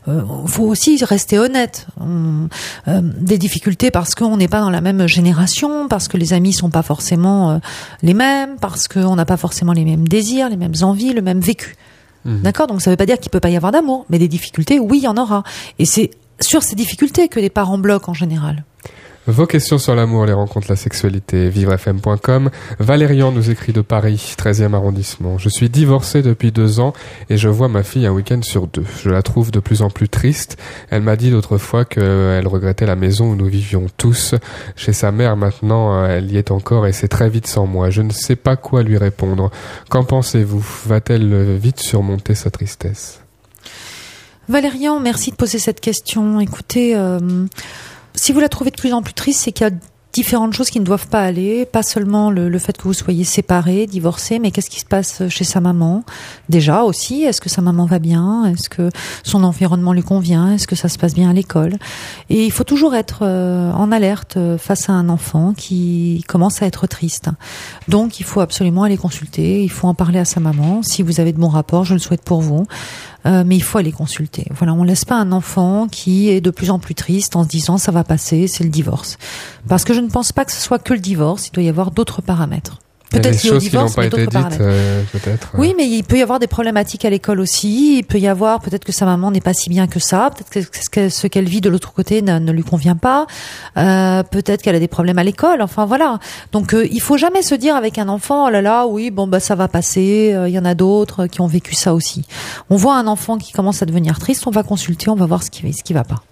Euh, 0.08 0.22
faut 0.46 0.64
aussi 0.64 1.02
rester 1.04 1.38
honnête. 1.38 1.86
On- 2.00 2.48
euh, 2.88 3.00
des 3.02 3.38
difficultés 3.38 3.90
parce 3.90 4.14
qu'on 4.14 4.36
n'est 4.36 4.48
pas 4.48 4.60
dans 4.60 4.70
la 4.70 4.80
même 4.80 5.06
génération, 5.06 5.88
parce 5.88 6.08
que 6.08 6.16
les 6.16 6.32
amis 6.32 6.52
sont 6.52 6.70
pas 6.70 6.82
forcément 6.82 7.50
euh, 7.52 7.58
les 8.02 8.14
mêmes, 8.14 8.56
parce 8.60 8.88
qu'on 8.88 9.16
n'a 9.16 9.24
pas 9.24 9.36
forcément 9.36 9.72
les 9.72 9.84
mêmes 9.84 10.06
désirs, 10.08 10.48
les 10.48 10.56
mêmes 10.56 10.74
envies, 10.82 11.12
le 11.12 11.22
même 11.22 11.40
vécu. 11.40 11.76
Mhm. 12.24 12.40
D'accord? 12.42 12.66
Donc 12.66 12.82
ça 12.82 12.90
veut 12.90 12.96
pas 12.96 13.06
dire 13.06 13.18
qu'il 13.18 13.30
peut 13.30 13.40
pas 13.40 13.50
y 13.50 13.56
avoir 13.56 13.72
d'amour, 13.72 14.06
mais 14.10 14.18
des 14.18 14.28
difficultés, 14.28 14.78
oui, 14.80 14.98
il 14.98 15.04
y 15.04 15.08
en 15.08 15.16
aura. 15.16 15.44
Et 15.78 15.84
c'est 15.84 16.10
sur 16.40 16.62
ces 16.62 16.74
difficultés 16.74 17.28
que 17.28 17.40
les 17.40 17.50
parents 17.50 17.78
bloquent 17.78 18.10
en 18.10 18.14
général. 18.14 18.64
Vos 19.28 19.46
questions 19.46 19.78
sur 19.78 19.96
l'amour, 19.96 20.24
les 20.24 20.32
rencontres, 20.32 20.68
la 20.70 20.76
sexualité, 20.76 21.48
vivrefm.com. 21.48 22.48
Valérian 22.78 23.32
nous 23.32 23.50
écrit 23.50 23.72
de 23.72 23.80
Paris, 23.80 24.36
13e 24.38 24.72
arrondissement. 24.72 25.36
Je 25.36 25.48
suis 25.48 25.68
divorcé 25.68 26.22
depuis 26.22 26.52
deux 26.52 26.78
ans 26.78 26.92
et 27.28 27.36
je 27.36 27.48
vois 27.48 27.66
ma 27.66 27.82
fille 27.82 28.06
un 28.06 28.12
week-end 28.12 28.40
sur 28.42 28.68
deux. 28.68 28.84
Je 29.02 29.10
la 29.10 29.22
trouve 29.22 29.50
de 29.50 29.58
plus 29.58 29.82
en 29.82 29.90
plus 29.90 30.08
triste. 30.08 30.58
Elle 30.90 31.02
m'a 31.02 31.16
dit 31.16 31.30
l'autre 31.30 31.58
fois 31.58 31.84
qu'elle 31.84 32.46
regrettait 32.46 32.86
la 32.86 32.94
maison 32.94 33.32
où 33.32 33.34
nous 33.34 33.46
vivions 33.46 33.86
tous. 33.96 34.36
Chez 34.76 34.92
sa 34.92 35.10
mère 35.10 35.36
maintenant, 35.36 36.06
elle 36.06 36.30
y 36.30 36.36
est 36.36 36.52
encore 36.52 36.86
et 36.86 36.92
c'est 36.92 37.08
très 37.08 37.28
vite 37.28 37.48
sans 37.48 37.66
moi. 37.66 37.90
Je 37.90 38.02
ne 38.02 38.12
sais 38.12 38.36
pas 38.36 38.54
quoi 38.54 38.84
lui 38.84 38.96
répondre. 38.96 39.50
Qu'en 39.90 40.04
pensez-vous? 40.04 40.64
Va-t-elle 40.86 41.56
vite 41.56 41.80
surmonter 41.80 42.36
sa 42.36 42.50
tristesse? 42.50 43.20
Valérian, 44.48 45.00
merci 45.00 45.32
de 45.32 45.36
poser 45.36 45.58
cette 45.58 45.80
question. 45.80 46.38
Écoutez, 46.38 46.94
euh, 46.94 47.18
si 48.16 48.32
vous 48.32 48.40
la 48.40 48.48
trouvez 48.48 48.70
de 48.70 48.76
plus 48.76 48.92
en 48.92 49.02
plus 49.02 49.14
triste, 49.14 49.42
c'est 49.44 49.52
qu'il 49.52 49.66
y 49.66 49.70
a 49.70 49.72
différentes 50.16 50.54
choses 50.54 50.70
qui 50.70 50.80
ne 50.80 50.84
doivent 50.86 51.08
pas 51.08 51.20
aller, 51.20 51.66
pas 51.66 51.82
seulement 51.82 52.30
le, 52.30 52.58
fait 52.58 52.74
que 52.74 52.84
vous 52.84 52.94
soyez 52.94 53.24
séparés, 53.24 53.86
divorcés, 53.86 54.38
mais 54.38 54.50
qu'est-ce 54.50 54.70
qui 54.70 54.80
se 54.80 54.86
passe 54.86 55.28
chez 55.28 55.44
sa 55.44 55.60
maman? 55.60 56.04
Déjà 56.48 56.84
aussi, 56.84 57.24
est-ce 57.24 57.42
que 57.42 57.50
sa 57.50 57.60
maman 57.60 57.84
va 57.84 57.98
bien? 57.98 58.46
Est-ce 58.46 58.70
que 58.70 58.88
son 59.24 59.44
environnement 59.44 59.92
lui 59.92 60.02
convient? 60.02 60.52
Est-ce 60.52 60.66
que 60.66 60.74
ça 60.74 60.88
se 60.88 60.96
passe 60.96 61.12
bien 61.12 61.28
à 61.28 61.34
l'école? 61.34 61.74
Et 62.30 62.46
il 62.46 62.50
faut 62.50 62.64
toujours 62.64 62.94
être 62.94 63.18
euh, 63.22 63.70
en 63.72 63.92
alerte 63.92 64.38
euh, 64.38 64.56
face 64.56 64.88
à 64.88 64.94
un 64.94 65.10
enfant 65.10 65.52
qui 65.54 66.24
commence 66.26 66.62
à 66.62 66.66
être 66.66 66.86
triste. 66.86 67.28
Donc 67.88 68.18
il 68.18 68.24
faut 68.24 68.40
absolument 68.40 68.84
aller 68.84 68.96
consulter, 68.96 69.62
il 69.62 69.70
faut 69.70 69.86
en 69.86 69.94
parler 69.94 70.18
à 70.18 70.24
sa 70.24 70.40
maman. 70.40 70.82
Si 70.82 71.02
vous 71.02 71.20
avez 71.20 71.34
de 71.34 71.38
bons 71.38 71.50
rapports, 71.50 71.84
je 71.84 71.92
le 71.92 72.00
souhaite 72.00 72.22
pour 72.22 72.40
vous. 72.40 72.66
Euh, 73.26 73.42
mais 73.44 73.56
il 73.56 73.62
faut 73.62 73.78
aller 73.78 73.92
consulter. 73.92 74.46
Voilà, 74.52 74.72
on 74.72 74.84
laisse 74.84 75.04
pas 75.04 75.16
un 75.16 75.32
enfant 75.32 75.88
qui 75.88 76.28
est 76.28 76.40
de 76.40 76.50
plus 76.50 76.70
en 76.70 76.78
plus 76.78 76.94
triste 76.94 77.34
en 77.36 77.42
se 77.42 77.48
disant 77.48 77.76
ça 77.76 77.92
va 77.92 78.04
passer, 78.04 78.46
c'est 78.46 78.64
le 78.64 78.70
divorce. 78.70 79.18
Parce 79.68 79.84
que 79.84 79.94
je 79.94 80.00
ne 80.00 80.08
pense 80.08 80.32
pas 80.32 80.44
que 80.44 80.52
ce 80.52 80.60
soit 80.60 80.78
que 80.78 80.94
le 80.94 81.00
divorce, 81.00 81.48
il 81.48 81.52
doit 81.52 81.64
y 81.64 81.68
avoir 81.68 81.90
d'autres 81.90 82.22
paramètres. 82.22 82.78
Peut-être 83.10 83.38
qu'il 83.38 83.50
y 83.50 83.54
a 83.54 83.58
des 83.58 83.70
choses 83.70 83.88
qui 83.90 83.94
pas 83.96 84.06
été 84.06 84.26
dites, 84.26 84.60
euh, 84.60 85.02
peut-être. 85.12 85.52
Oui, 85.56 85.74
mais 85.76 85.86
il 85.86 86.02
peut 86.02 86.18
y 86.18 86.22
avoir 86.22 86.38
des 86.38 86.48
problématiques 86.48 87.04
à 87.04 87.10
l'école 87.10 87.40
aussi. 87.40 87.98
Il 87.98 88.04
peut 88.04 88.18
y 88.18 88.26
avoir 88.26 88.60
peut-être 88.60 88.84
que 88.84 88.92
sa 88.92 89.06
maman 89.06 89.30
n'est 89.30 89.40
pas 89.40 89.54
si 89.54 89.70
bien 89.70 89.86
que 89.86 90.00
ça. 90.00 90.30
Peut-être 90.30 90.90
que 90.90 91.08
ce 91.08 91.26
qu'elle 91.28 91.48
vit 91.48 91.60
de 91.60 91.70
l'autre 91.70 91.92
côté 91.92 92.20
ne, 92.22 92.38
ne, 92.38 92.52
lui 92.52 92.64
convient 92.64 92.96
pas. 92.96 93.26
Euh, 93.76 94.22
peut-être 94.24 94.62
qu'elle 94.62 94.74
a 94.74 94.80
des 94.80 94.88
problèmes 94.88 95.18
à 95.18 95.24
l'école. 95.24 95.62
Enfin 95.62 95.86
voilà. 95.86 96.18
Donc 96.52 96.74
euh, 96.74 96.86
il 96.90 97.00
faut 97.00 97.16
jamais 97.16 97.42
se 97.42 97.54
dire 97.54 97.76
avec 97.76 97.98
un 97.98 98.08
enfant, 98.08 98.46
oh 98.46 98.50
là 98.50 98.60
là, 98.60 98.86
oui, 98.86 99.10
bon 99.10 99.28
bah 99.28 99.40
ça 99.40 99.54
va 99.54 99.68
passer. 99.68 100.32
Euh, 100.34 100.48
il 100.48 100.54
y 100.54 100.58
en 100.58 100.64
a 100.64 100.74
d'autres 100.74 101.26
qui 101.26 101.40
ont 101.40 101.46
vécu 101.46 101.74
ça 101.74 101.94
aussi. 101.94 102.24
On 102.70 102.76
voit 102.76 102.96
un 102.96 103.06
enfant 103.06 103.38
qui 103.38 103.52
commence 103.52 103.82
à 103.82 103.86
devenir 103.86 104.18
triste, 104.18 104.46
on 104.46 104.50
va 104.50 104.64
consulter, 104.64 105.10
on 105.10 105.16
va 105.16 105.26
voir 105.26 105.42
ce 105.42 105.50
qui 105.50 105.72
ce 105.72 105.82
qui 105.82 105.92
va 105.92 106.04
pas. 106.04 106.22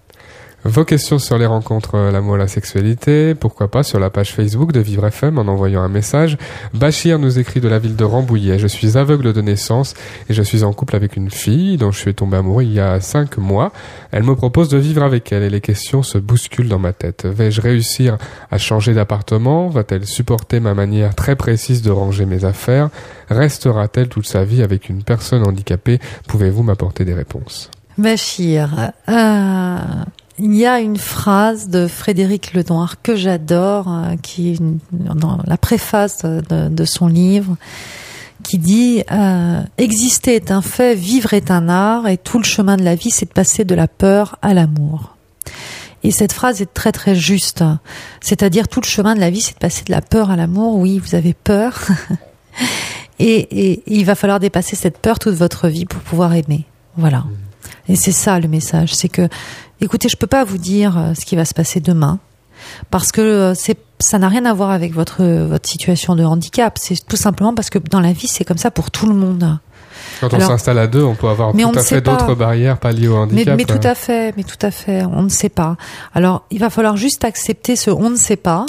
Vos 0.66 0.86
questions 0.86 1.18
sur 1.18 1.36
les 1.36 1.44
rencontres, 1.44 1.94
euh, 1.94 2.10
l'amour, 2.10 2.38
la 2.38 2.48
sexualité, 2.48 3.34
pourquoi 3.34 3.70
pas 3.70 3.82
sur 3.82 4.00
la 4.00 4.08
page 4.08 4.32
Facebook 4.32 4.72
de 4.72 4.80
Vivre 4.80 5.06
FM 5.06 5.38
en 5.38 5.42
envoyant 5.42 5.82
un 5.82 5.90
message. 5.90 6.38
Bachir 6.72 7.18
nous 7.18 7.38
écrit 7.38 7.60
de 7.60 7.68
la 7.68 7.78
ville 7.78 7.96
de 7.96 8.04
Rambouillet. 8.04 8.58
Je 8.58 8.66
suis 8.66 8.96
aveugle 8.96 9.34
de 9.34 9.42
naissance 9.42 9.92
et 10.30 10.32
je 10.32 10.42
suis 10.42 10.64
en 10.64 10.72
couple 10.72 10.96
avec 10.96 11.16
une 11.16 11.28
fille 11.30 11.76
dont 11.76 11.90
je 11.90 11.98
suis 11.98 12.14
tombé 12.14 12.38
amoureux 12.38 12.62
il 12.62 12.72
y 12.72 12.80
a 12.80 12.98
cinq 13.00 13.36
mois. 13.36 13.72
Elle 14.10 14.22
me 14.22 14.34
propose 14.34 14.70
de 14.70 14.78
vivre 14.78 15.02
avec 15.02 15.32
elle 15.32 15.42
et 15.42 15.50
les 15.50 15.60
questions 15.60 16.02
se 16.02 16.16
bousculent 16.16 16.70
dans 16.70 16.78
ma 16.78 16.94
tête. 16.94 17.26
Vais-je 17.26 17.60
réussir 17.60 18.16
à 18.50 18.56
changer 18.56 18.94
d'appartement? 18.94 19.68
Va-t-elle 19.68 20.06
supporter 20.06 20.60
ma 20.60 20.72
manière 20.72 21.14
très 21.14 21.36
précise 21.36 21.82
de 21.82 21.90
ranger 21.90 22.24
mes 22.24 22.46
affaires? 22.46 22.88
Restera-t-elle 23.28 24.08
toute 24.08 24.26
sa 24.26 24.44
vie 24.44 24.62
avec 24.62 24.88
une 24.88 25.02
personne 25.02 25.46
handicapée? 25.46 25.98
Pouvez-vous 26.26 26.62
m'apporter 26.62 27.04
des 27.04 27.14
réponses? 27.14 27.70
Bachir, 27.98 28.92
euh, 29.10 29.76
il 30.38 30.54
y 30.54 30.66
a 30.66 30.80
une 30.80 30.96
phrase 30.96 31.68
de 31.68 31.86
Frédéric 31.86 32.54
Lenoir 32.54 33.00
que 33.02 33.14
j'adore, 33.14 33.86
euh, 33.88 34.16
qui 34.20 34.58
dans 34.90 35.38
la 35.46 35.56
préface 35.56 36.24
de, 36.24 36.84
son 36.84 37.06
livre, 37.06 37.56
qui 38.42 38.58
dit 38.58 39.02
euh, 39.12 39.62
Exister 39.78 40.34
est 40.34 40.50
un 40.50 40.62
fait, 40.62 40.94
vivre 40.94 41.34
est 41.34 41.50
un 41.50 41.68
art, 41.68 42.08
et 42.08 42.16
tout 42.16 42.38
le 42.38 42.44
chemin 42.44 42.76
de 42.76 42.82
la 42.82 42.96
vie, 42.96 43.10
c'est 43.10 43.26
de 43.26 43.32
passer 43.32 43.64
de 43.64 43.74
la 43.74 43.86
peur 43.86 44.38
à 44.42 44.54
l'amour. 44.54 45.16
Et 46.02 46.10
cette 46.10 46.32
phrase 46.32 46.60
est 46.60 46.74
très 46.74 46.92
très 46.92 47.14
juste. 47.14 47.64
C'est-à-dire 48.20 48.68
tout 48.68 48.80
le 48.80 48.86
chemin 48.86 49.14
de 49.14 49.20
la 49.20 49.30
vie, 49.30 49.40
c'est 49.40 49.54
de 49.54 49.58
passer 49.58 49.84
de 49.84 49.92
la 49.92 50.02
peur 50.02 50.30
à 50.30 50.36
l'amour. 50.36 50.76
Oui, 50.76 50.98
vous 50.98 51.14
avez 51.14 51.32
peur. 51.32 51.80
et, 53.18 53.70
et, 53.70 53.82
il 53.86 54.04
va 54.04 54.14
falloir 54.14 54.40
dépasser 54.40 54.76
cette 54.76 54.98
peur 54.98 55.18
toute 55.18 55.34
votre 55.34 55.68
vie 55.68 55.86
pour 55.86 56.00
pouvoir 56.00 56.34
aimer. 56.34 56.66
Voilà. 56.96 57.24
Et 57.88 57.96
c'est 57.96 58.12
ça 58.12 58.38
le 58.38 58.48
message, 58.48 58.94
c'est 58.94 59.08
que 59.08 59.28
écoutez, 59.84 60.08
je 60.08 60.16
peux 60.16 60.26
pas 60.26 60.44
vous 60.44 60.58
dire 60.58 60.98
euh, 60.98 61.14
ce 61.14 61.24
qui 61.24 61.36
va 61.36 61.44
se 61.44 61.54
passer 61.54 61.80
demain 61.80 62.18
parce 62.90 63.12
que 63.12 63.20
euh, 63.20 63.54
c'est 63.54 63.78
ça 64.00 64.18
n'a 64.18 64.28
rien 64.28 64.44
à 64.44 64.52
voir 64.52 64.70
avec 64.70 64.92
votre 64.92 65.24
votre 65.24 65.68
situation 65.68 66.16
de 66.16 66.24
handicap, 66.24 66.78
c'est 66.80 67.06
tout 67.06 67.16
simplement 67.16 67.54
parce 67.54 67.70
que 67.70 67.78
dans 67.78 68.00
la 68.00 68.12
vie, 68.12 68.26
c'est 68.26 68.44
comme 68.44 68.58
ça 68.58 68.70
pour 68.70 68.90
tout 68.90 69.06
le 69.06 69.14
monde. 69.14 69.58
Quand 70.20 70.32
on 70.34 70.40
s'installe 70.40 70.78
à 70.78 70.86
deux, 70.86 71.02
on 71.02 71.14
peut 71.14 71.28
avoir 71.28 71.52
tout 71.52 71.78
à 71.78 71.82
fait 71.82 72.00
d'autres 72.00 72.34
barrières 72.34 72.78
pas 72.78 72.92
liées 72.92 73.08
au 73.08 73.16
handicap. 73.16 73.56
Mais, 73.56 73.64
mais, 73.64 73.64
tout 73.64 73.86
à 73.86 73.94
fait, 73.94 74.36
mais 74.36 74.42
tout 74.42 74.58
à 74.60 74.70
fait, 74.70 75.04
on 75.04 75.22
ne 75.22 75.28
sait 75.28 75.48
pas. 75.48 75.76
Alors, 76.14 76.44
il 76.50 76.58
va 76.58 76.70
falloir 76.70 76.96
juste 76.96 77.24
accepter 77.24 77.76
ce 77.76 77.90
on 77.90 78.10
ne 78.10 78.16
sait 78.16 78.36
pas 78.36 78.66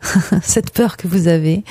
cette 0.42 0.72
peur 0.72 0.96
que 0.96 1.08
vous 1.08 1.28
avez, 1.28 1.64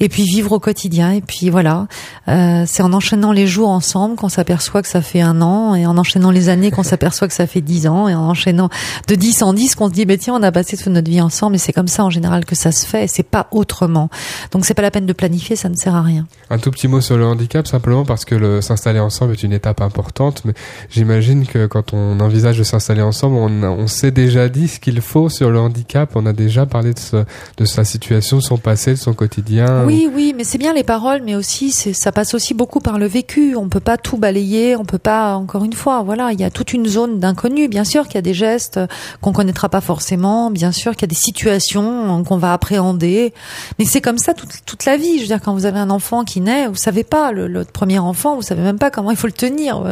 et 0.00 0.08
puis 0.08 0.24
vivre 0.24 0.52
au 0.52 0.60
quotidien. 0.60 1.12
Et 1.12 1.20
puis 1.20 1.50
voilà, 1.50 1.86
euh, 2.28 2.64
c'est 2.66 2.82
en 2.82 2.92
enchaînant 2.92 3.32
les 3.32 3.46
jours 3.46 3.70
ensemble 3.70 4.16
qu'on 4.16 4.28
s'aperçoit 4.28 4.82
que 4.82 4.88
ça 4.88 5.02
fait 5.02 5.20
un 5.20 5.40
an, 5.40 5.74
et 5.74 5.86
en 5.86 5.96
enchaînant 5.96 6.30
les 6.30 6.48
années 6.48 6.70
qu'on 6.70 6.82
s'aperçoit 6.90 7.28
que 7.28 7.34
ça 7.34 7.46
fait 7.46 7.60
dix 7.60 7.86
ans, 7.86 8.08
et 8.08 8.14
en 8.14 8.28
enchaînant 8.28 8.68
de 9.08 9.14
dix 9.14 9.42
en 9.42 9.52
dix 9.52 9.74
qu'on 9.74 9.88
se 9.88 9.92
dit, 9.92 10.06
mais 10.06 10.18
tiens, 10.18 10.34
on 10.34 10.42
a 10.42 10.52
passé 10.52 10.76
toute 10.76 10.88
notre 10.88 11.10
vie 11.10 11.20
ensemble, 11.20 11.56
et 11.56 11.58
c'est 11.58 11.72
comme 11.72 11.88
ça 11.88 12.04
en 12.04 12.10
général 12.10 12.44
que 12.44 12.54
ça 12.54 12.72
se 12.72 12.86
fait, 12.86 13.04
et 13.04 13.08
c'est 13.08 13.22
pas 13.22 13.48
autrement. 13.50 14.10
Donc 14.52 14.66
c'est 14.66 14.74
pas 14.74 14.82
la 14.82 14.90
peine 14.90 15.06
de 15.06 15.12
planifier, 15.12 15.56
ça 15.56 15.68
ne 15.68 15.76
sert 15.76 15.94
à 15.94 16.02
rien. 16.02 16.26
Un 16.50 16.58
tout 16.58 16.70
petit 16.70 16.88
mot 16.88 17.00
sur 17.00 17.16
le 17.16 17.24
handicap, 17.24 17.66
simplement 17.66 18.04
parce 18.04 18.24
que 18.24 18.34
le 18.34 18.60
s'installer 18.60 19.00
ensemble 19.00 19.32
est 19.32 19.42
une 19.42 19.52
étape 19.52 19.80
importante, 19.80 20.42
mais 20.44 20.52
j'imagine 20.90 21.46
que 21.46 21.66
quand 21.66 21.92
on 21.92 22.20
envisage 22.20 22.58
de 22.58 22.64
s'installer 22.64 23.02
ensemble, 23.02 23.36
on, 23.36 23.62
on 23.62 23.86
s'est 23.86 24.10
déjà 24.10 24.48
dit 24.48 24.68
ce 24.68 24.80
qu'il 24.80 25.00
faut 25.00 25.28
sur 25.28 25.50
le 25.50 25.58
handicap, 25.58 26.10
on 26.14 26.26
a 26.26 26.32
déjà 26.32 26.66
parlé 26.66 26.92
de 26.92 26.98
ce, 26.98 27.24
de 27.56 27.64
sa 27.70 27.84
situation, 27.84 28.40
son 28.40 28.58
passé, 28.58 28.96
son 28.96 29.14
quotidien. 29.14 29.84
Oui, 29.86 30.08
oui, 30.12 30.34
mais 30.36 30.44
c'est 30.44 30.58
bien 30.58 30.72
les 30.72 30.84
paroles, 30.84 31.22
mais 31.24 31.34
aussi 31.34 31.70
ça 31.70 32.12
passe 32.12 32.34
aussi 32.34 32.54
beaucoup 32.54 32.80
par 32.80 32.98
le 32.98 33.06
vécu. 33.06 33.56
On 33.56 33.68
peut 33.68 33.80
pas 33.80 33.96
tout 33.96 34.16
balayer, 34.16 34.76
on 34.76 34.84
peut 34.84 34.98
pas 34.98 35.36
encore 35.36 35.64
une 35.64 35.72
fois. 35.72 36.02
Voilà, 36.02 36.32
il 36.32 36.40
y 36.40 36.44
a 36.44 36.50
toute 36.50 36.72
une 36.72 36.86
zone 36.86 37.18
d'inconnu. 37.18 37.68
Bien 37.68 37.84
sûr 37.84 38.06
qu'il 38.06 38.16
y 38.16 38.18
a 38.18 38.22
des 38.22 38.34
gestes 38.34 38.80
qu'on 39.20 39.32
connaîtra 39.32 39.68
pas 39.68 39.80
forcément. 39.80 40.50
Bien 40.50 40.72
sûr 40.72 40.92
qu'il 40.92 41.02
y 41.02 41.04
a 41.04 41.08
des 41.08 41.14
situations 41.14 42.22
qu'on 42.24 42.36
va 42.36 42.52
appréhender. 42.52 43.32
Mais 43.78 43.84
c'est 43.84 44.00
comme 44.00 44.18
ça 44.18 44.34
toute, 44.34 44.84
la 44.84 44.96
vie. 44.96 45.16
Je 45.16 45.22
veux 45.22 45.26
dire, 45.26 45.40
quand 45.40 45.54
vous 45.54 45.66
avez 45.66 45.78
un 45.78 45.90
enfant 45.90 46.24
qui 46.24 46.40
naît, 46.40 46.66
vous 46.66 46.76
savez 46.76 47.04
pas 47.04 47.32
le, 47.32 47.64
premier 47.64 47.98
enfant, 47.98 48.36
vous 48.36 48.42
savez 48.42 48.62
même 48.62 48.78
pas 48.78 48.90
comment 48.90 49.10
il 49.10 49.16
faut 49.16 49.26
le 49.26 49.32
tenir. 49.32 49.82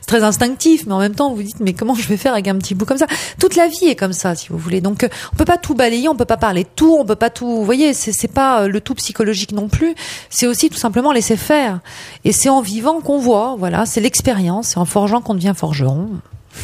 C'est 0.00 0.06
très 0.06 0.22
instinctif, 0.22 0.86
mais 0.86 0.92
en 0.92 0.98
même 0.98 1.14
temps 1.14 1.32
vous 1.32 1.42
dites 1.42 1.60
mais 1.60 1.72
comment 1.72 1.94
je 1.94 2.06
vais 2.08 2.16
faire 2.16 2.32
avec 2.32 2.48
un 2.48 2.56
petit 2.56 2.74
bout 2.74 2.84
comme 2.84 2.98
ça? 2.98 3.06
Toute 3.38 3.56
la 3.56 3.68
vie 3.68 3.86
est 3.86 3.96
comme 3.96 4.12
ça, 4.12 4.34
si 4.34 4.48
vous 4.48 4.58
voulez. 4.58 4.80
Donc 4.80 5.08
on 5.32 5.36
peut 5.36 5.44
pas 5.44 5.58
tout 5.58 5.74
balayer, 5.74 6.08
on 6.08 6.16
peut 6.16 6.24
pas 6.24 6.36
parler 6.36 6.64
de 6.64 6.68
tout, 6.74 6.96
on 6.98 7.04
peut 7.04 7.13
pas 7.16 7.30
tout. 7.30 7.46
Vous 7.46 7.64
voyez, 7.64 7.92
c'est 7.94 8.28
pas 8.28 8.62
euh, 8.62 8.68
le 8.68 8.80
tout 8.80 8.94
psychologique 8.94 9.52
non 9.52 9.68
plus. 9.68 9.94
C'est 10.30 10.46
aussi 10.46 10.70
tout 10.70 10.78
simplement 10.78 11.12
laisser 11.12 11.36
faire. 11.36 11.80
Et 12.24 12.32
c'est 12.32 12.48
en 12.48 12.60
vivant 12.60 13.00
qu'on 13.00 13.18
voit. 13.18 13.56
Voilà, 13.58 13.86
c'est 13.86 14.00
l'expérience. 14.00 14.68
C'est 14.68 14.78
en 14.78 14.84
forgeant 14.84 15.20
qu'on 15.20 15.34
devient 15.34 15.54
forgeron. 15.56 16.10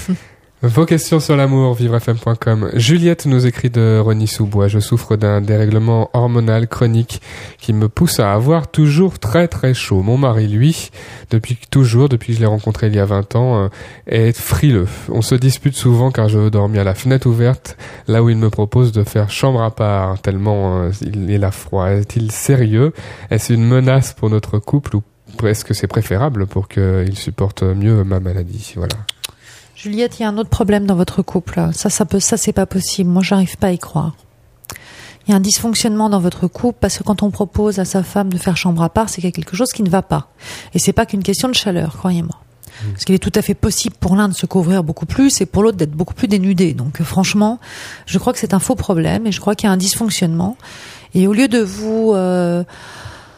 Vos 0.63 0.85
questions 0.85 1.21
sur 1.21 1.39
l'amour, 1.39 1.73
vivrefm.com. 1.73 2.73
Juliette 2.75 3.25
nous 3.25 3.47
écrit 3.47 3.71
de 3.71 3.99
Rony 3.99 4.27
Sous-Bois. 4.27 4.69
Je 4.69 4.79
souffre 4.79 5.17
d'un 5.17 5.41
dérèglement 5.41 6.11
hormonal 6.13 6.69
chronique 6.69 7.23
qui 7.57 7.73
me 7.73 7.89
pousse 7.89 8.21
à 8.21 8.35
avoir 8.35 8.71
toujours 8.71 9.19
très 9.19 9.49
très 9.49 9.73
chaud. 9.73 10.03
Mon 10.03 10.19
mari, 10.19 10.49
lui, 10.49 10.91
depuis 11.31 11.57
toujours, 11.71 12.11
depuis 12.11 12.35
que 12.35 12.35
je 12.35 12.41
l'ai 12.41 12.47
rencontré 12.47 12.89
il 12.89 12.95
y 12.95 12.99
a 12.99 13.07
20 13.07 13.37
ans, 13.37 13.57
euh, 13.57 13.69
est 14.07 14.37
frileux. 14.37 14.87
On 15.09 15.23
se 15.23 15.35
dispute 15.35 15.75
souvent 15.75 16.11
car 16.11 16.29
je 16.29 16.39
veux 16.39 16.51
dormir 16.51 16.83
à 16.83 16.85
la 16.85 16.95
fenêtre 16.95 17.27
ouverte, 17.27 17.79
là 18.07 18.23
où 18.23 18.29
il 18.29 18.37
me 18.37 18.51
propose 18.51 18.93
de 18.93 19.03
faire 19.03 19.31
chambre 19.31 19.63
à 19.63 19.75
part, 19.75 20.21
tellement 20.21 20.83
euh, 20.83 20.91
il 21.01 21.39
là 21.39 21.53
froid. 21.53 21.87
Est-il 21.87 22.31
sérieux? 22.31 22.93
Est-ce 23.31 23.55
une 23.55 23.67
menace 23.67 24.13
pour 24.13 24.29
notre 24.29 24.59
couple 24.59 24.97
ou 24.97 25.03
est-ce 25.47 25.65
que 25.65 25.73
c'est 25.73 25.87
préférable 25.87 26.47
pour 26.47 26.69
qu'il 26.69 27.17
supporte 27.17 27.63
mieux 27.63 28.05
ma 28.05 28.21
maladie? 28.21 28.75
Voilà. 28.77 28.97
Juliette, 29.83 30.19
il 30.19 30.25
y 30.25 30.27
a 30.27 30.29
un 30.29 30.37
autre 30.37 30.51
problème 30.51 30.85
dans 30.85 30.95
votre 30.95 31.23
couple. 31.23 31.71
Ça, 31.73 31.89
ça 31.89 32.05
peut, 32.05 32.21
ça, 32.21 32.37
c'est 32.37 32.53
pas 32.53 32.67
possible. 32.67 33.09
Moi, 33.09 33.23
j'arrive 33.23 33.57
pas 33.57 33.69
à 33.69 33.73
y 33.73 33.79
croire. 33.79 34.15
Il 35.27 35.31
y 35.31 35.33
a 35.33 35.37
un 35.37 35.41
dysfonctionnement 35.41 36.11
dans 36.11 36.21
votre 36.21 36.49
couple 36.49 36.77
parce 36.83 36.99
que 36.99 37.03
quand 37.03 37.23
on 37.23 37.31
propose 37.31 37.79
à 37.79 37.87
sa 37.87 38.03
femme 38.03 38.31
de 38.31 38.37
faire 38.37 38.59
chambre 38.59 38.83
à 38.83 38.91
part, 38.91 39.09
c'est 39.09 39.23
qu'il 39.23 39.25
y 39.25 39.29
a 39.29 39.33
quelque 39.33 39.57
chose 39.57 39.73
qui 39.73 39.83
ne 39.83 39.89
va 39.89 40.03
pas. 40.03 40.29
Et 40.75 40.79
c'est 40.79 40.93
pas 40.93 41.07
qu'une 41.07 41.23
question 41.23 41.49
de 41.49 41.55
chaleur, 41.55 41.97
croyez-moi. 41.97 42.37
Mmh. 42.37 42.91
Parce 42.93 43.07
qu'il 43.07 43.15
est 43.15 43.19
tout 43.21 43.33
à 43.35 43.41
fait 43.41 43.55
possible 43.55 43.97
pour 43.99 44.17
l'un 44.17 44.29
de 44.29 44.35
se 44.35 44.45
couvrir 44.45 44.85
beaucoup 44.85 45.07
plus 45.07 45.41
et 45.41 45.47
pour 45.47 45.63
l'autre 45.63 45.79
d'être 45.79 45.93
beaucoup 45.93 46.13
plus 46.13 46.29
dénudé. 46.29 46.75
Donc, 46.75 47.01
euh, 47.01 47.05
franchement, 47.05 47.59
je 48.05 48.19
crois 48.19 48.35
que 48.35 48.39
c'est 48.39 48.53
un 48.53 48.59
faux 48.59 48.75
problème 48.75 49.27
et 49.27 49.33
je 49.33 49.41
crois 49.41 49.55
qu'il 49.55 49.67
y 49.67 49.71
a 49.71 49.73
un 49.73 49.79
dysfonctionnement. 49.79 50.59
Et 51.15 51.27
au 51.27 51.33
lieu 51.33 51.49
de 51.49 51.61
vous, 51.61 52.13
euh, 52.15 52.65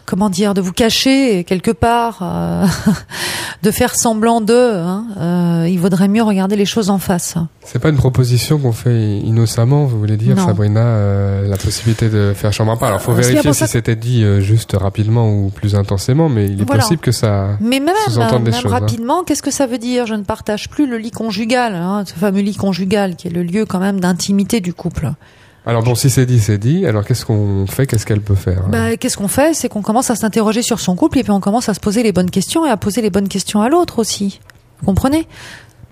comment 0.06 0.30
dire, 0.30 0.54
de 0.54 0.60
vous 0.60 0.72
cacher 0.72 1.44
quelque 1.44 1.70
part, 1.70 2.18
euh, 2.22 2.66
de 3.62 3.70
faire 3.70 3.94
semblant 3.94 4.40
d'eux. 4.40 4.74
Hein. 4.74 5.06
Euh, 5.18 5.68
il 5.68 5.78
vaudrait 5.78 6.08
mieux 6.08 6.22
regarder 6.22 6.56
les 6.56 6.64
choses 6.64 6.90
en 6.90 6.98
face. 6.98 7.36
C'est 7.64 7.78
pas 7.78 7.88
une 7.88 7.96
proposition 7.96 8.58
qu'on 8.58 8.72
fait 8.72 9.18
innocemment, 9.18 9.84
vous 9.84 9.98
voulez 9.98 10.16
dire, 10.16 10.36
Non. 10.36 10.46
Sabrina, 10.46 10.80
euh, 10.80 11.48
la 11.48 11.56
possibilité 11.56 12.08
de 12.08 12.32
faire 12.34 12.52
chambre 12.52 12.72
à 12.72 12.76
part. 12.76 12.88
Alors, 12.88 13.00
faut 13.00 13.12
vérifier 13.12 13.52
si 13.52 13.66
c'était 13.66 13.96
dit 13.96 14.24
juste 14.40 14.76
rapidement 14.78 15.30
ou 15.30 15.50
plus 15.50 15.74
intensément, 15.74 16.28
mais 16.28 16.46
il 16.46 16.60
est 16.60 16.64
Voilà. 16.64 16.82
possible 16.82 17.00
que 17.00 17.12
ça. 17.12 17.56
Mais 17.60 17.80
même, 17.80 17.94
des 18.08 18.50
même 18.50 18.54
choses, 18.54 18.66
hein. 18.66 18.68
rapidement, 18.68 19.22
qu'est-ce 19.24 19.42
que 19.42 19.50
ça 19.50 19.66
veut 19.66 19.78
dire? 19.78 20.06
Je 20.06 20.14
ne 20.14 20.22
partage 20.22 20.68
plus 20.68 20.86
le 20.86 20.98
lit 20.98 21.10
conjugal, 21.10 21.74
hein, 21.74 22.04
ce 22.06 22.14
fameux 22.14 22.40
lit 22.40 22.56
conjugal 22.56 23.16
qui 23.16 23.28
est 23.28 23.32
le 23.32 23.42
lieu 23.42 23.64
quand 23.66 23.80
même 23.80 24.00
d'intimité 24.00 24.60
du 24.60 24.74
couple. 24.74 25.12
Alors 25.64 25.82
bon, 25.84 25.94
si 25.94 26.10
c'est 26.10 26.26
dit, 26.26 26.40
c'est 26.40 26.58
dit. 26.58 26.86
Alors 26.86 27.04
qu'est-ce 27.04 27.24
qu'on 27.24 27.66
fait 27.68 27.86
Qu'est-ce 27.86 28.04
qu'elle 28.04 28.20
peut 28.20 28.34
faire 28.34 28.64
Bah, 28.68 28.96
qu'est-ce 28.96 29.16
qu'on 29.16 29.28
fait? 29.28 29.54
C'est 29.54 29.68
qu'on 29.68 29.82
commence 29.82 30.10
à 30.10 30.16
s'interroger 30.16 30.62
sur 30.62 30.80
son 30.80 30.96
couple 30.96 31.18
et 31.18 31.22
puis 31.22 31.30
on 31.32 31.40
commence 31.40 31.68
à 31.68 31.74
se 31.74 31.80
poser 31.80 32.02
les 32.02 32.10
bonnes 32.12 32.30
questions 32.30 32.66
et 32.66 32.70
à 32.70 32.76
poser 32.76 33.00
les 33.00 33.10
bonnes 33.10 33.28
questions 33.28 33.62
à 33.62 33.68
l'autre 33.68 33.98
aussi. 34.00 34.40
Vous 34.80 34.86
comprenez? 34.86 35.26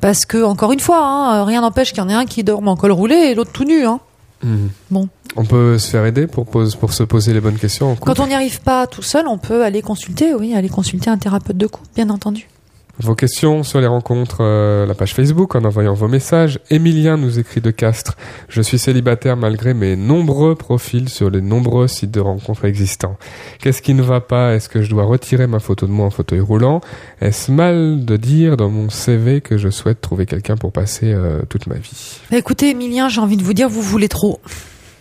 Parce 0.01 0.25
que 0.27 0.43
encore 0.43 0.73
une 0.73 0.81
fois, 0.81 0.99
hein, 1.05 1.45
rien 1.45 1.61
n'empêche 1.61 1.91
qu'il 1.91 1.99
y 1.99 2.01
en 2.01 2.09
ait 2.09 2.15
un 2.15 2.25
qui 2.25 2.43
dorme 2.43 2.67
en 2.69 2.75
col 2.77 2.91
roulé 2.91 3.15
et 3.15 3.35
l'autre 3.35 3.53
tout 3.53 3.65
nu. 3.65 3.85
Hein. 3.85 4.01
Mhm. 4.43 4.71
Bon. 4.91 5.09
On 5.37 5.45
peut 5.45 5.79
se 5.79 5.89
faire 5.91 6.05
aider 6.07 6.27
pour, 6.27 6.47
pose- 6.47 6.75
pour 6.75 6.93
se 6.93 7.05
poser 7.05 7.33
les 7.33 7.41
bonnes 7.41 7.59
questions 7.59 7.93
en. 7.93 7.95
Quand 7.97 8.19
on 8.19 8.27
n'y 8.27 8.35
arrive 8.35 8.63
pas 8.63 8.87
tout 8.89 9.03
seul, 9.03 9.29
on 9.29 9.39
peut 9.39 9.63
aller 9.63 9.83
consulter, 9.83 10.35
oui, 10.35 10.55
aller 10.55 10.69
consulter 10.71 11.11
un 11.11 11.19
thérapeute 11.19 11.57
de 11.59 11.67
couple, 11.69 11.87
bien 11.95 12.09
entendu. 12.11 12.49
Vos 13.03 13.15
questions 13.15 13.63
sur 13.63 13.81
les 13.81 13.87
rencontres, 13.87 14.39
euh, 14.41 14.85
la 14.85 14.95
page 14.95 15.15
Facebook, 15.15 15.55
en 15.55 15.65
envoyant 15.65 15.95
vos 15.95 16.07
messages. 16.07 16.61
Emilien 16.69 17.17
nous 17.17 17.39
écrit 17.39 17.63
de 17.63 17.71
Castres. 17.71 18.15
Je 18.51 18.61
suis 18.61 18.79
célibataire 18.79 19.39
malgré 19.39 19.73
mes 19.73 19.97
nombreux 19.97 20.55
profils 20.55 21.09
sur 21.09 21.31
les 21.31 21.41
nombreux 21.41 21.89
sites 21.89 22.11
de 22.11 22.21
rencontres 22.21 22.67
existants. 22.67 23.17
Qu'est-ce 23.59 23.81
qui 23.81 23.95
ne 23.95 24.03
va 24.03 24.21
pas? 24.21 24.53
Est-ce 24.55 24.69
que 24.69 24.83
je 24.83 24.91
dois 24.91 25.05
retirer 25.05 25.47
ma 25.47 25.61
photo 25.61 25.87
de 25.87 25.93
moi 25.93 26.05
en 26.05 26.11
fauteuil 26.11 26.41
roulant? 26.41 26.83
Est-ce 27.23 27.51
mal 27.51 28.05
de 28.05 28.17
dire 28.19 28.59
dans 28.59 28.69
mon 28.69 28.91
CV 28.91 29.41
que 29.41 29.57
je 29.57 29.71
souhaite 29.71 30.03
trouver 30.03 30.27
quelqu'un 30.27 30.57
pour 30.57 30.71
passer 30.71 31.11
euh, 31.11 31.41
toute 31.49 31.69
ma 31.69 31.77
vie? 31.77 32.21
Bah, 32.31 32.37
écoutez, 32.37 32.69
Emilien, 32.69 33.09
j'ai 33.09 33.23
envie 33.23 33.39
de 33.39 33.43
vous 33.43 33.55
dire, 33.55 33.71
vous 33.71 33.81
voulez 33.81 34.09
trop. 34.09 34.41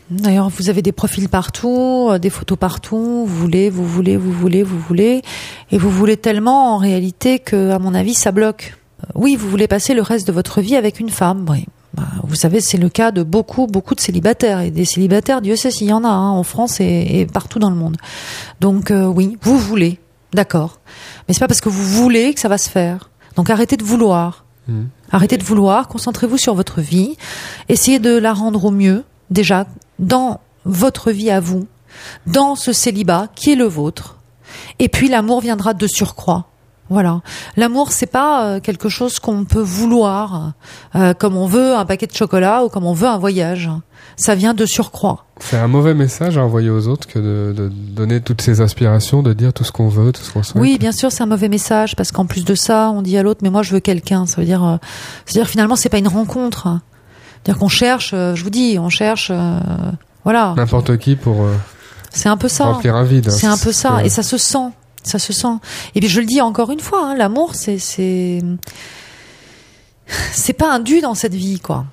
D'ailleurs, 0.09 0.49
vous 0.49 0.69
avez 0.69 0.81
des 0.81 0.91
profils 0.91 1.29
partout, 1.29 2.07
euh, 2.09 2.17
des 2.17 2.29
photos 2.29 2.57
partout, 2.57 3.25
vous 3.25 3.25
voulez, 3.25 3.69
vous 3.69 3.85
voulez, 3.85 4.17
vous 4.17 4.31
voulez, 4.31 4.63
vous 4.63 4.79
voulez, 4.79 5.21
et 5.71 5.77
vous 5.77 5.91
voulez 5.91 6.17
tellement 6.17 6.73
en 6.73 6.77
réalité 6.77 7.39
que, 7.39 7.69
à 7.69 7.79
mon 7.79 7.93
avis, 7.93 8.15
ça 8.15 8.31
bloque. 8.31 8.75
Euh, 9.03 9.11
Oui, 9.15 9.35
vous 9.35 9.49
voulez 9.49 9.67
passer 9.67 9.93
le 9.93 10.01
reste 10.01 10.25
de 10.25 10.31
votre 10.31 10.61
vie 10.61 10.75
avec 10.75 10.99
une 10.99 11.09
femme, 11.09 11.45
oui. 11.49 11.65
Bah, 11.93 12.03
vous 12.23 12.35
savez, 12.35 12.61
c'est 12.61 12.77
le 12.77 12.89
cas 12.89 13.11
de 13.11 13.23
beaucoup, 13.23 13.67
beaucoup 13.67 13.95
de 13.95 13.99
célibataires. 13.99 14.61
Et 14.61 14.71
des 14.71 14.85
célibataires, 14.85 15.41
Dieu 15.41 15.55
sait 15.55 15.71
s'il 15.71 15.87
y 15.87 15.93
en 15.93 16.03
a, 16.03 16.09
hein, 16.09 16.29
en 16.29 16.43
France 16.43 16.79
et, 16.79 17.07
et 17.19 17.25
partout 17.25 17.59
dans 17.59 17.69
le 17.69 17.75
monde. 17.75 17.97
Donc 18.61 18.91
euh, 18.91 19.05
oui, 19.05 19.37
vous 19.41 19.57
voulez, 19.57 19.99
d'accord. 20.33 20.79
Mais 21.27 21.33
c'est 21.33 21.39
pas 21.39 21.47
parce 21.47 21.61
que 21.61 21.69
vous 21.69 21.83
voulez 21.83 22.33
que 22.33 22.39
ça 22.39 22.47
va 22.47 22.57
se 22.57 22.69
faire. 22.69 23.09
Donc 23.35 23.49
arrêtez 23.49 23.77
de 23.77 23.83
vouloir. 23.83 24.45
Mhm. 24.67 24.89
Arrêtez 25.11 25.37
de 25.37 25.43
vouloir, 25.43 25.87
concentrez-vous 25.87 26.37
sur 26.37 26.53
votre 26.53 26.81
vie, 26.81 27.15
essayez 27.67 27.97
de 27.97 28.15
la 28.15 28.33
rendre 28.33 28.65
au 28.65 28.71
mieux, 28.71 29.03
déjà, 29.31 29.65
dans 29.99 30.39
votre 30.65 31.11
vie 31.11 31.29
à 31.29 31.39
vous, 31.39 31.67
dans 32.25 32.55
ce 32.55 32.73
célibat 32.73 33.27
qui 33.35 33.51
est 33.51 33.55
le 33.55 33.65
vôtre. 33.65 34.17
Et 34.79 34.89
puis 34.89 35.09
l'amour 35.09 35.41
viendra 35.41 35.73
de 35.73 35.87
surcroît. 35.87 36.45
Voilà. 36.89 37.21
L'amour, 37.55 37.91
c'est 37.91 38.07
pas 38.07 38.45
euh, 38.45 38.59
quelque 38.59 38.89
chose 38.89 39.19
qu'on 39.19 39.45
peut 39.45 39.61
vouloir, 39.61 40.53
euh, 40.95 41.13
comme 41.13 41.37
on 41.37 41.45
veut 41.45 41.75
un 41.75 41.85
paquet 41.85 42.07
de 42.07 42.15
chocolat 42.15 42.63
ou 42.63 42.69
comme 42.69 42.85
on 42.85 42.93
veut 42.93 43.07
un 43.07 43.19
voyage. 43.19 43.69
Ça 44.15 44.33
vient 44.33 44.55
de 44.55 44.65
surcroît. 44.65 45.25
C'est 45.39 45.57
un 45.57 45.67
mauvais 45.67 45.93
message 45.93 46.37
à 46.37 46.43
envoyer 46.43 46.71
aux 46.71 46.87
autres 46.87 47.07
que 47.07 47.19
de, 47.19 47.53
de 47.53 47.69
donner 47.69 48.21
toutes 48.21 48.41
ces 48.41 48.59
aspirations, 48.61 49.21
de 49.21 49.33
dire 49.33 49.53
tout 49.53 49.63
ce 49.63 49.71
qu'on 49.71 49.87
veut, 49.87 50.11
tout 50.11 50.23
ce 50.23 50.31
qu'on 50.31 50.41
souhaite. 50.41 50.61
Oui, 50.61 50.77
bien 50.79 50.91
sûr, 50.91 51.11
c'est 51.11 51.21
un 51.21 51.27
mauvais 51.27 51.47
message 51.47 51.95
parce 51.95 52.11
qu'en 52.11 52.25
plus 52.25 52.43
de 52.43 52.55
ça, 52.55 52.89
on 52.89 53.03
dit 53.03 53.17
à 53.17 53.23
l'autre, 53.23 53.41
mais 53.43 53.51
moi 53.51 53.61
je 53.61 53.71
veux 53.71 53.79
quelqu'un. 53.79 54.25
Ça 54.25 54.41
veut 54.41 54.47
dire, 54.47 54.65
euh, 54.65 54.77
c'est-à-dire 55.25 55.49
finalement, 55.49 55.75
c'est 55.75 55.89
pas 55.89 55.99
une 55.99 56.07
rencontre. 56.07 56.79
C'est-à-dire 57.43 57.59
qu'on 57.59 57.67
cherche. 57.69 58.11
euh, 58.13 58.35
je 58.35 58.43
vous 58.43 58.49
dis, 58.49 58.77
on 58.79 58.89
cherche. 58.89 59.29
euh, 59.31 59.59
voilà, 60.23 60.53
N'importe 60.57 60.97
qui 60.97 61.15
pour 61.15 61.41
euh, 61.43 61.55
c'est 62.11 62.29
un 62.29 62.37
peu 62.37 62.47
ça. 62.49 62.65
remplir 62.65 62.95
un 62.95 63.03
vide. 63.03 63.27
hein. 63.29 63.35
C'est 63.35 63.47
un 63.47 63.57
peu 63.57 63.71
ça, 63.71 63.99
que- 64.01 64.05
et 64.05 64.09
ça 64.09 64.23
se 64.23 64.37
sent, 64.37 64.69
ça 65.03 65.17
se 65.19 65.31
sent. 65.33 65.55
Et 65.95 65.99
puis 66.01 66.09
je 66.09 66.19
le 66.19 66.25
dis 66.25 66.41
encore 66.41 66.71
une 66.71 66.79
fois, 66.81 66.99
hein, 67.05 67.15
l'amour, 67.15 67.55
c'est 67.55 67.79
c'est 67.79 68.41
c'est 70.31 70.53
pas 70.53 70.71
un 70.71 70.79
dû 70.79 71.01
dans 71.01 71.13
cette 71.15 71.33
vie, 71.35 71.59
quoi. 71.59 71.85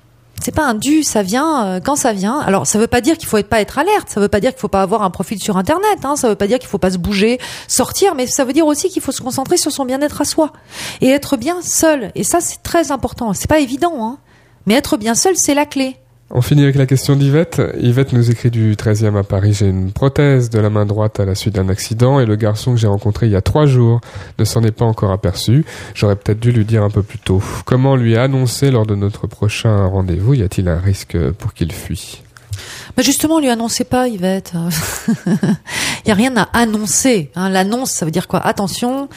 C'est 0.43 0.53
pas 0.53 0.65
un 0.67 0.75
dû, 0.75 1.03
ça 1.03 1.23
vient 1.23 1.65
euh, 1.65 1.79
quand 1.79 1.95
ça 1.95 2.13
vient. 2.13 2.39
Alors 2.39 2.67
ça 2.67 2.77
veut 2.79 2.87
pas 2.87 3.01
dire 3.01 3.17
qu'il 3.17 3.27
faut 3.27 3.37
être 3.37 3.49
pas 3.49 3.59
être 3.59 3.79
alerte, 3.79 4.07
ça 4.09 4.19
veut 4.19 4.27
pas 4.27 4.39
dire 4.39 4.51
qu'il 4.51 4.59
faut 4.59 4.67
pas 4.67 4.81
avoir 4.83 5.01
un 5.01 5.09
profil 5.09 5.39
sur 5.39 5.57
internet, 5.57 5.97
hein, 6.03 6.15
ça 6.15 6.29
veut 6.29 6.35
pas 6.35 6.47
dire 6.47 6.59
qu'il 6.59 6.69
faut 6.69 6.77
pas 6.77 6.91
se 6.91 6.97
bouger, 6.97 7.39
sortir, 7.67 8.13
mais 8.15 8.27
ça 8.27 8.45
veut 8.45 8.53
dire 8.53 8.65
aussi 8.67 8.89
qu'il 8.89 9.01
faut 9.01 9.11
se 9.11 9.21
concentrer 9.21 9.57
sur 9.57 9.71
son 9.71 9.83
bien-être 9.85 10.21
à 10.21 10.25
soi 10.25 10.51
et 11.01 11.09
être 11.09 11.37
bien 11.37 11.61
seul. 11.61 12.11
Et 12.15 12.23
ça 12.23 12.39
c'est 12.39 12.61
très 12.63 12.91
important. 12.91 13.33
C'est 13.33 13.47
pas 13.49 13.59
évident, 13.59 13.93
hein. 13.99 14.17
Mais 14.67 14.75
être 14.75 14.97
bien 14.97 15.15
seul, 15.15 15.33
c'est 15.35 15.55
la 15.55 15.65
clé. 15.65 15.95
On 16.29 16.41
finit 16.41 16.63
avec 16.63 16.75
la 16.75 16.85
question 16.85 17.15
d'Yvette. 17.15 17.61
Yvette 17.79 18.11
nous 18.11 18.29
écrit 18.29 18.51
du 18.51 18.75
13e 18.75 19.17
à 19.17 19.23
Paris. 19.23 19.53
J'ai 19.53 19.67
une 19.67 19.93
prothèse 19.93 20.49
de 20.49 20.59
la 20.59 20.69
main 20.69 20.85
droite 20.85 21.21
à 21.21 21.25
la 21.25 21.35
suite 21.35 21.55
d'un 21.55 21.69
accident 21.69 22.19
et 22.19 22.25
le 22.25 22.35
garçon 22.35 22.73
que 22.73 22.77
j'ai 22.77 22.87
rencontré 22.87 23.27
il 23.27 23.31
y 23.31 23.37
a 23.37 23.41
trois 23.41 23.65
jours 23.65 24.01
ne 24.37 24.43
s'en 24.43 24.61
est 24.63 24.71
pas 24.71 24.83
encore 24.83 25.13
aperçu. 25.13 25.63
J'aurais 25.95 26.17
peut-être 26.17 26.41
dû 26.41 26.51
lui 26.51 26.65
dire 26.65 26.83
un 26.83 26.89
peu 26.89 27.01
plus 27.01 27.17
tôt. 27.17 27.41
Comment 27.65 27.95
lui 27.95 28.17
annoncer 28.17 28.69
lors 28.69 28.85
de 28.85 28.95
notre 28.95 29.25
prochain 29.25 29.85
rendez-vous? 29.85 30.33
Y 30.33 30.43
a-t-il 30.43 30.67
un 30.67 30.79
risque 30.79 31.17
pour 31.31 31.53
qu'il 31.53 31.71
fuit? 31.71 32.21
Mais 32.97 33.03
justement, 33.03 33.39
lui 33.39 33.49
annoncez 33.49 33.85
pas, 33.85 34.09
Yvette. 34.09 34.51
Il 35.25 36.07
y 36.07 36.11
a 36.11 36.15
rien 36.15 36.35
à 36.35 36.49
annoncer. 36.51 37.31
Hein. 37.35 37.49
L'annonce, 37.49 37.91
ça 37.91 38.03
veut 38.03 38.11
dire 38.11 38.27
quoi? 38.27 38.45
Attention, 38.45 39.07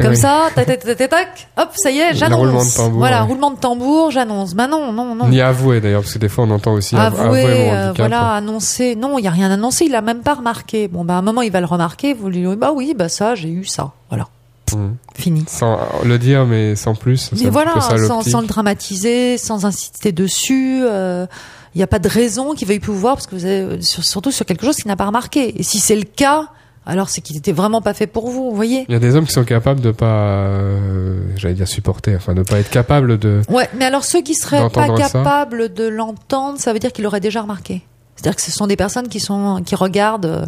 comme 0.00 0.10
oui. 0.10 0.16
ça, 0.16 0.48
tac, 0.54 1.48
hop, 1.56 1.68
ça 1.74 1.90
y 1.90 1.98
est, 1.98 2.14
j'annonce. 2.14 2.38
roulement 2.38 2.64
de 2.64 2.70
tambour, 2.76 2.98
voilà, 3.00 3.22
ouais. 3.22 3.26
roulement 3.28 3.50
de 3.50 3.58
tambour, 3.58 4.10
j'annonce. 4.12 4.54
Bah 4.54 4.68
non, 4.68 4.92
non, 4.92 5.14
non. 5.16 5.26
Ni 5.28 5.40
avouer 5.40 5.80
d'ailleurs, 5.80 6.02
parce 6.02 6.12
que 6.14 6.18
des 6.20 6.28
fois 6.28 6.44
on 6.44 6.50
entend 6.50 6.72
aussi 6.74 6.94
av- 6.94 7.18
Avouer, 7.20 7.40
avouer 7.40 7.70
euh, 7.70 7.88
handicap. 7.88 7.96
voilà, 7.98 8.32
annoncer. 8.34 8.94
Non, 8.94 9.18
il 9.18 9.24
y 9.24 9.28
a 9.28 9.32
rien 9.32 9.50
à 9.50 9.54
annoncer. 9.54 9.86
Il 9.86 9.94
a 9.96 10.00
même 10.02 10.20
pas 10.20 10.34
remarqué. 10.34 10.86
Bon, 10.86 11.04
bah 11.04 11.14
à 11.14 11.18
un 11.18 11.22
moment, 11.22 11.42
il 11.42 11.50
va 11.50 11.58
le 11.60 11.66
remarquer. 11.66 12.14
Vous 12.14 12.28
lui 12.28 12.46
dites, 12.46 12.58
bah 12.58 12.70
oui, 12.72 12.94
bah 12.96 13.08
ça, 13.08 13.34
j'ai 13.34 13.48
eu 13.48 13.64
ça. 13.64 13.90
Voilà, 14.08 14.28
Mhm. 14.72 14.94
fini. 15.16 15.44
Sans 15.48 15.78
le 16.04 16.16
dire, 16.18 16.46
mais 16.46 16.76
sans 16.76 16.94
plus. 16.94 17.30
Mais 17.42 17.50
voilà, 17.50 17.72
ça, 17.80 17.96
sans, 18.22 18.40
le 18.40 18.46
dramatiser, 18.46 19.36
sans 19.36 19.64
insister 19.64 20.12
dessus. 20.12 20.80
euh, 20.84 21.26
Il 21.74 21.78
n'y 21.78 21.84
a 21.84 21.88
pas 21.88 21.98
de 21.98 22.08
raison 22.08 22.54
qu'il 22.54 22.66
veuille 22.68 22.78
plus 22.78 22.92
vous 22.92 22.98
voir 23.00 23.14
parce 23.16 23.26
que 23.26 23.34
vous 23.34 23.44
avez 23.44 23.82
sur- 23.82 24.04
surtout 24.04 24.30
sur 24.30 24.46
quelque 24.46 24.64
chose 24.64 24.76
qu'il 24.76 24.86
n'a 24.88 24.96
pas 24.96 25.06
remarqué. 25.06 25.58
Et 25.58 25.62
si 25.64 25.80
c'est 25.80 25.96
le 25.96 26.02
cas, 26.04 26.48
alors 26.86 27.08
c'est 27.08 27.20
qu'il 27.20 27.36
était 27.36 27.52
vraiment 27.52 27.82
pas 27.82 27.94
fait 27.94 28.06
pour 28.06 28.28
vous. 28.30 28.50
Vous 28.50 28.56
voyez 28.56 28.84
Il 28.88 28.92
y 28.92 28.96
a 28.96 28.98
des 28.98 29.14
hommes 29.14 29.26
qui 29.26 29.32
sont 29.32 29.44
capables 29.44 29.80
de 29.80 29.90
pas, 29.90 30.06
euh, 30.06 31.20
j'allais 31.36 31.54
dire 31.54 31.68
supporter, 31.68 32.16
enfin 32.16 32.34
de 32.34 32.42
pas 32.42 32.58
être 32.58 32.70
capables 32.70 33.18
de. 33.18 33.42
Ouais, 33.48 33.68
mais 33.76 33.84
alors 33.84 34.04
ceux 34.04 34.22
qui 34.22 34.34
seraient 34.34 34.68
pas 34.70 34.86
ça. 34.86 34.94
capables 34.94 35.72
de 35.72 35.86
l'entendre, 35.86 36.58
ça 36.58 36.72
veut 36.72 36.78
dire 36.78 36.92
qu'il 36.92 37.04
l'aurait 37.04 37.20
déjà 37.20 37.42
remarqué. 37.42 37.82
C'est-à-dire 38.16 38.34
que 38.34 38.42
ce 38.42 38.50
sont 38.50 38.66
des 38.66 38.76
personnes 38.76 39.08
qui 39.08 39.20
sont 39.20 39.62
qui 39.64 39.76
regardent 39.76 40.26
euh, 40.26 40.46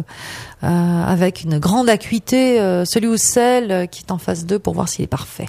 euh, 0.63 1.03
avec 1.03 1.43
une 1.43 1.57
grande 1.57 1.89
acuité 1.89 2.59
euh, 2.59 2.85
celui 2.85 3.07
ou 3.07 3.17
celle 3.17 3.71
euh, 3.71 3.85
qui 3.87 4.03
est 4.03 4.11
en 4.11 4.19
face 4.19 4.45
d'eux 4.45 4.59
pour 4.59 4.73
voir 4.73 4.89
s'il 4.89 5.03
est 5.03 5.07
parfait. 5.07 5.47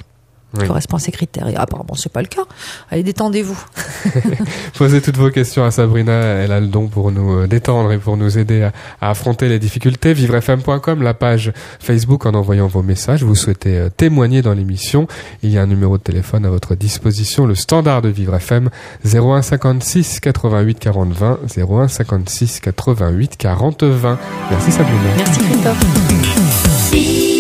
Oui. 0.59 0.66
Correspond 0.66 0.96
à 0.96 1.00
ces 1.00 1.12
critères. 1.12 1.48
Et 1.48 1.57
apparemment, 1.57 1.94
c'est 1.94 2.12
pas 2.12 2.20
le 2.20 2.28
cas. 2.28 2.42
Allez, 2.90 3.03
détendez-vous. 3.03 3.59
Posez 4.78 5.00
toutes 5.00 5.16
vos 5.16 5.30
questions 5.30 5.64
à 5.64 5.70
Sabrina, 5.70 6.12
elle 6.12 6.53
a 6.53 6.61
le 6.61 6.66
don 6.66 6.88
pour 6.88 7.11
nous 7.11 7.38
euh, 7.38 7.46
détendre 7.46 7.92
et 7.92 7.98
pour 7.98 8.16
nous 8.16 8.38
aider 8.38 8.62
à, 8.62 8.72
à 9.00 9.11
affronter 9.11 9.48
les 9.48 9.59
difficultés. 9.59 10.12
Vivrefm.com, 10.12 11.03
la 11.03 11.14
page 11.14 11.53
Facebook 11.80 12.26
en 12.26 12.34
envoyant 12.34 12.66
vos 12.66 12.82
messages. 12.82 13.22
Vous 13.22 13.34
souhaitez 13.34 13.78
euh, 13.78 13.88
témoigner 13.88 14.42
dans 14.42 14.55
l'émission. 14.55 15.07
Il 15.42 15.50
y 15.50 15.59
a 15.59 15.62
un 15.62 15.66
numéro 15.66 15.96
de 15.98 16.03
téléphone 16.03 16.44
à 16.44 16.50
votre 16.50 16.74
disposition, 16.74 17.46
le 17.46 17.55
standard 17.55 18.03
de 18.03 18.09
Vivre 18.09 18.34
FM 18.34 18.68
01 19.05 19.42
56 19.42 20.20
88 20.20 20.78
40 20.78 21.12
20 21.12 21.38
01 21.57 21.88
56 21.88 22.61
88 22.61 23.36
40 23.36 23.84
20. 23.84 24.18
Merci 24.50 24.72
Sabrina. 24.72 25.00
Merci 25.16 25.40
Christophe. 25.40 27.31